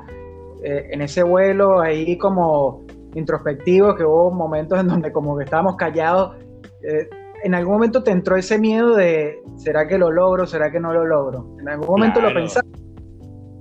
eh, 0.62 0.90
en 0.92 1.02
ese 1.02 1.24
vuelo 1.24 1.80
ahí 1.80 2.16
como 2.16 2.86
introspectivo, 3.16 3.96
que 3.96 4.04
hubo 4.04 4.30
momentos 4.30 4.78
en 4.78 4.86
donde 4.86 5.10
como 5.10 5.36
que 5.36 5.42
estábamos 5.42 5.74
callados, 5.74 6.36
eh, 6.84 7.08
¿en 7.44 7.54
algún 7.54 7.74
momento 7.74 8.02
te 8.02 8.10
entró 8.10 8.36
ese 8.36 8.58
miedo 8.58 8.96
de, 8.96 9.38
¿será 9.56 9.86
que 9.86 9.98
lo 9.98 10.10
logro? 10.10 10.46
¿Será 10.46 10.72
que 10.72 10.80
no 10.80 10.92
lo 10.92 11.04
logro? 11.04 11.56
¿En 11.60 11.68
algún 11.68 11.86
momento 11.86 12.20
lo 12.20 12.32
pensaste? 12.32 12.70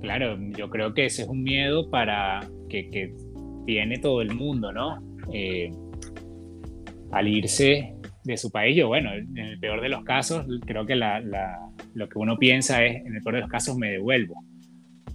Claro, 0.00 0.38
yo 0.56 0.70
creo 0.70 0.94
que 0.94 1.04
ese 1.04 1.22
es 1.22 1.28
un 1.28 1.42
miedo 1.42 1.90
para 1.90 2.40
que, 2.68 3.14
tiene 3.66 3.98
todo 3.98 4.20
el 4.20 4.34
mundo, 4.34 4.72
¿no? 4.72 4.98
Eh, 5.32 5.70
al 7.12 7.28
irse 7.28 7.94
de 8.24 8.36
su 8.36 8.50
país, 8.50 8.76
yo, 8.76 8.88
bueno, 8.88 9.10
en 9.14 9.38
el 9.38 9.58
peor 9.58 9.80
de 9.80 9.88
los 9.88 10.02
casos, 10.04 10.46
creo 10.66 10.84
que 10.84 10.96
lo 10.96 12.08
que 12.08 12.18
uno 12.18 12.36
piensa 12.36 12.84
es, 12.84 13.04
en 13.06 13.16
el 13.16 13.22
peor 13.22 13.36
de 13.36 13.40
los 13.42 13.50
casos 13.50 13.76
me 13.78 13.90
devuelvo, 13.90 14.34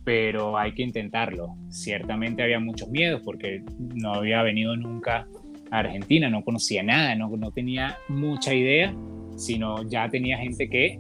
pero 0.04 0.58
hay 0.58 0.74
que 0.74 0.84
intentarlo. 0.84 1.56
Ciertamente 1.70 2.42
había 2.42 2.60
muchos 2.60 2.90
miedos 2.90 3.22
porque 3.24 3.64
no 3.78 4.14
había 4.14 4.42
venido 4.42 4.76
nunca 4.76 5.28
Argentina, 5.72 6.30
no 6.30 6.44
conocía 6.44 6.84
nada, 6.84 7.16
no, 7.16 7.30
no 7.38 7.52
tenía 7.52 7.98
mucha 8.08 8.54
idea, 8.54 8.96
sino 9.36 9.88
ya 9.90 10.10
tenía 10.10 10.38
gente 10.38 10.70
que 10.70 11.00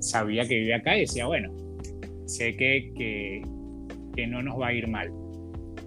sabía 0.00 0.46
que 0.46 0.56
vivía 0.56 0.76
acá 0.76 0.96
y 0.96 1.00
decía, 1.00 1.26
bueno, 1.26 1.52
sé 2.26 2.56
que, 2.56 2.92
que, 2.96 3.42
que 4.14 4.26
no 4.26 4.42
nos 4.42 4.60
va 4.60 4.68
a 4.68 4.72
ir 4.72 4.88
mal. 4.88 5.10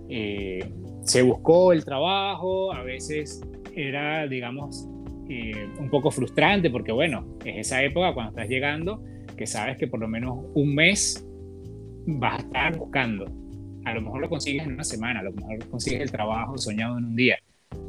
Eh, 0.10 0.64
se 1.04 1.22
buscó 1.22 1.74
el 1.74 1.84
trabajo, 1.84 2.74
a 2.74 2.84
veces 2.84 3.42
era, 3.76 4.28
digamos, 4.28 4.88
eh, 5.30 5.68
un 5.80 5.90
poco 5.90 6.12
frustrante 6.12 6.70
porque, 6.70 6.92
bueno, 6.92 7.38
es 7.46 7.68
esa 7.68 7.84
época 7.84 8.14
cuando 8.14 8.32
estás 8.32 8.50
llegando 8.50 9.04
que 9.38 9.48
sabes 9.48 9.78
que 9.78 9.88
por 9.88 10.00
lo 10.00 10.08
menos 10.08 10.46
un 10.54 10.76
mes 10.76 11.26
vas 12.06 12.36
a 12.36 12.38
estar 12.38 12.78
buscando. 12.78 13.26
A 13.86 13.94
lo 13.94 14.02
mejor 14.02 14.22
lo 14.22 14.30
consigues 14.30 14.66
en 14.66 14.74
una 14.74 14.84
semana, 14.84 15.22
a 15.22 15.24
lo 15.24 15.34
mejor 15.34 15.68
consigues 15.70 16.02
el 16.02 16.12
trabajo 16.12 16.58
soñado 16.58 16.98
en 16.98 17.06
un 17.06 17.16
día, 17.16 17.38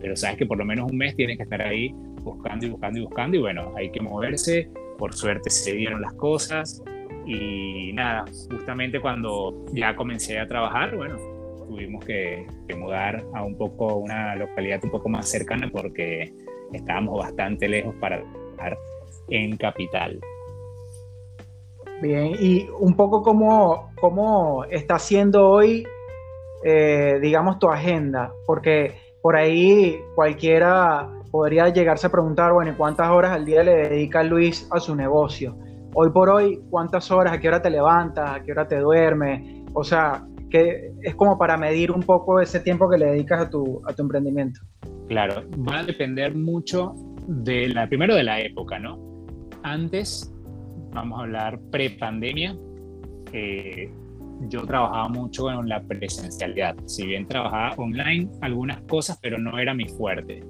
pero 0.00 0.16
sabes 0.16 0.36
que 0.36 0.46
por 0.46 0.58
lo 0.58 0.64
menos 0.64 0.90
un 0.90 0.96
mes 0.96 1.16
tienes 1.16 1.36
que 1.36 1.44
estar 1.44 1.62
ahí 1.62 1.94
buscando 2.22 2.66
y 2.66 2.70
buscando 2.70 2.98
y 2.98 3.02
buscando 3.02 3.36
y 3.36 3.40
bueno, 3.40 3.72
hay 3.76 3.90
que 3.90 4.00
moverse. 4.00 4.68
Por 4.98 5.12
suerte 5.14 5.50
se 5.50 5.72
dieron 5.72 6.00
las 6.00 6.12
cosas 6.14 6.82
y 7.26 7.92
nada, 7.94 8.24
justamente 8.50 9.00
cuando 9.00 9.64
ya 9.72 9.96
comencé 9.96 10.38
a 10.38 10.46
trabajar, 10.46 10.94
bueno, 10.96 11.16
tuvimos 11.66 12.04
que, 12.04 12.46
mudar 12.76 13.24
a 13.32 13.42
un 13.42 13.56
poco, 13.56 13.96
una 13.96 14.34
localidad 14.36 14.80
un 14.84 14.90
poco 14.90 15.08
más 15.08 15.28
cercana 15.28 15.70
porque 15.72 16.32
estábamos 16.72 17.18
bastante 17.18 17.68
lejos 17.68 17.94
para 18.00 18.22
estar 18.50 18.76
en 19.28 19.56
capital. 19.56 20.20
Bien, 22.02 22.32
y 22.38 22.68
un 22.78 22.94
poco 22.94 23.22
cómo, 23.22 23.90
cómo 24.00 24.64
está 24.64 24.98
siendo 24.98 25.48
hoy, 25.48 25.86
eh, 26.64 27.18
digamos, 27.22 27.58
tu 27.58 27.68
agenda, 27.68 28.32
porque 28.46 29.03
por 29.24 29.36
ahí 29.36 29.96
cualquiera 30.14 31.08
podría 31.30 31.70
llegarse 31.70 32.08
a 32.08 32.10
preguntar, 32.10 32.52
bueno, 32.52 32.74
¿cuántas 32.76 33.08
horas 33.08 33.32
al 33.32 33.46
día 33.46 33.62
le 33.62 33.88
dedica 33.88 34.22
Luis 34.22 34.68
a 34.70 34.78
su 34.78 34.94
negocio? 34.94 35.56
Hoy 35.94 36.10
por 36.10 36.28
hoy, 36.28 36.60
¿cuántas 36.68 37.10
horas? 37.10 37.32
¿A 37.32 37.40
qué 37.40 37.48
hora 37.48 37.62
te 37.62 37.70
levantas? 37.70 38.28
¿A 38.32 38.42
qué 38.42 38.52
hora 38.52 38.68
te 38.68 38.78
duermes? 38.78 39.64
O 39.72 39.82
sea, 39.82 40.26
que 40.50 40.92
es 41.00 41.14
como 41.14 41.38
para 41.38 41.56
medir 41.56 41.90
un 41.90 42.02
poco 42.02 42.38
ese 42.38 42.60
tiempo 42.60 42.86
que 42.86 42.98
le 42.98 43.06
dedicas 43.06 43.46
a 43.46 43.48
tu, 43.48 43.80
a 43.86 43.94
tu 43.94 44.02
emprendimiento. 44.02 44.60
Claro, 45.08 45.42
va 45.66 45.78
a 45.78 45.84
depender 45.84 46.34
mucho 46.34 46.92
de 47.26 47.68
la, 47.68 47.88
primero 47.88 48.14
de 48.14 48.24
la 48.24 48.42
época, 48.42 48.78
¿no? 48.78 48.98
Antes, 49.62 50.30
vamos 50.92 51.18
a 51.18 51.22
hablar 51.22 51.58
pre-pandemia, 51.70 52.58
eh, 53.32 53.90
yo 54.48 54.64
trabajaba 54.64 55.08
mucho 55.08 55.50
en 55.50 55.68
la 55.68 55.80
presencialidad. 55.80 56.76
Si 56.86 57.06
bien 57.06 57.26
trabajaba 57.26 57.74
online, 57.76 58.28
algunas 58.40 58.80
cosas, 58.82 59.18
pero 59.20 59.38
no 59.38 59.58
era 59.58 59.74
mi 59.74 59.88
fuerte. 59.88 60.42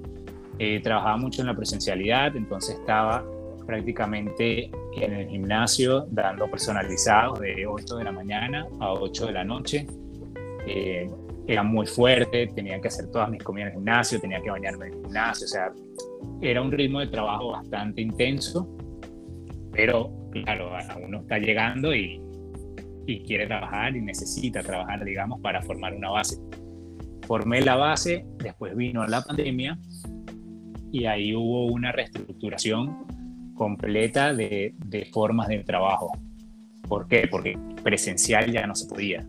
Eh, 0.59 0.79
trabajaba 0.81 1.17
mucho 1.17 1.41
en 1.41 1.47
la 1.47 1.55
presencialidad, 1.55 2.35
entonces 2.35 2.75
estaba 2.79 3.23
prácticamente 3.65 4.69
en 4.95 5.13
el 5.13 5.27
gimnasio 5.27 6.05
dando 6.11 6.49
personalizados 6.49 7.39
de 7.39 7.65
8 7.65 7.97
de 7.97 8.03
la 8.03 8.11
mañana 8.11 8.67
a 8.79 8.93
8 8.93 9.25
de 9.27 9.31
la 9.31 9.43
noche. 9.43 9.87
Eh, 10.67 11.09
era 11.47 11.63
muy 11.63 11.85
fuerte, 11.85 12.47
tenía 12.47 12.79
que 12.81 12.87
hacer 12.87 13.11
todas 13.11 13.29
mis 13.29 13.43
comidas 13.43 13.67
en 13.67 13.73
el 13.73 13.79
gimnasio, 13.79 14.19
tenía 14.19 14.41
que 14.41 14.49
bañarme 14.49 14.87
en 14.87 14.93
el 14.93 14.99
gimnasio, 15.01 15.45
o 15.45 15.47
sea, 15.47 15.71
era 16.41 16.61
un 16.61 16.71
ritmo 16.71 16.99
de 16.99 17.07
trabajo 17.07 17.51
bastante 17.51 18.01
intenso, 18.01 18.67
pero 19.71 20.11
claro, 20.31 20.71
uno 21.03 21.19
está 21.19 21.37
llegando 21.37 21.93
y, 21.93 22.19
y 23.07 23.23
quiere 23.23 23.47
trabajar 23.47 23.95
y 23.95 24.01
necesita 24.01 24.61
trabajar, 24.61 25.03
digamos, 25.03 25.39
para 25.41 25.61
formar 25.61 25.93
una 25.93 26.09
base. 26.09 26.37
Formé 27.27 27.61
la 27.61 27.75
base, 27.75 28.25
después 28.37 28.75
vino 28.75 29.05
la 29.07 29.21
pandemia 29.21 29.77
y 30.91 31.05
ahí 31.05 31.35
hubo 31.35 31.65
una 31.65 31.91
reestructuración 31.91 33.53
completa 33.55 34.33
de, 34.33 34.73
formas 35.11 35.47
de 35.47 35.63
trabajo. 35.63 36.11
¿Por 36.87 37.07
qué? 37.07 37.27
Porque 37.29 37.57
presencial 37.83 38.51
ya 38.51 38.67
no 38.67 38.75
se 38.75 38.87
podía, 38.87 39.25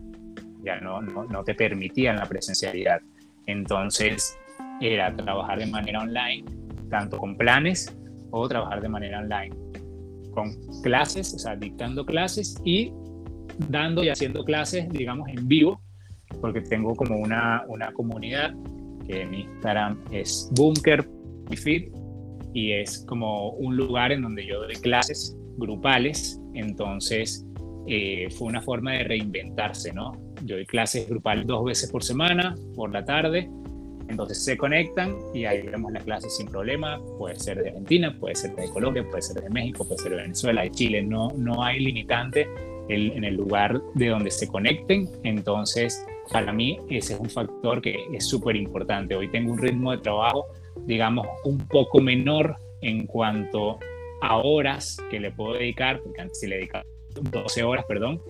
ya 0.63 0.79
no, 0.79 1.01
no, 1.01 1.43
te 1.43 1.55
permitían 1.55 2.17
la 2.17 2.25
presencialidad. 2.25 3.01
Entonces 3.47 4.37
era 4.79 5.15
trabajar 5.15 5.59
de 5.59 5.65
manera 5.67 6.01
online, 6.01 6.45
tanto 6.89 7.17
con 7.17 7.35
planes 7.35 7.95
o 8.31 8.47
trabajar 8.47 8.81
de 8.81 8.89
manera 8.89 9.19
online, 9.19 9.55
con 10.31 10.51
clases, 10.83 11.33
o 11.33 11.39
sea, 11.39 11.55
dictando 11.55 12.05
clases 12.05 12.61
y 12.63 12.93
dando 13.69 14.03
y 14.03 14.09
haciendo 14.09 14.43
clases, 14.43 14.89
digamos, 14.89 15.27
en 15.29 15.47
vivo, 15.47 15.81
porque 16.41 16.61
tengo 16.61 16.95
como 16.95 17.17
una, 17.17 17.63
una 17.67 17.91
comunidad 17.91 18.53
que 19.07 19.21
en 19.21 19.33
Instagram 19.33 19.99
es 20.11 20.49
Bunker 20.55 21.07
Fit 21.55 21.91
y 22.53 22.71
es 22.73 23.05
como 23.07 23.51
un 23.51 23.77
lugar 23.77 24.11
en 24.11 24.21
donde 24.21 24.45
yo 24.45 24.61
doy 24.61 24.75
clases 24.75 25.35
grupales, 25.57 26.39
entonces 26.53 27.45
eh, 27.87 28.27
fue 28.31 28.47
una 28.47 28.61
forma 28.61 28.93
de 28.93 29.03
reinventarse, 29.05 29.93
¿no? 29.93 30.11
Yo 30.43 30.55
doy 30.55 30.65
clases 30.65 31.07
grupales 31.07 31.47
dos 31.47 31.63
veces 31.63 31.91
por 31.91 32.03
semana, 32.03 32.55
por 32.75 32.91
la 32.91 33.05
tarde, 33.05 33.49
entonces 34.09 34.43
se 34.43 34.57
conectan 34.57 35.15
y 35.33 35.45
ahí 35.45 35.61
vemos 35.63 35.91
la 35.91 35.99
clase 35.99 36.29
sin 36.29 36.47
problema, 36.47 36.99
puede 37.17 37.39
ser 37.39 37.61
de 37.61 37.69
Argentina, 37.69 38.15
puede 38.19 38.35
ser 38.35 38.55
de 38.55 38.69
Colombia, 38.69 39.05
puede 39.09 39.21
ser 39.21 39.41
de 39.41 39.49
México, 39.49 39.85
puede 39.85 39.99
ser 39.99 40.11
de 40.11 40.17
Venezuela, 40.17 40.61
de 40.61 40.71
Chile, 40.71 41.01
no, 41.01 41.29
no 41.37 41.63
hay 41.63 41.79
limitante 41.79 42.47
en 42.89 43.23
el 43.23 43.35
lugar 43.35 43.81
de 43.95 44.07
donde 44.07 44.31
se 44.31 44.47
conecten, 44.47 45.09
entonces 45.23 46.05
para 46.31 46.51
mí 46.53 46.79
ese 46.89 47.13
es 47.13 47.19
un 47.19 47.29
factor 47.29 47.81
que 47.81 47.97
es 48.13 48.25
súper 48.25 48.55
importante. 48.55 49.15
Hoy 49.15 49.29
tengo 49.29 49.53
un 49.53 49.57
ritmo 49.57 49.91
de 49.91 49.97
trabajo 49.99 50.45
digamos, 50.85 51.27
un 51.43 51.57
poco 51.67 51.99
menor 51.99 52.57
en 52.81 53.07
cuanto 53.07 53.79
a 54.21 54.37
horas 54.37 54.97
que 55.09 55.19
le 55.19 55.31
puedo 55.31 55.53
dedicar, 55.53 56.01
porque 56.01 56.21
antes 56.21 56.41
le 56.47 56.55
dedicaba 56.55 56.85
12 57.31 57.63
horas, 57.63 57.85
perdón. 57.85 58.21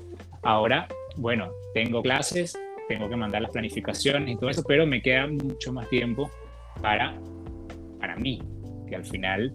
Ahora, 0.43 0.87
bueno, 1.17 1.51
tengo 1.73 2.01
clases, 2.01 2.57
tengo 2.87 3.09
que 3.09 3.15
mandar 3.15 3.41
las 3.41 3.51
planificaciones 3.51 4.29
y 4.29 4.37
todo 4.37 4.49
eso, 4.49 4.63
pero 4.63 4.85
me 4.85 5.01
queda 5.01 5.27
mucho 5.27 5.73
más 5.73 5.89
tiempo 5.89 6.29
para, 6.81 7.19
para 7.99 8.15
mí, 8.15 8.41
que 8.87 8.95
al 8.95 9.05
final 9.05 9.53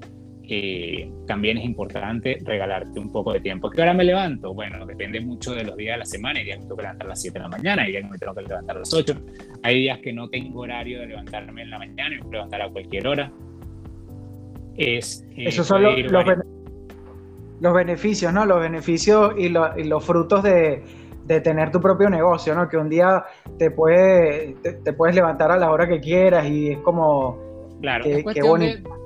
eh, 0.55 1.11
también 1.27 1.57
es 1.57 1.65
importante 1.65 2.39
regalarte 2.45 3.01
un 3.01 3.11
poco 3.11 3.33
de 3.33 3.41
tiempo. 3.41 3.71
¿Qué 3.71 3.81
hora 3.81 3.95
me 3.95 4.05
levanto? 4.05 4.53
Bueno, 4.53 4.85
depende 4.85 5.19
mucho 5.19 5.55
de 5.55 5.65
los 5.65 5.79
días 5.79 5.95
de 5.95 6.01
la 6.01 6.05
semana. 6.05 6.41
Hay 6.41 6.45
días 6.45 6.59
que 6.59 6.65
me 6.65 6.69
tengo 6.69 6.77
que 6.77 6.83
levantar 6.83 7.07
a 7.07 7.09
las 7.09 7.23
7 7.23 7.39
de 7.39 7.43
la 7.43 7.49
mañana, 7.49 7.83
hay 7.85 7.93
días 7.93 8.05
que 8.05 8.11
me 8.11 8.19
tengo 8.19 8.35
que 8.35 8.43
levantar 8.43 8.77
a 8.77 8.79
las 8.81 8.93
8. 8.93 9.15
Hay 9.63 9.75
días 9.77 9.99
que 10.01 10.13
no 10.13 10.29
tengo 10.29 10.61
horario 10.61 11.01
de 11.01 11.07
levantarme 11.07 11.63
en 11.63 11.71
la 11.71 11.79
mañana 11.79 12.15
y 12.15 12.19
me 12.19 12.19
puedo 12.19 12.33
levantar 12.33 12.61
a 12.61 12.69
cualquier 12.69 13.07
hora. 13.07 13.33
Es, 14.77 15.27
eh, 15.31 15.45
Esos 15.47 15.67
son 15.67 15.85
los, 15.85 15.99
los, 17.61 17.75
beneficios, 17.75 18.31
¿no? 18.31 18.45
Los 18.45 18.61
beneficios 18.61 19.33
y, 19.39 19.49
los 19.49 20.05
frutos 20.05 20.43
de, 20.43 20.83
de, 21.25 21.41
tener 21.41 21.71
tu 21.71 21.81
propio 21.81 22.11
negocio, 22.11 22.55
¿no? 22.55 22.69
Que 22.69 22.77
un 22.77 22.91
día 22.91 23.25
te, 23.59 23.71
puede, 23.71 24.55
te, 24.85 24.93
puedes 24.93 25.17
levantar 25.17 25.51
a 25.51 25.57
la 25.57 25.71
hora 25.71 25.89
que 25.89 25.99
quieras 25.99 26.47
y 26.47 26.73
es 26.73 26.79
como... 26.81 27.39
Claro, 27.81 28.05
es 28.05 28.23
bonito 28.23 28.57
de, 28.59 29.02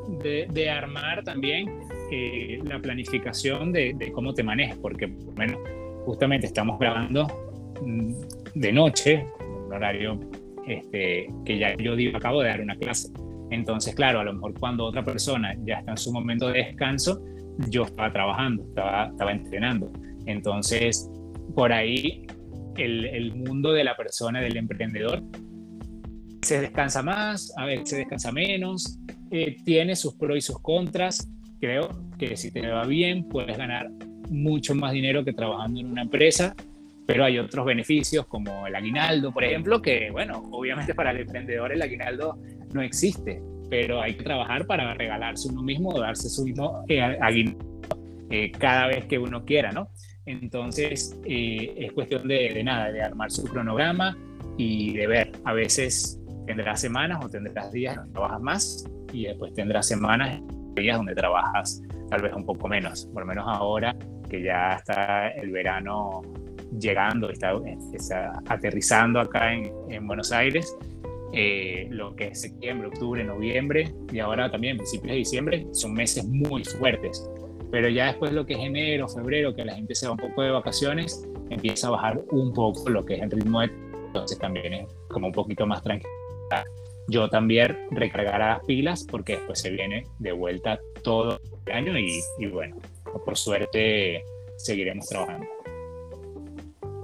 armar 0.71 1.23
también 1.25 1.81
eh, 2.11 2.61
la 2.65 2.79
planificación 2.79 3.73
de, 3.73 4.11
cómo 4.13 4.35
te 4.35 4.43
manejas, 4.43 4.79
porque 4.79 5.07
bueno, 5.07 5.59
justamente 6.05 6.47
estamos 6.47 6.79
grabando 6.79 7.27
mm, 7.83 8.13
de 8.55 8.73
noche, 8.73 9.27
un 9.41 9.73
horario 9.73 10.21
este, 10.67 11.29
que 11.45 11.59
ya 11.59 11.77
yo 11.77 11.97
digo, 11.97 12.17
acabo 12.17 12.43
de 12.43 12.49
dar 12.49 12.61
una 12.61 12.77
clase. 12.77 13.11
Entonces, 13.51 13.95
claro, 13.95 14.21
a 14.21 14.25
lo 14.25 14.35
mejor 14.35 14.59
cuando 14.59 14.85
otra 14.85 15.05
persona 15.05 15.55
ya 15.65 15.79
está 15.79 15.93
en 15.93 15.97
su 15.97 16.13
momento 16.13 16.49
de 16.49 16.65
descanso, 16.65 17.23
yo 17.69 17.85
estaba 17.85 18.13
trabajando, 18.13 18.65
estaba, 18.65 19.07
estaba 19.07 19.33
entrenando. 19.33 19.91
Entonces, 20.27 21.09
por 21.55 21.73
ahí 21.73 22.27
el, 22.77 23.07
el 23.07 23.35
mundo 23.35 23.73
de 23.73 23.85
la 23.85 23.97
persona, 23.97 24.41
del 24.41 24.57
emprendedor, 24.57 25.23
se 26.43 26.61
descansa 26.61 27.03
más, 27.03 27.53
a 27.57 27.65
veces 27.65 27.91
se 27.91 27.97
descansa 27.97 28.33
menos, 28.33 28.99
eh, 29.31 29.57
tiene 29.65 29.97
sus 29.97 30.15
pros 30.15 30.39
y 30.39 30.41
sus 30.41 30.61
contras. 30.61 31.29
Creo 31.61 31.89
que 32.19 32.37
si 32.37 32.51
te 32.51 32.67
va 32.67 32.85
bien, 32.87 33.29
puedes 33.29 33.57
ganar 33.57 33.91
mucho 34.31 34.75
más 34.75 34.93
dinero 34.93 35.25
que 35.25 35.33
trabajando 35.33 35.81
en 35.81 35.87
una 35.87 36.03
empresa, 36.03 36.55
pero 37.07 37.25
hay 37.25 37.39
otros 37.39 37.65
beneficios 37.65 38.27
como 38.27 38.67
el 38.67 38.75
aguinaldo, 38.75 39.33
por 39.33 39.45
ejemplo, 39.45 39.81
que, 39.81 40.11
bueno, 40.11 40.43
obviamente 40.51 40.95
para 40.95 41.13
el 41.13 41.19
emprendedor 41.19 41.73
el 41.73 41.83
aguinaldo 41.83 42.39
no 42.73 42.83
existe, 42.83 43.41
pero 43.71 44.01
hay 44.01 44.15
que 44.15 44.25
trabajar 44.25 44.67
para 44.67 44.95
regalarse 44.95 45.49
uno 45.49 45.63
mismo 45.63 45.91
o 45.91 46.01
darse 46.01 46.29
su 46.29 46.45
mismo 46.45 46.85
eh, 46.89 47.01
aguinaldo 47.01 47.65
eh, 48.31 48.51
cada 48.51 48.89
vez 48.89 49.05
que 49.07 49.19
uno 49.19 49.45
quiera, 49.45 49.71
¿no? 49.71 49.89
Entonces, 50.27 51.17
es 51.25 51.93
cuestión 51.93 52.27
de, 52.27 52.53
de 52.53 52.65
nada, 52.65 52.91
de 52.91 53.01
armar 53.01 53.31
su 53.31 53.45
cronograma 53.45 54.17
y 54.59 54.93
de 54.95 55.07
ver, 55.07 55.33
a 55.45 55.53
veces 55.53 56.21
tendrás 56.47 56.81
semanas 56.81 57.25
o 57.25 57.29
tendrás 57.29 57.73
días 57.73 57.97
donde 57.97 58.13
trabajas 58.13 58.41
más 58.41 58.85
y 59.13 59.25
después 59.25 59.53
tendrás 59.55 59.87
semanas, 59.87 60.41
días 60.75 60.97
donde 60.97 61.15
trabajas 61.15 61.83
tal 62.09 62.23
vez 62.23 62.33
un 62.35 62.45
poco 62.45 62.69
menos, 62.69 63.07
por 63.07 63.23
lo 63.23 63.27
menos 63.27 63.45
ahora 63.47 63.97
que 64.29 64.43
ya 64.43 64.75
está 64.75 65.29
el 65.29 65.51
verano 65.51 66.23
llegando, 66.79 67.31
está, 67.31 67.55
está 67.93 68.33
aterrizando 68.49 69.21
acá 69.21 69.53
en, 69.53 69.71
en 69.89 70.07
Buenos 70.07 70.33
Aires, 70.33 70.77
eh, 71.33 71.89
lo 71.91 72.15
que 72.15 72.29
es 72.29 72.41
septiembre, 72.41 72.89
octubre, 72.89 73.23
noviembre 73.25 73.93
y 74.13 74.21
ahora 74.21 74.51
también 74.51 74.77
principios 74.77 75.13
de 75.13 75.19
diciembre 75.19 75.67
son 75.73 75.93
meses 75.93 76.27
muy 76.27 76.65
fuertes. 76.65 77.29
pero 77.71 77.89
ya 77.89 78.07
después 78.07 78.33
lo 78.33 78.47
que 78.47 78.55
es 78.55 78.61
enero, 78.61 79.09
febrero, 79.09 79.55
que 79.55 79.65
la 79.65 79.75
gente 79.75 79.95
se 79.95 80.07
va 80.07 80.13
un 80.13 80.19
poco 80.19 80.43
de 80.43 80.51
vacaciones, 80.51 81.27
empieza 81.51 81.89
a 81.89 81.91
bajar 81.91 82.23
un 82.31 82.53
poco 82.53 82.89
lo 82.89 83.05
que 83.05 83.15
es 83.15 83.23
el 83.23 83.31
ritmo 83.31 83.61
de... 83.61 83.71
Entonces 84.07 84.39
también 84.39 84.73
es 84.73 84.87
como 85.09 85.27
un 85.27 85.33
poquito 85.33 85.67
más 85.67 85.83
tranquilo. 85.83 86.26
Yo 87.09 87.29
también 87.29 87.77
recargar 87.93 88.41
las 88.41 88.65
pilas 88.65 89.07
porque 89.09 89.35
después 89.35 89.61
se 89.61 89.71
viene 89.71 90.07
de 90.19 90.33
vuelta 90.33 90.79
todo 91.05 91.39
el 91.67 91.73
año 91.73 91.93
y, 91.99 92.47
bueno, 92.47 92.77
por 93.25 93.37
suerte 93.37 94.25
seguiremos 94.57 95.07
trabajando. 95.09 95.47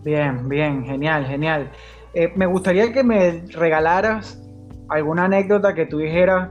Bien, 0.03 0.49
bien, 0.49 0.85
genial, 0.85 1.25
genial. 1.27 1.71
Eh, 2.15 2.33
me 2.35 2.47
gustaría 2.47 2.93
que 2.93 3.05
me 3.05 3.45
regalaras 3.53 4.43
alguna 4.89 5.27
anécdota 5.27 5.73
que 5.73 5.87
tú 5.87 5.99
dijeras, 5.99 6.51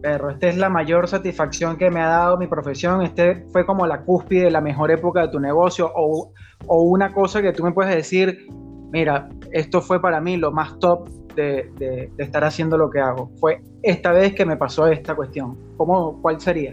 pero 0.00 0.30
esta 0.30 0.48
es 0.48 0.56
la 0.56 0.68
mayor 0.68 1.08
satisfacción 1.08 1.76
que 1.76 1.90
me 1.90 2.00
ha 2.00 2.06
dado 2.06 2.38
mi 2.38 2.46
profesión, 2.46 3.02
este 3.02 3.44
fue 3.52 3.66
como 3.66 3.86
la 3.86 4.02
cúspide, 4.02 4.50
la 4.50 4.60
mejor 4.60 4.92
época 4.92 5.22
de 5.22 5.28
tu 5.28 5.40
negocio, 5.40 5.90
o 5.94 6.32
una 6.68 7.12
cosa 7.12 7.42
que 7.42 7.52
tú 7.52 7.64
me 7.64 7.72
puedes 7.72 7.94
decir, 7.94 8.46
mira, 8.92 9.28
esto 9.50 9.82
fue 9.82 10.00
para 10.00 10.20
mí 10.20 10.36
lo 10.36 10.52
más 10.52 10.78
top 10.78 11.08
de, 11.34 11.70
de, 11.78 12.10
estar 12.18 12.44
haciendo 12.44 12.76
lo 12.76 12.90
que 12.90 13.00
hago. 13.00 13.30
Fue 13.38 13.60
esta 13.82 14.12
vez 14.12 14.34
que 14.34 14.44
me 14.44 14.56
pasó 14.56 14.86
esta 14.86 15.14
cuestión. 15.14 15.56
¿Cómo, 15.76 16.20
¿Cuál 16.22 16.40
sería? 16.40 16.72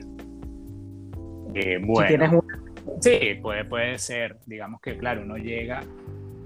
Eh, 1.54 1.80
bueno, 1.82 2.44
sí, 3.02 3.20
puede, 3.42 3.66
puede 3.66 3.98
ser. 3.98 4.38
Digamos 4.46 4.82
que, 4.82 4.98
claro, 4.98 5.22
uno 5.24 5.38
llega 5.38 5.82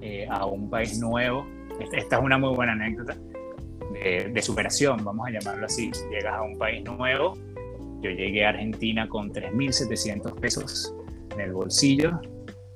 eh, 0.02 0.28
a 0.30 0.46
un 0.46 0.70
país 0.70 1.00
nuevo. 1.00 1.46
Esta 1.92 2.18
es 2.18 2.22
una 2.22 2.38
muy 2.38 2.56
buena 2.56 2.74
anécdota 2.74 3.16
de, 3.94 4.42
superación, 4.42 5.04
vamos 5.04 5.28
a 5.28 5.32
llamarlo 5.32 5.66
así. 5.66 5.92
Llegas 6.10 6.34
a 6.34 6.42
un 6.42 6.58
país 6.58 6.84
nuevo. 6.84 7.34
Yo 8.02 8.10
llegué 8.10 8.46
a 8.46 8.50
Argentina 8.50 9.08
con 9.08 9.32
3.700 9.32 10.40
pesos 10.40 10.94
en 11.34 11.40
el 11.40 11.54
bolsillo, 11.54 12.20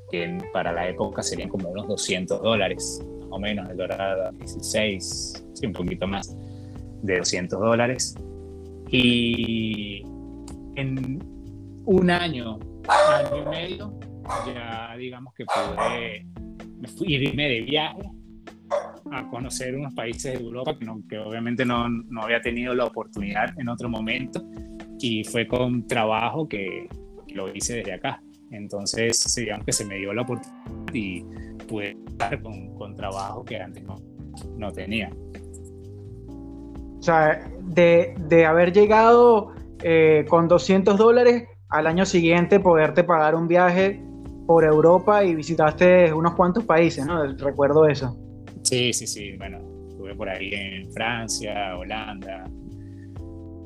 que 0.09 0.37
para 0.53 0.71
la 0.71 0.87
época 0.87 1.21
serían 1.21 1.49
como 1.49 1.69
unos 1.69 1.87
200 1.87 2.41
dólares, 2.41 3.05
o 3.29 3.39
menos, 3.39 3.69
el 3.69 3.77
dólar 3.77 4.33
16, 4.37 5.45
sí, 5.53 5.65
un 5.65 5.73
poquito 5.73 6.07
más, 6.07 6.35
de 7.01 7.17
200 7.17 7.59
dólares. 7.59 8.15
Y 8.89 10.01
en 10.75 11.19
un 11.85 12.09
año, 12.09 12.59
año 12.87 13.43
y 13.45 13.49
medio, 13.49 13.99
ya 14.45 14.95
digamos 14.97 15.33
que 15.33 15.45
pude 15.45 16.25
irme 17.05 17.49
de 17.49 17.61
viaje 17.61 18.01
a 19.11 19.27
conocer 19.29 19.75
unos 19.75 19.93
países 19.93 20.37
de 20.37 20.43
Europa 20.43 20.77
que, 20.77 20.85
no, 20.85 21.01
que 21.09 21.17
obviamente 21.17 21.65
no, 21.65 21.87
no, 21.89 22.21
había 22.23 22.41
tenido 22.41 22.73
la 22.75 22.85
oportunidad 22.85 23.57
en 23.57 23.69
otro 23.69 23.89
momento 23.89 24.43
y 24.99 25.23
fue 25.23 25.47
con 25.47 25.87
trabajo 25.87 26.47
que, 26.47 26.87
lo 27.33 27.53
hice 27.53 27.75
desde 27.75 27.93
acá. 27.93 28.21
Entonces, 28.51 29.35
digamos 29.35 29.65
que 29.65 29.73
se 29.73 29.85
me 29.85 29.97
dio 29.97 30.13
la 30.13 30.21
oportunidad 30.21 30.93
y 30.93 31.21
pude 31.67 31.97
estar 32.07 32.41
con, 32.41 32.73
con 32.75 32.95
trabajo 32.95 33.43
que 33.43 33.59
antes 33.59 33.83
no, 33.83 33.95
no 34.57 34.71
tenía. 34.71 35.11
O 36.99 37.01
sea, 37.01 37.49
de, 37.61 38.15
de 38.27 38.45
haber 38.45 38.73
llegado 38.73 39.53
eh, 39.83 40.25
con 40.29 40.47
200 40.47 40.97
dólares 40.97 41.43
al 41.69 41.87
año 41.87 42.05
siguiente 42.05 42.59
poderte 42.59 43.03
pagar 43.03 43.35
un 43.35 43.47
viaje 43.47 44.01
por 44.47 44.63
Europa 44.63 45.23
y 45.23 45.35
visitaste 45.35 46.11
unos 46.13 46.33
cuantos 46.35 46.63
países, 46.63 47.05
¿no? 47.05 47.23
Recuerdo 47.33 47.87
eso. 47.87 48.17
Sí, 48.63 48.93
sí, 48.93 49.05
sí. 49.05 49.35
Bueno, 49.37 49.59
estuve 49.89 50.15
por 50.15 50.29
ahí 50.29 50.53
en 50.53 50.91
Francia, 50.93 51.77
Holanda, 51.77 52.45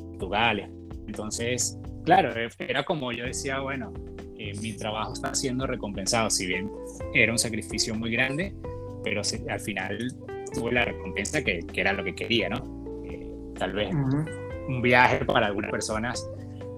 Portugal. 0.10 0.70
Entonces, 1.08 1.80
claro, 2.04 2.34
era 2.60 2.84
como 2.84 3.12
yo 3.12 3.26
decía, 3.26 3.60
bueno, 3.60 3.94
eh, 4.42 4.54
mi 4.60 4.74
trabajo 4.74 5.14
está 5.14 5.36
siendo 5.36 5.68
recompensado, 5.68 6.30
si 6.32 6.48
bien 6.48 6.72
era 7.14 7.32
un 7.32 7.38
sacrificio 7.38 7.94
muy 7.94 8.12
grande, 8.12 8.54
pero 9.04 9.22
al 9.50 9.60
final 9.60 10.08
tuve 10.54 10.72
la 10.72 10.86
recompensa 10.86 11.44
que, 11.44 11.60
que 11.60 11.82
era 11.82 11.94
lo 11.94 12.04
que 12.04 12.16
quería, 12.16 12.50
¿no? 12.50 13.04
Eh, 13.06 13.30
tal 13.58 13.74
vez 13.74 13.94
un 14.68 14.82
viaje 14.82 15.24
para 15.26 15.48
algunas 15.48 15.70
personas 15.70 16.28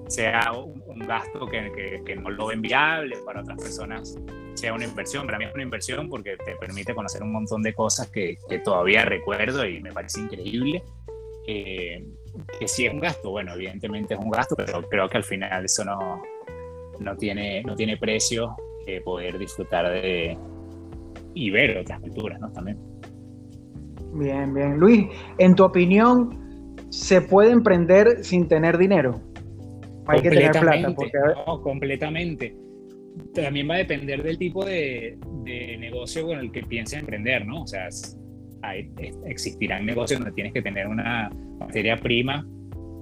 sea 0.07 0.51
un, 0.51 0.99
gasto 1.07 1.47
que, 1.47 2.01
que, 2.05 2.15
no 2.15 2.29
lo 2.29 2.47
ven 2.47 2.61
viable, 2.61 3.17
para 3.25 3.41
otras 3.41 3.57
personas 3.57 4.17
sea 4.53 4.73
una 4.73 4.85
inversión. 4.85 5.25
Para 5.25 5.37
mí 5.37 5.45
es 5.45 5.53
una 5.53 5.63
inversión 5.63 6.07
porque 6.07 6.37
te 6.37 6.55
permite 6.55 6.93
conocer 6.93 7.23
un 7.23 7.31
montón 7.31 7.61
de 7.63 7.73
cosas 7.73 8.09
que, 8.09 8.37
que 8.47 8.59
todavía 8.59 9.05
recuerdo 9.05 9.65
y 9.65 9.81
me 9.81 9.91
parece 9.91 10.19
increíble. 10.21 10.83
Eh, 11.47 12.05
que 12.59 12.67
si 12.67 12.85
es 12.85 12.93
un 12.93 12.99
gasto, 12.99 13.31
bueno, 13.31 13.53
evidentemente 13.53 14.13
es 14.13 14.19
un 14.19 14.31
gasto, 14.31 14.55
pero 14.55 14.87
creo 14.87 15.09
que 15.09 15.17
al 15.17 15.23
final 15.23 15.65
eso 15.65 15.83
no, 15.83 16.21
no, 17.03 17.15
tiene, 17.15 17.61
no 17.63 17.75
tiene 17.75 17.97
precio 17.97 18.55
eh, 18.87 19.01
poder 19.01 19.37
disfrutar 19.37 19.91
de 19.91 20.37
y 21.35 21.49
ver 21.49 21.77
otras 21.77 21.99
culturas, 21.99 22.39
¿no? 22.39 22.51
También. 22.51 22.77
Bien, 24.13 24.53
bien. 24.53 24.77
Luis, 24.77 25.07
en 25.39 25.55
tu 25.55 25.63
opinión, 25.63 26.75
¿se 26.89 27.21
puede 27.21 27.51
emprender 27.51 28.23
sin 28.23 28.47
tener 28.47 28.77
dinero? 28.77 29.19
Hay 30.07 30.21
que 30.21 30.29
tener 30.29 30.51
plata. 30.51 30.93
Porque... 30.95 31.17
No, 31.47 31.61
completamente. 31.61 32.55
También 33.33 33.69
va 33.69 33.75
a 33.75 33.77
depender 33.79 34.23
del 34.23 34.37
tipo 34.37 34.65
de, 34.65 35.17
negocio 35.79 36.25
con 36.25 36.39
el 36.39 36.51
que 36.51 36.63
pienses 36.63 36.99
emprender, 36.99 37.45
¿no? 37.45 37.63
O 37.63 37.67
sea, 37.67 37.87
hay, 38.61 38.91
existirán 39.25 39.85
negocios 39.85 40.19
donde 40.19 40.33
tienes 40.33 40.53
que 40.53 40.61
tener 40.61 40.87
una 40.87 41.29
materia 41.59 41.97
prima 41.97 42.45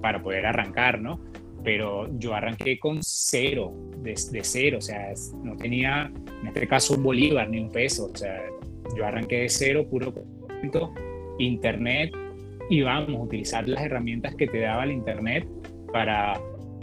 para 0.00 0.22
poder 0.22 0.46
arrancar, 0.46 1.00
¿no? 1.00 1.20
Pero 1.64 2.08
yo 2.18 2.34
arranqué 2.34 2.78
con 2.78 2.98
cero, 3.02 3.72
de, 3.98 4.14
cero, 4.42 4.78
o 4.78 4.80
sea, 4.80 5.12
no 5.42 5.56
tenía, 5.56 6.12
en 6.40 6.46
este 6.46 6.66
caso, 6.66 6.94
un 6.94 7.02
bolívar 7.02 7.48
ni 7.48 7.60
un 7.60 7.70
peso, 7.70 8.10
o 8.12 8.16
sea, 8.16 8.42
yo 8.96 9.06
arranqué 9.06 9.42
de 9.42 9.48
cero, 9.48 9.86
puro 9.88 10.12
internet, 11.38 12.12
y 12.68 12.82
vamos 12.82 13.20
a 13.20 13.22
utilizar 13.22 13.68
las 13.68 13.84
herramientas 13.84 14.34
que 14.34 14.46
te 14.46 14.60
daba 14.60 14.84
el 14.84 14.92
internet 14.92 15.46
para 15.92 16.40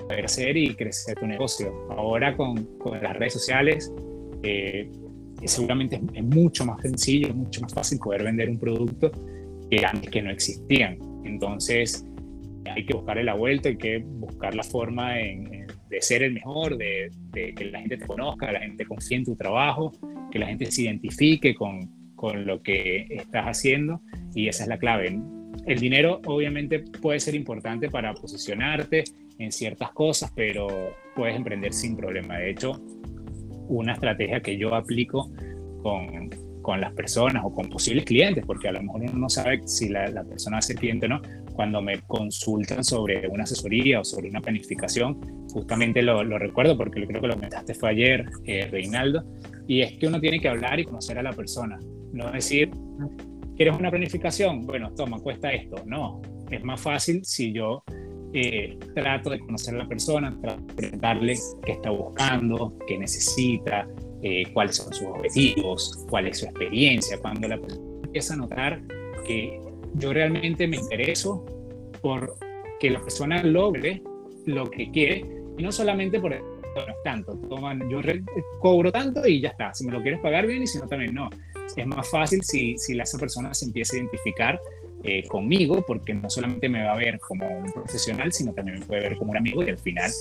crecer 0.07 0.57
y 0.57 0.75
crecer 0.75 1.17
tu 1.17 1.27
negocio. 1.27 1.73
Ahora 1.89 2.35
con, 2.35 2.67
las 3.01 3.15
redes 3.15 3.33
sociales 3.33 3.91
eh, 4.43 4.89
seguramente 5.43 5.99
es, 6.13 6.23
mucho 6.23 6.65
más 6.65 6.81
sencillo, 6.81 7.33
mucho 7.33 7.61
más 7.61 7.73
fácil 7.73 7.99
poder 7.99 8.23
vender 8.23 8.49
un 8.49 8.59
producto 8.59 9.11
que 9.69 9.85
antes 9.85 10.09
que 10.09 10.21
no 10.21 10.31
existían. 10.31 10.97
Entonces 11.23 12.05
hay 12.65 12.85
que 12.85 12.93
buscarle 12.93 13.23
la 13.23 13.33
vuelta, 13.33 13.69
hay 13.69 13.77
que 13.77 13.99
buscar 13.99 14.55
la 14.55 14.63
forma 14.63 15.13
de 15.13 16.01
ser 16.01 16.23
el 16.23 16.33
mejor, 16.33 16.77
de, 16.77 17.11
de, 17.31 17.53
que 17.53 17.65
la 17.65 17.79
gente 17.79 17.97
te 17.97 18.05
conozca, 18.05 18.51
la 18.51 18.59
gente 18.59 18.85
confíe 18.85 19.17
en 19.17 19.25
tu 19.25 19.35
trabajo, 19.35 19.91
que 20.31 20.39
la 20.39 20.47
gente 20.47 20.65
se 20.71 20.83
identifique 20.83 21.55
con, 21.55 21.89
con 22.15 22.45
lo 22.45 22.61
que 22.61 23.07
estás 23.09 23.45
haciendo 23.45 24.01
y 24.35 24.49
esa 24.49 24.63
es 24.63 24.69
la 24.69 24.77
clave. 24.77 25.19
El 25.65 25.79
dinero 25.79 26.21
obviamente 26.25 26.79
puede 26.79 27.19
ser 27.19 27.33
importante 27.33 27.89
para 27.89 28.13
posicionarte 28.13 29.05
en 29.37 29.51
ciertas 29.51 29.91
cosas, 29.91 30.31
pero 30.35 30.67
puedes 31.15 31.35
emprender 31.35 31.73
sin 31.73 31.95
problema. 31.95 32.37
De 32.37 32.51
hecho, 32.51 32.73
una 33.69 33.93
estrategia 33.93 34.41
que 34.41 34.57
yo 34.57 34.75
aplico 34.75 35.31
con, 35.81 36.29
con 36.61 36.81
las 36.81 36.91
personas 36.93 37.43
o 37.45 37.53
con 37.53 37.69
posibles 37.69 38.03
clientes, 38.03 38.45
porque 38.45 38.67
a 38.67 38.73
lo 38.73 38.81
mejor 38.81 39.01
uno 39.03 39.13
no 39.13 39.29
sabe 39.29 39.61
si 39.65 39.87
la, 39.87 40.09
la 40.09 40.23
persona 40.25 40.55
va 40.55 40.59
a 40.59 40.63
ser 40.63 40.75
cliente 40.75 41.05
o 41.05 41.09
no, 41.09 41.21
cuando 41.59 41.81
me 41.81 41.99
consultan 42.03 42.85
sobre 42.85 43.27
una 43.27 43.43
asesoría 43.43 43.99
o 43.99 44.05
sobre 44.05 44.29
una 44.29 44.39
planificación, 44.39 45.19
justamente 45.51 46.01
lo, 46.01 46.23
lo 46.23 46.39
recuerdo 46.39 46.77
porque 46.77 47.05
creo 47.05 47.19
que 47.19 47.27
lo 47.27 47.33
comentaste 47.33 47.73
fue 47.73 47.89
ayer, 47.89 48.29
eh, 48.45 48.69
Reinaldo, 48.71 49.25
y 49.67 49.81
es 49.81 49.91
que 49.97 50.07
uno 50.07 50.21
tiene 50.21 50.39
que 50.39 50.47
hablar 50.47 50.79
y 50.79 50.85
conocer 50.85 51.19
a 51.19 51.21
la 51.21 51.33
persona, 51.33 51.77
no 52.13 52.31
decir, 52.31 52.71
¿quieres 53.57 53.77
una 53.77 53.89
planificación? 53.91 54.65
Bueno, 54.65 54.93
toma, 54.93 55.19
cuesta 55.19 55.51
esto. 55.51 55.83
No, 55.85 56.21
es 56.49 56.63
más 56.63 56.79
fácil 56.79 57.25
si 57.25 57.51
yo 57.51 57.83
eh, 58.33 58.79
trato 58.95 59.29
de 59.29 59.39
conocer 59.39 59.75
a 59.75 59.79
la 59.79 59.87
persona, 59.89 60.31
de 60.31 60.73
preguntarle 60.75 61.35
qué 61.65 61.73
está 61.73 61.89
buscando, 61.89 62.77
qué 62.87 62.97
necesita, 62.97 63.85
eh, 64.23 64.45
cuáles 64.53 64.77
son 64.77 64.93
sus 64.93 65.07
objetivos, 65.07 66.05
cuál 66.09 66.27
es 66.27 66.37
su 66.37 66.45
experiencia. 66.45 67.17
Cuando 67.19 67.49
la 67.49 67.57
persona 67.57 67.83
empieza 68.05 68.33
a 68.35 68.37
notar 68.37 68.81
que 69.27 69.59
yo 69.95 70.13
realmente 70.13 70.67
me 70.67 70.77
intereso 70.77 71.45
por 72.01 72.35
que 72.79 72.89
la 72.89 73.01
persona 73.01 73.43
logre 73.43 74.01
lo 74.45 74.69
que 74.69 74.89
quiere 74.91 75.25
y 75.57 75.63
no 75.63 75.71
solamente 75.71 76.19
por 76.19 76.33
tanto, 77.03 77.35
toman, 77.49 77.89
yo 77.89 77.99
cobro 78.59 78.91
tanto 78.91 79.25
y 79.27 79.41
ya 79.41 79.49
está, 79.49 79.73
si 79.73 79.85
me 79.85 79.91
lo 79.91 80.01
quieres 80.01 80.19
pagar 80.19 80.47
bien 80.47 80.63
y 80.63 80.67
si 80.67 80.77
no 80.77 80.87
también 80.87 81.13
no. 81.13 81.29
Es 81.75 81.85
más 81.85 82.09
fácil 82.09 82.43
si, 82.43 82.77
si 82.77 82.99
esa 82.99 83.17
persona 83.17 83.53
se 83.53 83.65
empieza 83.65 83.95
a 83.95 83.99
identificar 83.99 84.59
eh, 85.03 85.23
conmigo, 85.27 85.83
porque 85.85 86.13
no 86.13 86.29
solamente 86.29 86.67
me 86.69 86.83
va 86.83 86.93
a 86.93 86.97
ver 86.97 87.19
como 87.19 87.47
un 87.47 87.71
profesional, 87.71 88.31
sino 88.31 88.53
también 88.53 88.79
me 88.79 88.85
puede 88.85 89.01
ver 89.01 89.17
como 89.17 89.31
un 89.31 89.37
amigo 89.37 89.63
y 89.63 89.69
al 89.69 89.77
final, 89.77 90.11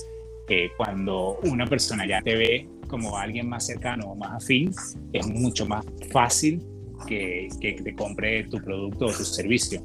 eh, 0.49 0.71
cuando 0.77 1.39
una 1.45 1.67
persona 1.67 2.07
ya 2.07 2.23
te 2.23 2.37
ve 2.37 2.69
como 2.89 3.17
alguien 3.19 3.49
más 3.49 3.67
cercano 3.67 4.13
o 4.13 4.15
más 4.15 4.45
afín, 4.45 4.73
es 5.13 5.27
mucho 5.27 5.67
más 5.67 5.85
fácil 6.11 6.65
que, 7.07 7.49
que 7.61 7.73
te 7.73 7.95
compre 7.95 8.45
tu 8.45 8.59
producto 8.59 9.07
o 9.07 9.09
tu 9.09 9.25
servicio. 9.25 9.81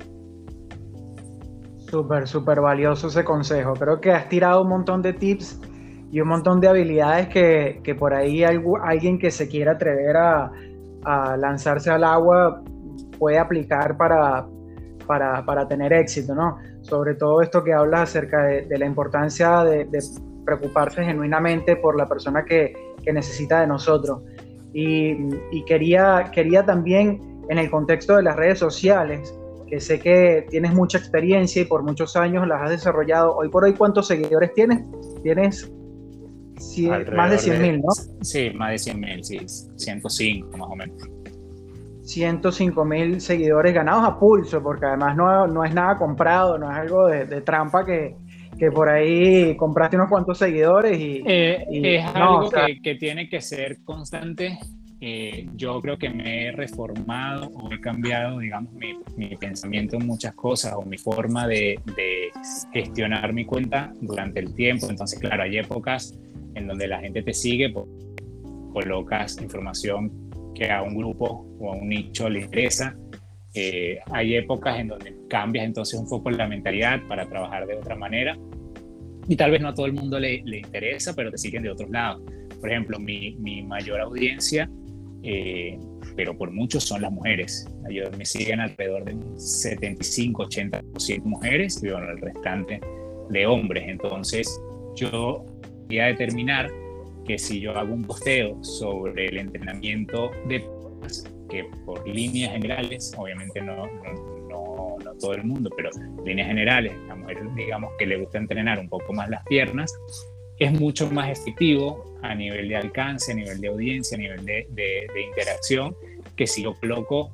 Súper, 1.90 2.28
súper 2.28 2.60
valioso 2.60 3.08
ese 3.08 3.24
consejo. 3.24 3.74
Creo 3.74 4.02
que 4.02 4.12
has 4.12 4.28
tirado 4.28 4.64
un 4.64 4.70
montón 4.70 5.02
de 5.02 5.14
tips 5.14 5.60
y 6.12 6.22
un 6.22 6.28
montón 6.28 6.60
de 6.60 6.68
habilidades 6.68 7.28
que, 7.28 7.82
que 7.84 7.96
por 7.96 8.14
ahí 8.14 8.44
alguien 8.44 9.20
que 9.20 9.32
se 9.32 9.48
quiera 9.48 9.74
atrever 9.74 10.18
a, 10.18 10.52
a 11.04 11.38
lanzarse 11.38 11.90
al 11.90 12.04
agua 12.04 12.62
puede 13.18 13.38
aplicar 13.38 13.98
para, 13.98 14.46
para, 15.08 15.46
para, 15.46 15.68
tener 15.68 15.94
éxito, 15.94 16.36
¿no? 16.36 16.58
Sobre 16.82 17.16
todo 17.16 17.42
esto 17.42 17.64
que 17.64 17.74
hablas 17.74 18.10
acerca 18.10 18.44
de, 18.44 18.78
la 18.78 18.86
importancia 18.86 19.64
de, 19.64 19.88
preocuparse 20.46 21.04
genuinamente 21.06 21.78
por 21.78 21.96
la 21.96 22.06
persona 22.06 22.44
que, 22.44 22.74
que 23.02 23.14
necesita 23.14 23.62
de 23.62 23.68
nosotros. 23.68 24.22
Y, 24.74 25.16
y, 25.52 25.64
quería, 25.66 26.32
quería 26.34 26.66
también, 26.66 27.22
en 27.50 27.58
el 27.58 27.70
contexto 27.70 28.16
de 28.16 28.24
las 28.24 28.36
redes 28.36 28.60
sociales, 28.60 29.34
que 29.68 29.80
sé 29.80 30.00
que 30.00 30.46
tienes 30.50 30.74
mucha 30.74 30.98
experiencia 30.98 31.62
y 31.62 31.66
por 31.66 31.84
muchos 31.84 32.16
años 32.16 32.48
las 32.48 32.62
has 32.62 32.70
desarrollado. 32.72 33.36
Hoy 33.36 33.50
por 33.50 33.64
hoy, 33.64 33.74
¿cuántos 33.74 34.08
seguidores 34.08 34.54
tienes? 34.54 34.84
Tienes 35.22 35.72
más 37.12 37.32
de 37.32 37.38
100 37.38 37.62
mil, 37.62 37.82
¿no? 37.82 37.92
Sí, 38.22 38.52
más 38.52 38.72
de 38.72 38.78
100 38.78 39.00
mil, 39.00 39.24
sí, 39.24 39.40
105 39.76 40.58
más 40.58 40.70
o 40.70 40.76
menos. 40.76 40.98
105 42.04 42.86
mil 42.86 43.22
seguidores 43.22 43.74
ganados 43.74 44.04
a 44.06 44.20
pulso, 44.20 44.62
porque 44.62 44.86
además 44.86 45.16
no, 45.16 45.48
no 45.48 45.64
es 45.64 45.74
nada 45.74 45.98
comprado, 45.98 46.58
no 46.58 46.70
es 46.70 46.78
algo 46.78 47.08
de, 47.08 47.42
trampa 47.42 47.86
que, 47.86 48.16
que, 48.58 48.72
por 48.72 48.90
ahí 48.90 49.56
compraste 49.56 49.96
unos 49.96 50.10
cuantos 50.10 50.38
seguidores 50.38 51.00
y... 51.00 51.24
Eh, 51.26 51.66
es 51.70 52.06
algo 52.16 52.50
que, 52.50 52.82
que, 52.82 52.96
tiene 52.96 53.30
que 53.30 53.42
ser 53.42 53.84
constante. 53.84 54.58
Eh, 55.02 55.48
yo 55.56 55.82
creo 55.82 55.98
que 55.98 56.10
me 56.10 56.46
he 56.46 56.52
reformado 56.54 57.48
o 57.48 57.74
he 57.74 57.82
cambiado, 57.82 58.40
digamos, 58.40 58.72
mi, 58.74 58.94
mi 59.18 59.36
pensamiento 59.36 59.98
en 59.98 60.08
muchas 60.08 60.34
cosas 60.34 60.74
o 60.78 60.84
mi 60.84 60.98
forma 60.98 61.46
de, 61.46 61.78
de 61.98 62.32
gestionar 62.72 63.34
mi 63.34 63.44
cuenta 63.44 63.92
durante 64.00 64.40
el 64.40 64.56
tiempo. 64.56 64.88
Entonces, 64.90 65.20
claro, 65.20 65.44
hay 65.44 65.58
épocas 65.58 66.18
en 66.56 66.68
donde 66.68 66.88
la 66.88 67.00
gente 67.00 67.22
te 67.22 67.34
sigue, 67.34 67.70
pues, 67.70 67.86
colocas 68.72 69.42
información 69.42 70.12
que 70.56 70.72
a 70.72 70.82
un 70.82 70.96
grupo 70.96 71.46
o 71.60 71.74
a 71.74 71.76
un 71.76 71.90
nicho 71.90 72.30
le 72.30 72.42
interesa. 72.42 72.96
Eh, 73.54 74.00
hay 74.12 74.36
épocas 74.36 74.80
en 74.80 74.88
donde 74.88 75.16
cambias 75.30 75.66
entonces 75.66 76.00
un 76.00 76.08
poco 76.08 76.32
la 76.32 76.48
mentalidad 76.48 77.00
para 77.08 77.28
trabajar 77.28 77.68
de 77.68 77.76
otra 77.76 77.96
manera 77.96 78.36
y 79.28 79.36
tal 79.36 79.52
vez 79.52 79.62
no 79.62 79.70
a 79.70 79.74
todo 79.74 79.86
el 79.86 79.94
mundo 79.94 80.20
le, 80.20 80.42
le 80.44 80.58
interesa, 80.60 81.14
pero 81.16 81.32
te 81.32 81.38
siguen 81.38 81.64
de 81.64 81.70
otros 81.70 81.90
lados. 81.90 82.22
Por 82.60 82.70
ejemplo, 82.70 83.00
mi, 83.00 83.36
mi 83.36 83.64
mayor 83.64 84.02
audiencia, 84.02 84.70
eh, 85.22 85.80
pero 86.16 86.38
por 86.38 86.52
muchos 86.52 86.84
son 86.84 87.02
las 87.02 87.12
mujeres. 87.12 87.68
Ellos 87.90 88.10
me 88.18 88.26
siguen 88.26 88.60
alrededor 88.60 89.06
de 89.06 89.16
un 89.16 89.36
75-80% 89.36 91.24
mujeres 91.24 91.82
y 91.84 91.90
bueno, 91.90 92.10
el 92.12 92.18
restante 92.20 92.82
de 93.30 93.46
hombres. 93.46 93.86
Entonces, 93.88 94.62
yo 94.96 95.46
a 95.90 96.06
determinar 96.06 96.72
que 97.26 97.38
si 97.38 97.60
yo 97.60 97.78
hago 97.78 97.94
un 97.94 98.04
posteo 98.04 98.62
sobre 98.64 99.28
el 99.28 99.38
entrenamiento 99.38 100.32
de 100.48 100.66
que 101.54 101.70
por 101.86 102.08
líneas 102.08 102.52
generales, 102.52 103.14
obviamente 103.16 103.62
no, 103.62 103.86
no, 103.86 104.98
no, 105.04 105.14
todo 105.20 105.34
el 105.34 105.44
mundo, 105.44 105.70
pero 105.78 105.92
líneas 106.26 106.48
generales, 106.48 106.94
la 107.08 107.16
mujer 107.16 107.38
digamos 107.56 107.92
que 108.00 108.08
le 108.08 108.18
gusta 108.18 108.40
entrenar 108.40 108.80
un 108.80 108.90
poco 108.90 109.14
más 109.14 109.30
las 109.30 109.46
piernas, 109.46 109.94
es 110.58 110.72
mucho 110.80 111.10
más 111.12 111.30
efectivo 111.30 112.18
a 112.24 112.34
nivel 112.34 112.70
de 112.70 112.76
alcance, 112.78 113.32
a 113.32 113.36
nivel 113.36 113.62
de 113.62 113.68
audiencia, 113.68 114.18
a 114.18 114.20
nivel 114.20 114.44
de, 114.46 114.68
de, 114.72 115.22
interacción, 115.22 115.96
que 116.36 116.48
si 116.48 116.64
yo 116.64 116.74
coloco 116.80 117.32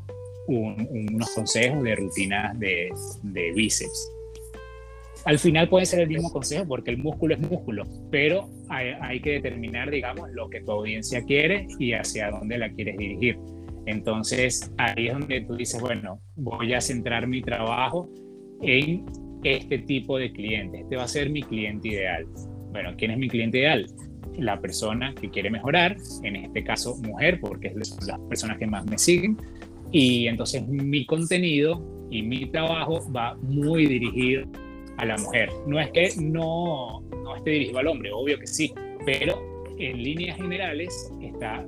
unos 0.48 1.30
consejos 1.30 1.82
de 1.84 1.96
rutinas 1.96 2.60
de, 2.60 2.90
de 3.24 3.52
bíceps 3.52 4.12
al 5.26 5.40
final 5.40 5.70
puede 5.70 5.86
ser 5.86 6.00
el 6.00 6.08
mismo 6.08 6.32
consejo 6.32 6.66
porque 6.68 6.92
el 6.92 6.98
músculo 6.98 7.36
es 7.36 7.40
músculo, 7.40 7.86
pero 8.10 8.50
hay, 8.70 9.20
que 9.22 9.34
determinar, 9.34 9.90
digamos, 9.90 10.30
lo 10.32 10.50
que 10.50 10.62
tu 10.62 10.72
audiencia 10.72 11.24
quiere 11.24 11.68
y 11.78 11.94
hacia 11.94 12.32
dónde 12.32 12.58
la 12.58 12.70
quieres 12.70 12.98
dirigir. 12.98 13.38
Entonces, 13.90 14.72
ahí 14.78 15.08
es 15.08 15.14
donde 15.14 15.42
tú 15.42 15.56
dices, 15.56 15.82
bueno, 15.82 16.22
voy 16.36 16.74
a 16.76 16.82
centrar 16.82 17.26
mi 17.26 17.42
trabajo 17.42 18.08
en 18.62 19.04
este 19.44 19.80
tipo 19.80 20.20
de 20.20 20.32
cliente. 20.32 20.82
Este 20.82 20.96
va 20.96 21.04
a 21.04 21.08
ser 21.08 21.32
mi 21.32 21.42
cliente 21.42 21.88
ideal. 21.88 22.28
Bueno, 22.72 22.92
¿quién 22.96 23.10
es 23.10 23.18
mi 23.18 23.28
cliente 23.28 23.58
ideal? 23.58 23.88
La 24.38 24.62
persona 24.62 25.16
que 25.16 25.32
quiere 25.32 25.50
mejorar, 25.50 25.98
en 26.24 26.36
este 26.36 26.64
caso 26.64 26.98
mujer, 26.98 27.40
porque 27.42 27.70
es 27.70 27.76
las 28.06 28.20
personas 28.30 28.60
que 28.60 28.68
más 28.68 28.86
me 28.86 29.00
siguen. 29.00 29.38
Y 29.92 30.28
entonces 30.28 30.68
mi 30.68 31.04
contenido 31.08 31.84
y 32.12 32.22
mi 32.22 32.46
trabajo 32.46 33.12
va 33.12 33.36
muy 33.42 33.88
dirigido 33.88 34.44
a 34.98 35.06
la 35.06 35.18
mujer. 35.18 35.50
No 35.66 35.80
es 35.80 35.90
que 35.90 36.12
no, 36.22 37.02
no 37.24 37.36
esté 37.36 37.50
dirigido 37.50 37.80
al 37.80 37.88
hombre, 37.88 38.12
obvio 38.14 38.38
que 38.38 38.46
sí, 38.46 38.72
pero 39.04 39.66
en 39.80 40.04
líneas 40.04 40.38
generales 40.38 41.12
está 41.22 41.66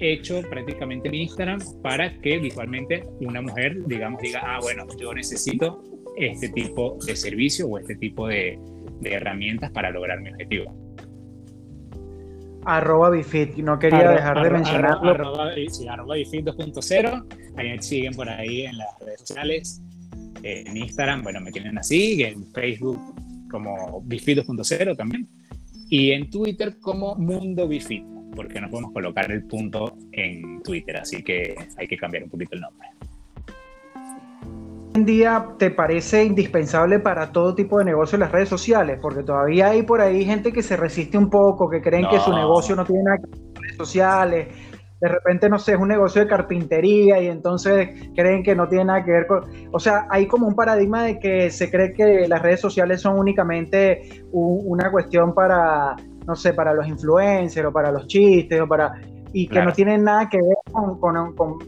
hecho 0.00 0.40
prácticamente 0.42 1.08
en 1.08 1.14
Instagram 1.14 1.60
para 1.82 2.18
que 2.20 2.38
visualmente 2.38 3.04
una 3.20 3.42
mujer, 3.42 3.76
digamos, 3.86 4.20
diga, 4.20 4.40
ah, 4.44 4.58
bueno, 4.60 4.86
yo 4.98 5.12
necesito 5.14 5.82
este 6.16 6.48
tipo 6.48 6.98
de 7.06 7.14
servicio 7.16 7.66
o 7.68 7.78
este 7.78 7.94
tipo 7.96 8.26
de, 8.26 8.58
de 9.00 9.12
herramientas 9.12 9.70
para 9.70 9.90
lograr 9.90 10.20
mi 10.20 10.30
objetivo. 10.30 10.74
Arroba 12.64 13.10
Bifit, 13.10 13.56
no 13.56 13.78
quería 13.78 14.10
dejar 14.10 14.42
de 14.42 14.50
mencionarlo. 14.50 15.10
Arroba, 15.10 15.54
sí, 15.68 15.88
arroba 15.88 16.16
Bifit 16.16 16.46
2.0, 16.46 17.56
ahí 17.56 17.78
siguen 17.80 18.14
por 18.14 18.28
ahí 18.28 18.62
en 18.62 18.76
las 18.76 18.98
redes 19.00 19.20
sociales 19.20 19.80
en 20.42 20.76
Instagram, 20.76 21.22
bueno, 21.22 21.40
me 21.40 21.52
tienen 21.52 21.78
así, 21.78 22.22
en 22.22 22.46
Facebook 22.52 22.98
como 23.50 24.02
Bifit 24.02 24.38
2.0 24.38 24.96
también, 24.96 25.28
y 25.88 26.12
en 26.12 26.30
Twitter 26.30 26.78
como 26.80 27.14
Mundo 27.16 27.66
Bifit, 27.66 28.04
porque 28.34 28.60
no 28.60 28.70
podemos 28.70 28.92
colocar 28.92 29.30
el 29.30 29.44
punto 29.44 29.96
en 30.12 30.62
Twitter, 30.62 30.96
así 30.96 31.22
que 31.22 31.54
hay 31.76 31.86
que 31.86 31.96
cambiar 31.96 32.24
un 32.24 32.30
poquito 32.30 32.54
el 32.54 32.60
nombre. 32.62 32.88
Hoy 34.94 35.02
en 35.02 35.04
día 35.04 35.46
te 35.58 35.70
parece 35.70 36.24
indispensable 36.24 36.98
para 36.98 37.30
todo 37.30 37.54
tipo 37.54 37.78
de 37.78 37.84
negocio 37.84 38.18
las 38.18 38.32
redes 38.32 38.48
sociales? 38.48 38.98
Porque 39.00 39.22
todavía 39.22 39.68
hay 39.68 39.82
por 39.82 40.00
ahí 40.00 40.24
gente 40.24 40.52
que 40.52 40.62
se 40.62 40.76
resiste 40.76 41.16
un 41.16 41.30
poco, 41.30 41.70
que 41.70 41.80
creen 41.80 42.08
que 42.10 42.18
su 42.18 42.32
negocio 42.32 42.74
no 42.74 42.84
tiene 42.84 43.04
nada 43.04 43.18
que 43.18 43.30
ver 43.30 43.38
con 43.38 43.62
redes 43.62 43.76
sociales, 43.76 44.48
de 45.00 45.08
repente, 45.08 45.48
no 45.48 45.58
sé, 45.58 45.72
es 45.72 45.78
un 45.78 45.88
negocio 45.88 46.22
de 46.22 46.28
carpintería 46.28 47.20
y 47.20 47.28
entonces 47.28 47.90
creen 48.16 48.42
que 48.42 48.56
no 48.56 48.68
tiene 48.68 48.86
nada 48.86 49.04
que 49.04 49.12
ver 49.12 49.26
con... 49.28 49.44
O 49.72 49.78
sea, 49.78 50.06
hay 50.10 50.26
como 50.26 50.48
un 50.48 50.56
paradigma 50.56 51.04
de 51.04 51.20
que 51.20 51.50
se 51.50 51.70
cree 51.70 51.92
que 51.92 52.26
las 52.26 52.42
redes 52.42 52.60
sociales 52.60 53.00
son 53.00 53.16
únicamente 53.16 54.24
una 54.32 54.90
cuestión 54.90 55.34
para, 55.34 55.94
no 56.28 56.36
sé, 56.36 56.52
para 56.52 56.72
los 56.72 56.86
influencers 56.86 57.66
o 57.66 57.72
para 57.72 57.90
los 57.90 58.06
chistes 58.06 58.60
o 58.60 58.68
para... 58.68 59.00
Y 59.32 59.48
que 59.48 59.60
no 59.60 59.72
tienen 59.72 60.04
nada 60.04 60.28
que 60.28 60.38
ver 60.38 60.56
con, 60.72 60.98
con, 61.00 61.34
con, 61.34 61.58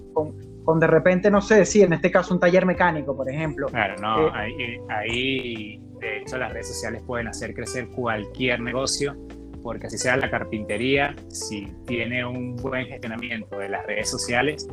con, 0.65 0.81
de 0.81 0.87
repente, 0.87 1.31
no 1.31 1.43
sé, 1.43 1.67
sí, 1.67 1.83
en 1.83 1.93
este 1.93 2.11
caso 2.11 2.33
un 2.33 2.41
taller 2.41 2.65
mecánico, 2.65 3.15
por 3.15 3.29
ejemplo. 3.29 3.67
Claro, 3.67 3.97
no, 4.01 4.29
eh, 4.29 4.31
ahí, 4.35 4.79
ahí 4.89 5.83
de 6.01 6.19
hecho 6.19 6.39
las 6.39 6.53
redes 6.53 6.69
sociales 6.69 7.03
pueden 7.07 7.29
hacer 7.29 7.53
crecer 7.53 7.89
cualquier 7.89 8.61
negocio 8.61 9.15
porque 9.63 9.89
así 9.89 9.99
sea 9.99 10.17
la 10.17 10.31
carpintería, 10.31 11.15
si 11.29 11.67
tiene 11.87 12.25
un 12.25 12.57
buen 12.57 12.87
gestionamiento 12.87 13.59
de 13.59 13.69
las 13.69 13.85
redes 13.87 14.09
sociales, 14.09 14.67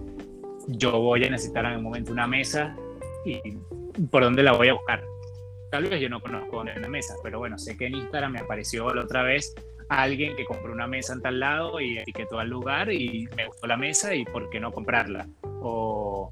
yo 0.68 1.00
voy 1.00 1.26
a 1.26 1.30
necesitar 1.30 1.66
en 1.66 1.78
un 1.78 1.84
momento 1.84 2.12
una 2.12 2.28
mesa 2.28 2.76
y 3.26 3.40
por 4.10 4.24
dónde 4.24 4.44
la 4.44 4.54
voy 4.54 4.70
a 4.70 4.74
buscar. 4.74 5.04
Tal 5.72 5.84
vez 5.84 6.00
yo 6.00 6.10
no 6.10 6.22
conozco 6.22 6.62
una 6.62 6.88
mesa, 6.88 7.16
pero 7.24 7.40
bueno, 7.40 7.58
sé 7.58 7.78
que 7.78 7.88
en 7.88 7.96
Instagram 7.96 8.34
me 8.34 8.40
apareció 8.40 8.94
la 8.94 9.04
otra 9.04 9.24
vez 9.24 9.54
alguien 9.90 10.36
que 10.36 10.46
compró 10.46 10.74
una 10.74 10.88
mesa 10.88 11.14
en 11.14 11.22
tal 11.22 11.40
lado 11.40 11.80
y 11.80 11.98
etiquetó 11.98 12.40
al 12.40 12.50
lugar 12.50 12.92
y 12.92 13.28
me 13.36 13.48
gustó 13.48 13.68
la 13.68 13.78
mesa 13.78 14.14
y 14.16 14.26
por 14.26 14.50
qué 14.50 14.60
no 14.60 14.72
comprarla. 14.72 15.28
O, 15.62 16.32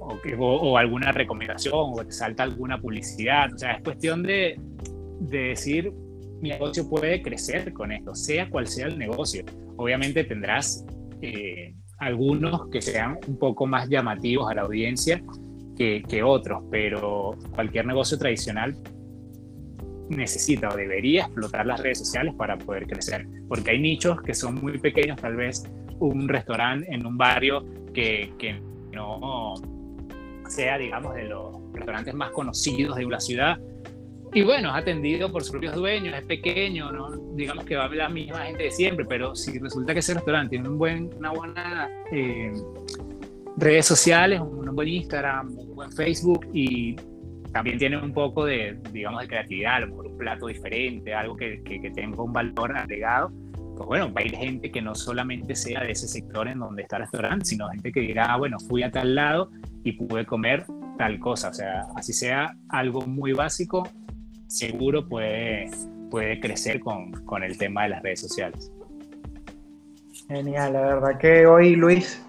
o, 0.00 0.16
o 0.38 0.78
alguna 0.78 1.12
recomendación 1.12 1.74
o 1.74 2.04
te 2.04 2.12
salta 2.12 2.42
alguna 2.42 2.80
publicidad. 2.80 3.52
O 3.54 3.58
sea, 3.58 3.72
es 3.72 3.82
cuestión 3.82 4.22
de, 4.22 4.58
de 5.20 5.38
decir, 5.38 5.92
mi 6.40 6.48
negocio 6.50 6.88
puede 6.88 7.22
crecer 7.22 7.72
con 7.72 7.92
esto, 7.92 8.14
sea 8.14 8.48
cual 8.48 8.66
sea 8.66 8.86
el 8.86 8.98
negocio. 8.98 9.44
Obviamente 9.76 10.24
tendrás 10.24 10.84
eh, 11.20 11.74
algunos 11.98 12.68
que 12.68 12.80
sean 12.80 13.18
un 13.26 13.38
poco 13.38 13.66
más 13.66 13.88
llamativos 13.88 14.50
a 14.50 14.54
la 14.54 14.62
audiencia 14.62 15.22
que, 15.76 16.02
que, 16.08 16.22
otros, 16.22 16.64
pero 16.70 17.36
cualquier 17.54 17.86
negocio 17.86 18.18
tradicional 18.18 18.74
necesita 20.10 20.68
o 20.68 20.76
debería 20.76 21.22
explotar 21.22 21.66
las 21.66 21.80
redes 21.80 21.98
sociales 21.98 22.34
para 22.36 22.58
poder 22.58 22.86
crecer, 22.86 23.26
porque 23.48 23.70
hay 23.70 23.80
nichos 23.80 24.20
que 24.22 24.34
son 24.34 24.56
muy 24.56 24.78
pequeños, 24.78 25.20
tal 25.20 25.36
vez 25.36 25.64
un 25.98 26.28
restaurante 26.28 26.92
en 26.92 27.06
un 27.06 27.16
barrio 27.16 27.64
que, 27.92 28.32
que 28.38 28.60
no 28.92 29.54
sea, 30.48 30.78
digamos, 30.78 31.14
de 31.14 31.24
los 31.24 31.56
restaurantes 31.72 32.14
más 32.14 32.30
conocidos 32.30 32.96
de 32.96 33.06
una 33.06 33.20
ciudad, 33.20 33.58
y 34.32 34.42
bueno, 34.42 34.68
es 34.70 34.76
atendido 34.76 35.30
por 35.32 35.42
sus 35.42 35.50
propios 35.50 35.74
dueños, 35.74 36.14
es 36.16 36.24
pequeño, 36.24 36.92
¿no? 36.92 37.10
digamos 37.34 37.64
que 37.64 37.74
va 37.74 37.88
la 37.88 38.08
misma 38.08 38.40
gente 38.40 38.64
de 38.64 38.70
siempre, 38.70 39.04
pero 39.04 39.34
si 39.34 39.58
resulta 39.58 39.92
que 39.92 39.98
ese 39.98 40.14
restaurante 40.14 40.50
tiene 40.50 40.68
un 40.68 40.78
buen, 40.78 41.10
una 41.16 41.32
buena 41.32 41.88
eh, 42.12 42.52
redes 43.56 43.86
sociales, 43.86 44.40
un 44.40 44.74
buen 44.74 44.88
Instagram, 44.88 45.58
un 45.58 45.74
buen 45.74 45.90
Facebook 45.90 46.46
y 46.52 46.94
también 47.52 47.78
tiene 47.78 47.98
un 47.98 48.12
poco 48.12 48.44
de, 48.44 48.78
digamos, 48.92 49.22
de 49.22 49.28
creatividad, 49.28 49.76
a 49.76 49.80
lo 49.80 49.86
mejor 49.88 50.06
un 50.08 50.18
plato 50.18 50.46
diferente, 50.46 51.14
algo 51.14 51.36
que, 51.36 51.62
que, 51.64 51.80
que 51.80 51.90
tenga 51.90 52.22
un 52.22 52.32
valor 52.32 52.76
agregado, 52.76 53.32
pues 53.80 53.86
bueno, 53.86 54.12
va 54.12 54.20
a 54.20 54.24
ir 54.24 54.36
gente 54.36 54.70
que 54.70 54.82
no 54.82 54.94
solamente 54.94 55.54
sea 55.54 55.80
de 55.80 55.92
ese 55.92 56.06
sector 56.06 56.46
en 56.48 56.58
donde 56.58 56.82
está 56.82 56.96
el 56.96 57.04
restaurante, 57.04 57.46
sino 57.46 57.66
gente 57.70 57.90
que 57.90 58.00
dirá, 58.00 58.26
ah, 58.26 58.36
bueno, 58.36 58.58
fui 58.68 58.82
a 58.82 58.90
tal 58.90 59.14
lado 59.14 59.50
y 59.82 59.92
pude 59.92 60.26
comer 60.26 60.66
tal 60.98 61.18
cosa. 61.18 61.48
O 61.48 61.54
sea, 61.54 61.86
así 61.96 62.12
sea 62.12 62.54
algo 62.68 63.00
muy 63.06 63.32
básico, 63.32 63.88
seguro 64.48 65.08
puede, 65.08 65.70
puede 66.10 66.38
crecer 66.40 66.80
con, 66.80 67.10
con 67.24 67.42
el 67.42 67.56
tema 67.56 67.84
de 67.84 67.88
las 67.88 68.02
redes 68.02 68.20
sociales. 68.20 68.70
Genial, 70.28 70.74
la 70.74 70.80
verdad 70.82 71.18
que 71.18 71.46
hoy, 71.46 71.74
Luis, 71.74 72.22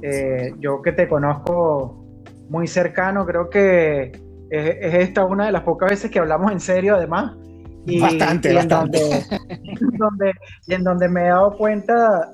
eh, 0.00 0.54
yo 0.60 0.80
que 0.80 0.92
te 0.92 1.08
conozco 1.08 2.06
muy 2.48 2.66
cercano, 2.66 3.26
creo 3.26 3.50
que 3.50 4.12
es, 4.50 4.94
esta 4.94 5.24
una 5.24 5.46
de 5.46 5.52
las 5.52 5.62
pocas 5.62 5.90
veces 5.90 6.10
que 6.10 6.18
hablamos 6.18 6.52
en 6.52 6.60
serio, 6.60 6.96
además. 6.96 7.36
Y, 7.86 8.00
bastante, 8.00 8.52
bastante. 8.52 8.98
donde, 9.98 10.32
y 10.66 10.74
en 10.74 10.82
donde 10.82 11.08
me 11.08 11.22
he 11.22 11.28
dado 11.28 11.56
cuenta 11.56 12.32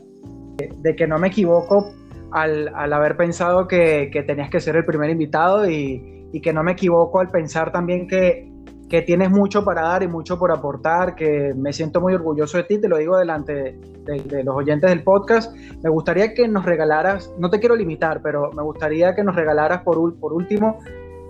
de 0.56 0.96
que 0.96 1.06
no 1.06 1.18
me 1.18 1.28
equivoco 1.28 1.92
al, 2.30 2.92
haber 2.92 3.16
pensado 3.16 3.68
que, 3.68 4.10
tenías 4.26 4.50
que 4.50 4.60
ser 4.60 4.76
el 4.76 4.84
primer 4.84 5.10
invitado 5.10 5.68
y, 5.68 6.08
que 6.42 6.52
no 6.52 6.62
me 6.62 6.72
equivoco 6.72 7.20
al 7.20 7.28
pensar 7.28 7.72
también 7.72 8.08
que, 8.08 8.50
tienes 9.06 9.30
mucho 9.30 9.64
para 9.64 9.80
dar 9.80 10.02
y 10.02 10.08
mucho 10.08 10.38
por 10.38 10.52
aportar, 10.52 11.14
que 11.14 11.54
me 11.56 11.72
siento 11.72 12.02
muy 12.02 12.12
orgulloso 12.12 12.58
de 12.58 12.64
ti, 12.64 12.78
te 12.78 12.88
lo 12.88 12.98
digo 12.98 13.16
delante 13.16 13.78
de, 14.04 14.44
los 14.44 14.54
oyentes 14.54 14.90
del 14.90 15.02
podcast. 15.02 15.56
Me 15.82 15.88
gustaría 15.88 16.34
que 16.34 16.46
nos 16.46 16.66
regalaras, 16.66 17.32
no 17.38 17.48
te 17.48 17.58
quiero 17.58 17.74
limitar, 17.74 18.20
pero 18.22 18.52
me 18.52 18.62
gustaría 18.62 19.14
que 19.14 19.24
nos 19.24 19.34
regalaras 19.34 19.80
por, 19.80 20.14
por 20.18 20.34
último 20.34 20.78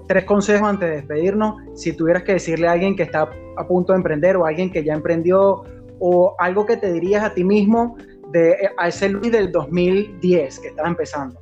tres 0.07 0.25
consejos 0.25 0.69
antes 0.69 0.89
de 0.89 0.97
despedirnos. 0.97 1.57
Si 1.75 1.93
tuvieras 1.93 2.23
que 2.23 2.35
decirle 2.35 2.69
a 2.69 2.73
alguien 2.73 2.97
que 2.97 3.03
está 3.03 3.31
a 3.57 3.67
punto 3.67 3.93
de 3.93 3.99
emprender 3.99 4.37
o 4.37 4.45
a 4.45 4.49
alguien 4.49 4.71
que 4.71 4.85
ya 4.85 4.95
emprendió 4.95 5.65
o 5.99 6.35
algo 6.39 6.67
que 6.67 6.77
te 6.77 6.93
dirías 6.93 7.23
a 7.23 7.33
ti 7.33 7.45
mismo 7.45 7.97
de, 8.31 8.71
a 8.77 8.89
ese 8.89 9.09
Luis 9.09 9.31
del 9.31 9.53
2010 9.53 10.59
que 10.59 10.69
estaba 10.69 10.89
empezando. 10.89 11.41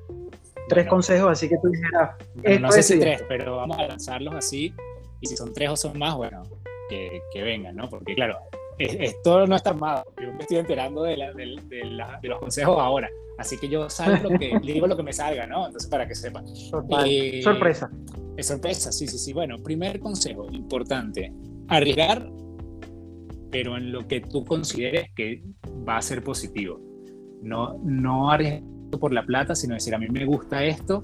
Tres 0.69 0.87
consejos, 0.87 1.33
así 1.33 1.49
que 1.49 1.57
tú 1.59 1.69
dijeras. 1.69 2.11
no 2.61 2.71
sé 2.71 2.83
si 2.83 2.99
tres, 2.99 3.25
pero 3.29 3.57
vamos 3.57 3.79
a 3.79 3.87
lanzarlos 3.87 4.35
así. 4.35 4.73
Y 5.21 5.27
si 5.27 5.37
son 5.37 5.53
tres 5.53 5.71
o 5.71 5.77
son 5.77 5.99
más, 5.99 6.15
bueno, 6.17 6.43
que, 6.89 7.21
que 7.33 7.43
vengan, 7.43 7.77
¿no? 7.77 7.89
Porque 7.89 8.15
claro, 8.15 8.39
esto 8.85 9.47
no 9.47 9.57
está 9.57 9.71
armado. 9.71 10.05
Yo 10.21 10.33
me 10.33 10.39
estoy 10.41 10.59
enterando 10.59 11.03
de, 11.03 11.17
de, 11.17 12.29
los 12.29 12.39
consejos 12.39 12.79
ahora. 12.79 13.09
Así 13.39 13.57
que 13.59 13.69
yo 13.69 13.89
salgo 13.89 14.31
lo 14.31 14.39
que, 14.39 14.59
digo 14.63 14.87
lo 14.87 14.97
que 14.97 15.03
me 15.03 15.13
salga, 15.13 15.47
¿no? 15.47 15.67
Entonces, 15.67 15.91
para 15.91 16.07
que 16.07 16.15
sepan. 16.15 16.45
Eh, 17.07 17.41
sorpresa. 17.43 17.91
Es 18.37 18.47
sorpresa, 18.47 18.93
sí, 18.93 19.07
sí, 19.07 19.19
sí. 19.19 19.33
Bueno, 19.33 19.57
primer 19.59 20.01
consejo 20.01 20.47
importante: 20.51 21.33
arriesgar 21.69 22.27
pero 23.51 23.77
en 23.77 23.93
lo 23.93 24.07
que 24.07 24.21
tú 24.21 24.45
consideres 24.45 25.11
que 25.15 25.43
va 25.87 25.97
a 25.97 26.03
ser 26.03 26.23
positivo. 26.23 26.81
No, 27.43 27.79
no 27.83 28.31
arriesgando 28.31 28.99
por 28.99 29.13
la 29.13 29.25
plata, 29.25 29.55
sino 29.55 29.75
decir, 29.75 29.95
a 29.95 29.99
mí 29.99 30.09
me 30.09 30.25
gusta 30.25 30.65
esto 30.65 31.03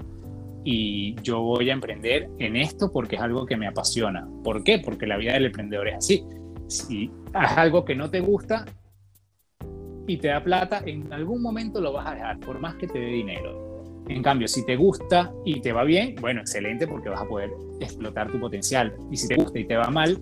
y 0.63 1.15
yo 1.21 1.41
voy 1.41 1.69
a 1.69 1.73
emprender 1.73 2.29
en 2.39 2.55
esto 2.55 2.91
porque 2.91 3.15
es 3.15 3.21
algo 3.21 3.45
que 3.45 3.57
me 3.57 3.67
apasiona. 3.67 4.27
¿Por 4.43 4.63
qué? 4.63 4.79
Porque 4.79 5.07
la 5.07 5.17
vida 5.17 5.33
del 5.33 5.45
emprendedor 5.47 5.87
es 5.87 5.95
así. 5.95 6.23
Si 6.67 7.11
haces 7.33 7.57
algo 7.57 7.85
que 7.85 7.95
no 7.95 8.09
te 8.09 8.19
gusta 8.19 8.65
y 10.07 10.17
te 10.17 10.29
da 10.29 10.43
plata, 10.43 10.81
en 10.85 11.11
algún 11.11 11.41
momento 11.41 11.81
lo 11.81 11.93
vas 11.93 12.07
a 12.07 12.15
dejar, 12.15 12.39
por 12.39 12.59
más 12.59 12.75
que 12.75 12.87
te 12.87 12.99
dé 12.99 13.07
dinero. 13.07 13.83
En 14.07 14.23
cambio, 14.23 14.47
si 14.47 14.65
te 14.65 14.77
gusta 14.77 15.33
y 15.43 15.59
te 15.59 15.73
va 15.73 15.83
bien, 15.83 16.15
bueno, 16.21 16.39
excelente 16.39 16.87
porque 16.87 17.09
vas 17.09 17.21
a 17.21 17.27
poder 17.27 17.51
explotar 17.81 18.31
tu 18.31 18.39
potencial. 18.39 18.95
Y 19.11 19.17
si 19.17 19.27
te 19.27 19.35
gusta 19.35 19.59
y 19.59 19.65
te 19.65 19.75
va 19.75 19.89
mal, 19.89 20.17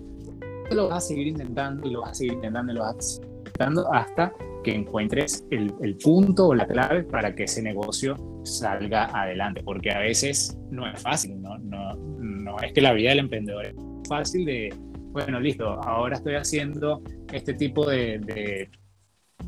lo 0.70 0.88
vas 0.88 1.04
a 1.04 1.08
seguir 1.08 1.28
intentando 1.28 1.86
y 1.86 1.92
lo 1.92 2.00
vas 2.00 2.10
a 2.10 2.14
seguir 2.14 2.32
intentando 2.34 2.72
y 2.72 2.74
lo 2.74 2.82
vas 2.82 2.96
a 2.96 3.00
seguir 3.00 3.28
intentando 3.46 3.92
hasta 3.92 4.32
que 4.64 4.74
encuentres 4.74 5.46
el, 5.50 5.72
el, 5.80 5.96
punto 5.96 6.48
o 6.48 6.54
la 6.54 6.66
clave 6.66 7.04
para 7.04 7.34
que 7.36 7.44
ese 7.44 7.62
negocio 7.62 8.16
salga 8.42 9.04
adelante, 9.16 9.62
porque 9.62 9.92
a 9.92 10.00
veces 10.00 10.58
no 10.70 10.88
es 10.88 11.00
fácil, 11.00 11.40
no, 11.40 11.56
no, 11.58 11.94
no 11.94 12.58
es 12.58 12.72
que 12.72 12.80
la 12.80 12.92
vida 12.92 13.10
del 13.10 13.20
emprendedor 13.20 13.66
es 13.66 13.74
fácil 14.08 14.44
de, 14.44 14.74
bueno, 15.16 15.40
listo, 15.40 15.82
ahora 15.82 16.16
estoy 16.16 16.34
haciendo 16.34 17.02
este 17.32 17.54
tipo 17.54 17.88
de, 17.88 18.18
de 18.18 18.68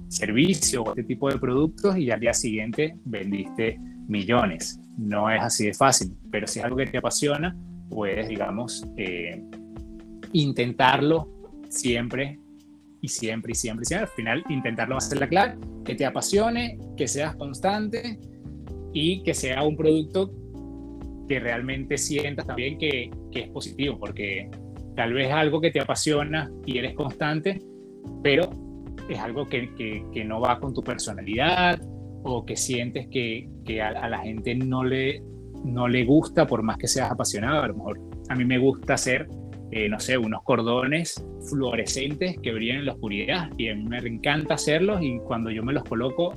servicio 0.08 0.82
o 0.82 0.90
este 0.92 1.04
tipo 1.04 1.28
de 1.28 1.38
productos 1.38 1.98
y 1.98 2.10
al 2.10 2.20
día 2.20 2.32
siguiente 2.32 2.96
vendiste 3.04 3.78
millones. 4.08 4.80
No 4.96 5.30
es 5.30 5.42
así 5.42 5.66
de 5.66 5.74
fácil, 5.74 6.16
pero 6.30 6.46
si 6.46 6.60
es 6.60 6.64
algo 6.64 6.78
que 6.78 6.86
te 6.86 6.96
apasiona, 6.96 7.54
puedes, 7.90 8.30
digamos, 8.30 8.82
eh, 8.96 9.44
intentarlo 10.32 11.28
siempre 11.68 12.38
y 13.02 13.08
siempre 13.08 13.52
y 13.52 13.54
siempre 13.54 13.82
y 13.82 13.84
siempre. 13.84 14.06
Al 14.06 14.08
final, 14.08 14.44
intentarlo 14.48 14.94
va 14.94 14.98
a 14.98 15.02
ser 15.02 15.20
la 15.20 15.28
clave, 15.28 15.58
que 15.84 15.94
te 15.94 16.06
apasione, 16.06 16.78
que 16.96 17.06
seas 17.06 17.36
constante 17.36 18.18
y 18.94 19.22
que 19.22 19.34
sea 19.34 19.62
un 19.64 19.76
producto 19.76 20.32
que 21.28 21.40
realmente 21.40 21.98
sientas 21.98 22.46
también 22.46 22.78
que, 22.78 23.10
que 23.30 23.40
es 23.40 23.48
positivo, 23.50 23.98
porque 23.98 24.48
tal 24.98 25.12
vez 25.12 25.30
algo 25.30 25.60
que 25.60 25.70
te 25.70 25.80
apasiona 25.80 26.50
y 26.66 26.76
eres 26.76 26.92
constante, 26.94 27.62
pero 28.20 28.50
es 29.08 29.16
algo 29.20 29.46
que, 29.46 29.72
que, 30.12 30.24
no 30.24 30.40
va 30.40 30.58
con 30.58 30.74
tu 30.74 30.82
personalidad 30.82 31.80
o 32.24 32.44
que 32.44 32.56
sientes 32.56 33.06
que, 33.06 33.48
que 33.64 33.80
a, 33.80 33.90
a, 33.90 34.08
la 34.08 34.18
gente 34.18 34.56
no 34.56 34.82
le, 34.82 35.22
no 35.64 35.86
le 35.86 36.04
gusta 36.04 36.48
por 36.48 36.64
más 36.64 36.78
que 36.78 36.88
seas 36.88 37.12
apasionado. 37.12 37.62
A 37.62 37.68
lo 37.68 37.76
mejor 37.76 38.00
a 38.28 38.34
mí 38.34 38.44
me 38.44 38.58
gusta 38.58 38.94
hacer 38.94 39.28
eh, 39.70 39.88
no 39.88 40.00
sé, 40.00 40.18
unos 40.18 40.42
cordones 40.42 41.24
fluorescentes 41.48 42.36
que 42.42 42.52
brillan 42.52 42.78
en 42.78 42.86
la 42.86 42.94
oscuridad 42.94 43.50
y 43.56 43.68
a 43.68 43.76
mí 43.76 43.84
me 43.84 43.98
encanta 43.98 44.54
hacerlos 44.54 45.00
y 45.00 45.20
cuando 45.20 45.50
yo 45.52 45.62
me 45.62 45.72
los 45.72 45.84
coloco 45.84 46.34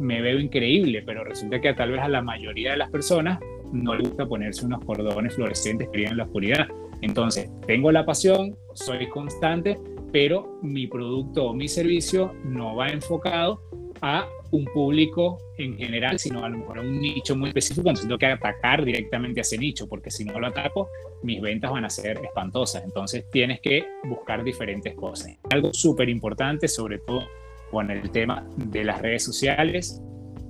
me 0.00 0.22
veo 0.22 0.38
increíble, 0.38 1.02
pero 1.04 1.24
resulta 1.24 1.60
que 1.60 1.74
tal 1.74 1.90
vez 1.90 2.00
a 2.00 2.08
la 2.08 2.22
mayoría 2.22 2.70
de 2.70 2.78
las 2.78 2.90
personas 2.90 3.38
no 3.70 3.94
le 3.94 4.08
gusta 4.08 4.24
ponerse 4.24 4.64
unos 4.64 4.82
cordones 4.82 5.34
fluorescentes 5.34 5.88
que 5.88 5.90
brillan 5.90 6.12
en 6.12 6.16
la 6.18 6.24
oscuridad. 6.24 6.68
Entonces, 7.00 7.50
tengo 7.66 7.92
la 7.92 8.04
pasión, 8.04 8.56
soy 8.74 9.08
constante, 9.08 9.78
pero 10.12 10.58
mi 10.62 10.86
producto 10.86 11.46
o 11.46 11.54
mi 11.54 11.68
servicio 11.68 12.32
no 12.44 12.76
va 12.76 12.88
enfocado 12.88 13.60
a 14.00 14.28
un 14.50 14.64
público 14.66 15.38
en 15.58 15.76
general, 15.76 16.18
sino 16.18 16.44
a 16.44 16.48
lo 16.48 16.58
mejor 16.58 16.78
a 16.78 16.80
un 16.80 17.00
nicho 17.00 17.36
muy 17.36 17.48
específico, 17.48 17.88
entonces 17.88 18.06
tengo 18.06 18.18
que 18.18 18.26
atacar 18.26 18.84
directamente 18.84 19.40
a 19.40 19.42
ese 19.42 19.58
nicho, 19.58 19.88
porque 19.88 20.10
si 20.10 20.24
no 20.24 20.38
lo 20.38 20.46
ataco, 20.46 20.88
mis 21.22 21.40
ventas 21.40 21.70
van 21.70 21.84
a 21.84 21.90
ser 21.90 22.18
espantosas. 22.24 22.84
Entonces 22.84 23.24
tienes 23.30 23.60
que 23.60 23.84
buscar 24.04 24.44
diferentes 24.44 24.94
cosas. 24.94 25.36
Algo 25.50 25.72
súper 25.74 26.08
importante, 26.08 26.68
sobre 26.68 26.98
todo 26.98 27.22
con 27.70 27.90
el 27.90 28.10
tema 28.10 28.46
de 28.56 28.84
las 28.84 29.02
redes 29.02 29.24
sociales, 29.24 30.00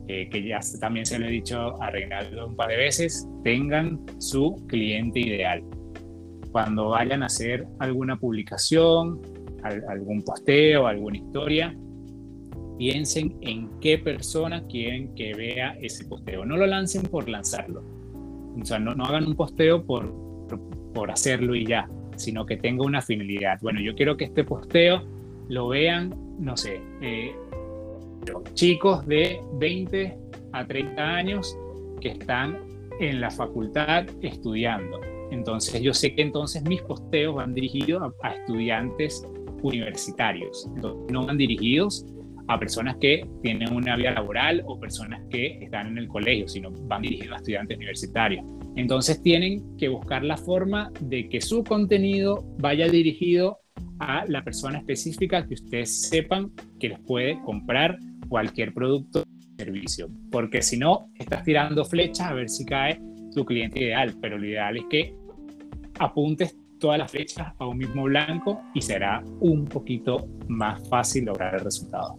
eh, 0.06 0.28
que 0.30 0.46
ya 0.46 0.60
también 0.80 1.04
se 1.04 1.18
lo 1.18 1.26
he 1.26 1.30
dicho 1.30 1.80
a 1.82 1.90
Reinaldo 1.90 2.46
un 2.46 2.56
par 2.56 2.68
de 2.68 2.76
veces, 2.76 3.26
tengan 3.42 4.00
su 4.18 4.64
cliente 4.68 5.20
ideal. 5.20 5.62
Cuando 6.52 6.88
vayan 6.90 7.22
a 7.22 7.26
hacer 7.26 7.66
alguna 7.78 8.16
publicación, 8.16 9.20
algún 9.62 10.22
posteo, 10.22 10.86
alguna 10.86 11.18
historia, 11.18 11.76
piensen 12.78 13.36
en 13.40 13.68
qué 13.80 13.98
persona 13.98 14.62
quieren 14.66 15.14
que 15.14 15.34
vea 15.34 15.76
ese 15.80 16.04
posteo. 16.04 16.44
No 16.44 16.56
lo 16.56 16.66
lancen 16.66 17.02
por 17.02 17.28
lanzarlo. 17.28 17.82
O 18.60 18.64
sea, 18.64 18.78
no, 18.78 18.94
no 18.94 19.04
hagan 19.04 19.26
un 19.26 19.34
posteo 19.34 19.84
por, 19.84 20.12
por, 20.94 21.10
hacerlo 21.10 21.54
y 21.54 21.66
ya, 21.66 21.88
sino 22.16 22.46
que 22.46 22.56
tenga 22.56 22.84
una 22.84 23.02
finalidad. 23.02 23.58
Bueno, 23.60 23.80
yo 23.80 23.94
quiero 23.94 24.16
que 24.16 24.24
este 24.24 24.44
posteo 24.44 25.02
lo 25.48 25.68
vean, 25.68 26.14
no 26.38 26.56
sé, 26.56 26.80
eh, 27.00 27.34
chicos 28.54 29.06
de 29.06 29.40
20 29.54 30.18
a 30.52 30.66
30 30.66 31.02
años 31.02 31.56
que 32.00 32.10
están 32.10 32.58
en 33.00 33.20
la 33.20 33.30
facultad 33.30 34.06
estudiando. 34.22 35.00
Entonces 35.30 35.80
yo 35.82 35.92
sé 35.92 36.14
que 36.14 36.22
entonces 36.22 36.62
mis 36.64 36.82
posteos 36.82 37.36
van 37.36 37.54
dirigidos 37.54 38.12
a, 38.22 38.30
estudiantes 38.30 39.24
universitarios. 39.62 40.68
Entonces, 40.74 41.12
no 41.12 41.26
van 41.26 41.36
dirigidos 41.36 42.06
a 42.48 42.58
personas 42.58 42.96
que 42.96 43.28
tienen 43.42 43.72
una 43.74 43.96
vida 43.96 44.12
laboral 44.12 44.62
o 44.66 44.80
personas 44.80 45.20
que 45.30 45.58
están 45.62 45.88
en 45.88 45.98
el 45.98 46.08
colegio, 46.08 46.48
sino 46.48 46.70
van 46.70 47.02
dirigidos 47.02 47.34
a 47.34 47.36
estudiantes 47.36 47.76
universitarios. 47.76 48.44
Entonces 48.76 49.22
tienen 49.22 49.76
que 49.76 49.88
buscar 49.88 50.24
la 50.24 50.36
forma 50.36 50.90
de 51.00 51.28
que 51.28 51.40
su 51.40 51.62
contenido 51.64 52.44
vaya 52.58 52.88
dirigido 52.88 53.58
a 53.98 54.24
la 54.26 54.42
persona 54.44 54.78
específica 54.78 55.46
que 55.46 55.54
ustedes 55.54 56.08
sepan 56.08 56.52
que 56.78 56.90
les 56.90 57.00
puede 57.00 57.40
comprar 57.42 57.98
cualquier 58.28 58.72
producto 58.72 59.22
o 59.22 59.58
servicio. 59.58 60.08
Porque 60.30 60.62
si 60.62 60.78
no, 60.78 61.10
estás 61.18 61.44
tirando 61.44 61.84
flechas 61.84 62.28
a 62.28 62.34
ver 62.34 62.48
si 62.48 62.64
cae 62.64 63.00
tu 63.34 63.44
cliente 63.44 63.80
ideal. 63.80 64.14
Pero 64.20 64.38
lo 64.38 64.46
ideal 64.46 64.76
es 64.76 64.84
que 64.88 65.14
apuntes 65.98 66.56
todas 66.78 66.98
las 66.98 67.10
flechas 67.10 67.52
a 67.58 67.66
un 67.66 67.78
mismo 67.78 68.04
blanco 68.04 68.60
y 68.74 68.82
será 68.82 69.22
un 69.40 69.64
poquito 69.64 70.26
más 70.48 70.88
fácil 70.88 71.26
lograr 71.26 71.54
el 71.54 71.60
resultado. 71.60 72.16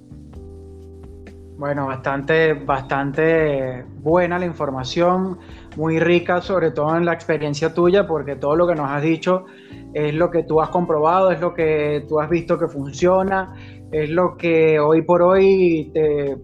Bueno, 1.58 1.88
bastante, 1.88 2.54
bastante 2.54 3.84
buena 4.02 4.40
la 4.40 4.46
información, 4.46 5.40
muy 5.76 6.00
rica, 6.00 6.42
sobre 6.42 6.72
todo 6.72 6.96
en 6.96 7.04
la 7.04 7.14
experiencia 7.14 7.74
tuya, 7.74 8.08
porque 8.08 8.38
todo 8.38 8.56
lo 8.56 8.66
que 8.66 8.76
nos 8.76 8.90
has 8.90 9.04
dicho 9.04 9.46
es 9.94 10.14
lo 10.14 10.32
que 10.32 10.44
tú 10.44 10.62
has 10.62 10.70
comprobado, 10.70 11.32
es 11.32 11.42
lo 11.42 11.54
que 11.54 12.06
tú 12.08 12.22
has 12.22 12.30
visto 12.30 12.58
que 12.58 12.70
funciona, 12.70 13.54
es 13.92 14.10
lo 14.10 14.38
que 14.38 14.80
hoy 14.80 15.02
por 15.02 15.22
hoy 15.22 15.92
te, 15.94 16.38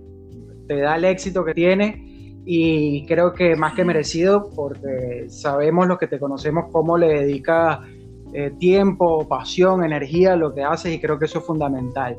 te 0.67 0.81
da 0.81 0.97
el 0.97 1.05
éxito 1.05 1.45
que 1.45 1.53
tiene 1.53 2.14
y 2.45 3.05
creo 3.07 3.33
que 3.33 3.55
más 3.55 3.73
que 3.73 3.83
merecido 3.83 4.51
porque 4.55 5.25
sabemos 5.29 5.87
los 5.87 5.97
que 5.97 6.07
te 6.07 6.19
conocemos 6.19 6.65
cómo 6.71 6.97
le 6.97 7.07
dedicas 7.07 7.79
eh, 8.33 8.51
tiempo, 8.59 9.27
pasión, 9.27 9.83
energía 9.83 10.33
a 10.33 10.35
lo 10.35 10.53
que 10.53 10.63
haces 10.63 10.93
y 10.93 10.99
creo 10.99 11.17
que 11.17 11.25
eso 11.25 11.39
es 11.39 11.45
fundamental. 11.45 12.17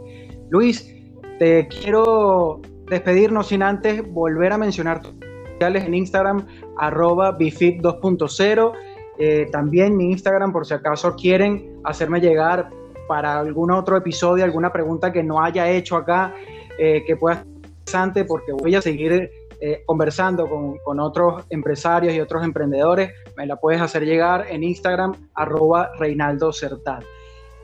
Luis, 0.51 0.93
te 1.39 1.68
quiero 1.68 2.61
despedirnos 2.89 3.49
sin 3.49 3.62
antes 3.62 4.03
volver 4.12 4.53
a 4.53 4.59
mencionar 4.59 5.03
tus 5.03 5.14
sociales 5.53 5.85
en 5.85 5.95
Instagram, 5.95 6.47
arroba 6.77 7.33
bifit 7.33 7.81
2.0. 7.81 8.72
Eh, 9.18 9.47
también 9.51 9.97
mi 9.97 10.11
Instagram, 10.11 10.53
por 10.53 10.66
si 10.66 10.74
acaso 10.74 11.14
quieren 11.14 11.81
hacerme 11.85 12.20
llegar 12.20 12.68
para 13.09 13.39
algún 13.39 13.70
otro 13.70 13.97
episodio, 13.97 14.45
alguna 14.45 14.72
pregunta 14.72 15.12
que 15.12 15.22
no 15.22 15.43
haya 15.43 15.70
hecho 15.70 15.97
acá, 15.97 16.35
eh, 16.79 17.05
que 17.07 17.16
pueda 17.16 17.37
ser 17.37 17.47
interesante, 17.47 18.24
porque 18.24 18.53
voy 18.53 18.74
a 18.74 18.83
seguir 18.83 19.31
eh, 19.61 19.82
conversando 19.86 20.48
con, 20.48 21.00
otros 21.00 21.44
empresarios 21.50 22.14
y 22.14 22.20
otros 22.20 22.44
emprendedores. 22.44 23.12
Me 23.36 23.46
la 23.46 23.57
puedes 23.57 23.80
hacer 23.80 24.04
llegar 24.04 24.46
en 24.50 24.64
Instagram, 24.64 25.14
arroba 25.34 25.90
Reinaldo 25.98 26.52
Certat. 26.52 27.04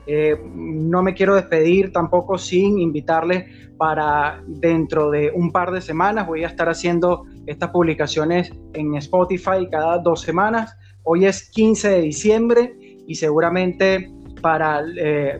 Eh, 0.06 0.36
no 0.54 1.02
me 1.02 1.14
quiero 1.14 1.34
despedir 1.36 1.92
tampoco 1.92 2.36
sin 2.36 2.78
invitarles 2.78 3.44
para 3.76 4.42
dentro 4.46 5.10
de 5.10 5.30
un 5.34 5.52
par 5.52 5.70
de 5.70 5.80
semanas. 5.80 6.26
Voy 6.26 6.44
a 6.44 6.48
estar 6.48 6.68
haciendo 6.68 7.24
estas 7.46 7.70
publicaciones 7.70 8.52
en 8.74 8.94
Spotify 8.96 9.68
cada 9.70 9.98
dos 9.98 10.20
semanas. 10.20 10.76
Hoy 11.04 11.26
es 11.26 11.50
15 11.50 11.88
de 11.88 12.00
diciembre 12.00 12.76
y 13.06 13.14
seguramente 13.14 14.10
para 14.40 14.82
eh, 14.98 15.38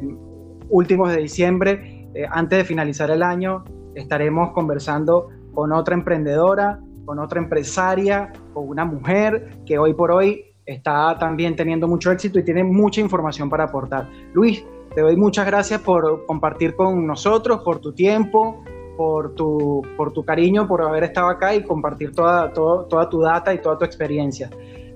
últimos 0.69 1.11
de 1.13 1.19
diciembre, 1.19 2.09
eh, 2.15 2.27
antes 2.31 2.59
de 2.59 2.65
finalizar 2.65 3.11
el 3.11 3.23
año, 3.23 3.65
estaremos 3.95 4.53
conversando 4.53 5.29
con 5.55 5.73
otra 5.73 5.95
emprendedora, 5.95 6.81
con 7.05 7.19
otra 7.19 7.41
empresaria, 7.41 8.33
con 8.53 8.69
una 8.69 8.85
mujer 8.85 9.59
que 9.67 9.79
hoy 9.79 9.95
por 9.95 10.13
hoy 10.13 10.45
está 10.67 11.17
también 11.19 11.57
teniendo 11.57 11.89
mucho 11.89 12.13
éxito 12.13 12.39
y 12.39 12.45
tiene 12.45 12.65
mucha 12.65 13.01
información 13.01 13.51
para 13.51 13.65
aportar. 13.65 14.09
Luis, 14.33 14.65
te 14.95 15.01
doy 15.01 15.17
muchas 15.17 15.47
gracias 15.47 15.81
por 15.81 16.27
compartir 16.27 16.75
con 16.77 17.07
nosotros, 17.07 17.63
por 17.65 17.81
tu 17.81 17.93
tiempo, 17.93 18.63
por 18.97 19.35
tu, 19.35 19.83
por 19.97 20.13
tu 20.13 20.25
cariño, 20.25 20.69
por 20.69 20.83
haber 20.83 21.05
estado 21.05 21.29
acá 21.29 21.55
y 21.55 21.63
compartir 21.63 22.13
toda, 22.13 22.53
toda 22.53 23.09
tu 23.09 23.21
data 23.21 23.55
y 23.55 23.59
toda 23.59 23.79
tu 23.79 23.85
experiencia. 23.85 24.51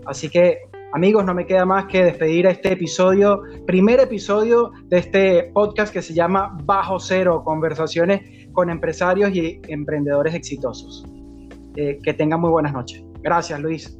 Así 0.04 0.28
que, 0.28 0.68
amigos, 0.92 1.24
no 1.24 1.34
me 1.34 1.46
queda 1.46 1.64
más 1.64 1.86
que 1.86 2.04
despedir 2.04 2.46
este 2.46 2.72
episodio, 2.72 3.42
primer 3.66 3.98
episodio 4.00 4.70
de 4.84 4.98
este 4.98 5.50
podcast 5.54 5.92
que 5.92 6.02
se 6.02 6.14
llama 6.14 6.56
Bajo 6.64 7.00
Cero, 7.00 7.42
conversaciones 7.44 8.35
con 8.56 8.70
empresarios 8.70 9.32
y 9.34 9.60
emprendedores 9.68 10.34
exitosos. 10.34 11.04
Eh, 11.76 11.98
que 12.02 12.14
tengan 12.14 12.40
muy 12.40 12.50
buenas 12.50 12.72
noches. 12.72 13.04
Gracias, 13.22 13.60
Luis. 13.60 13.98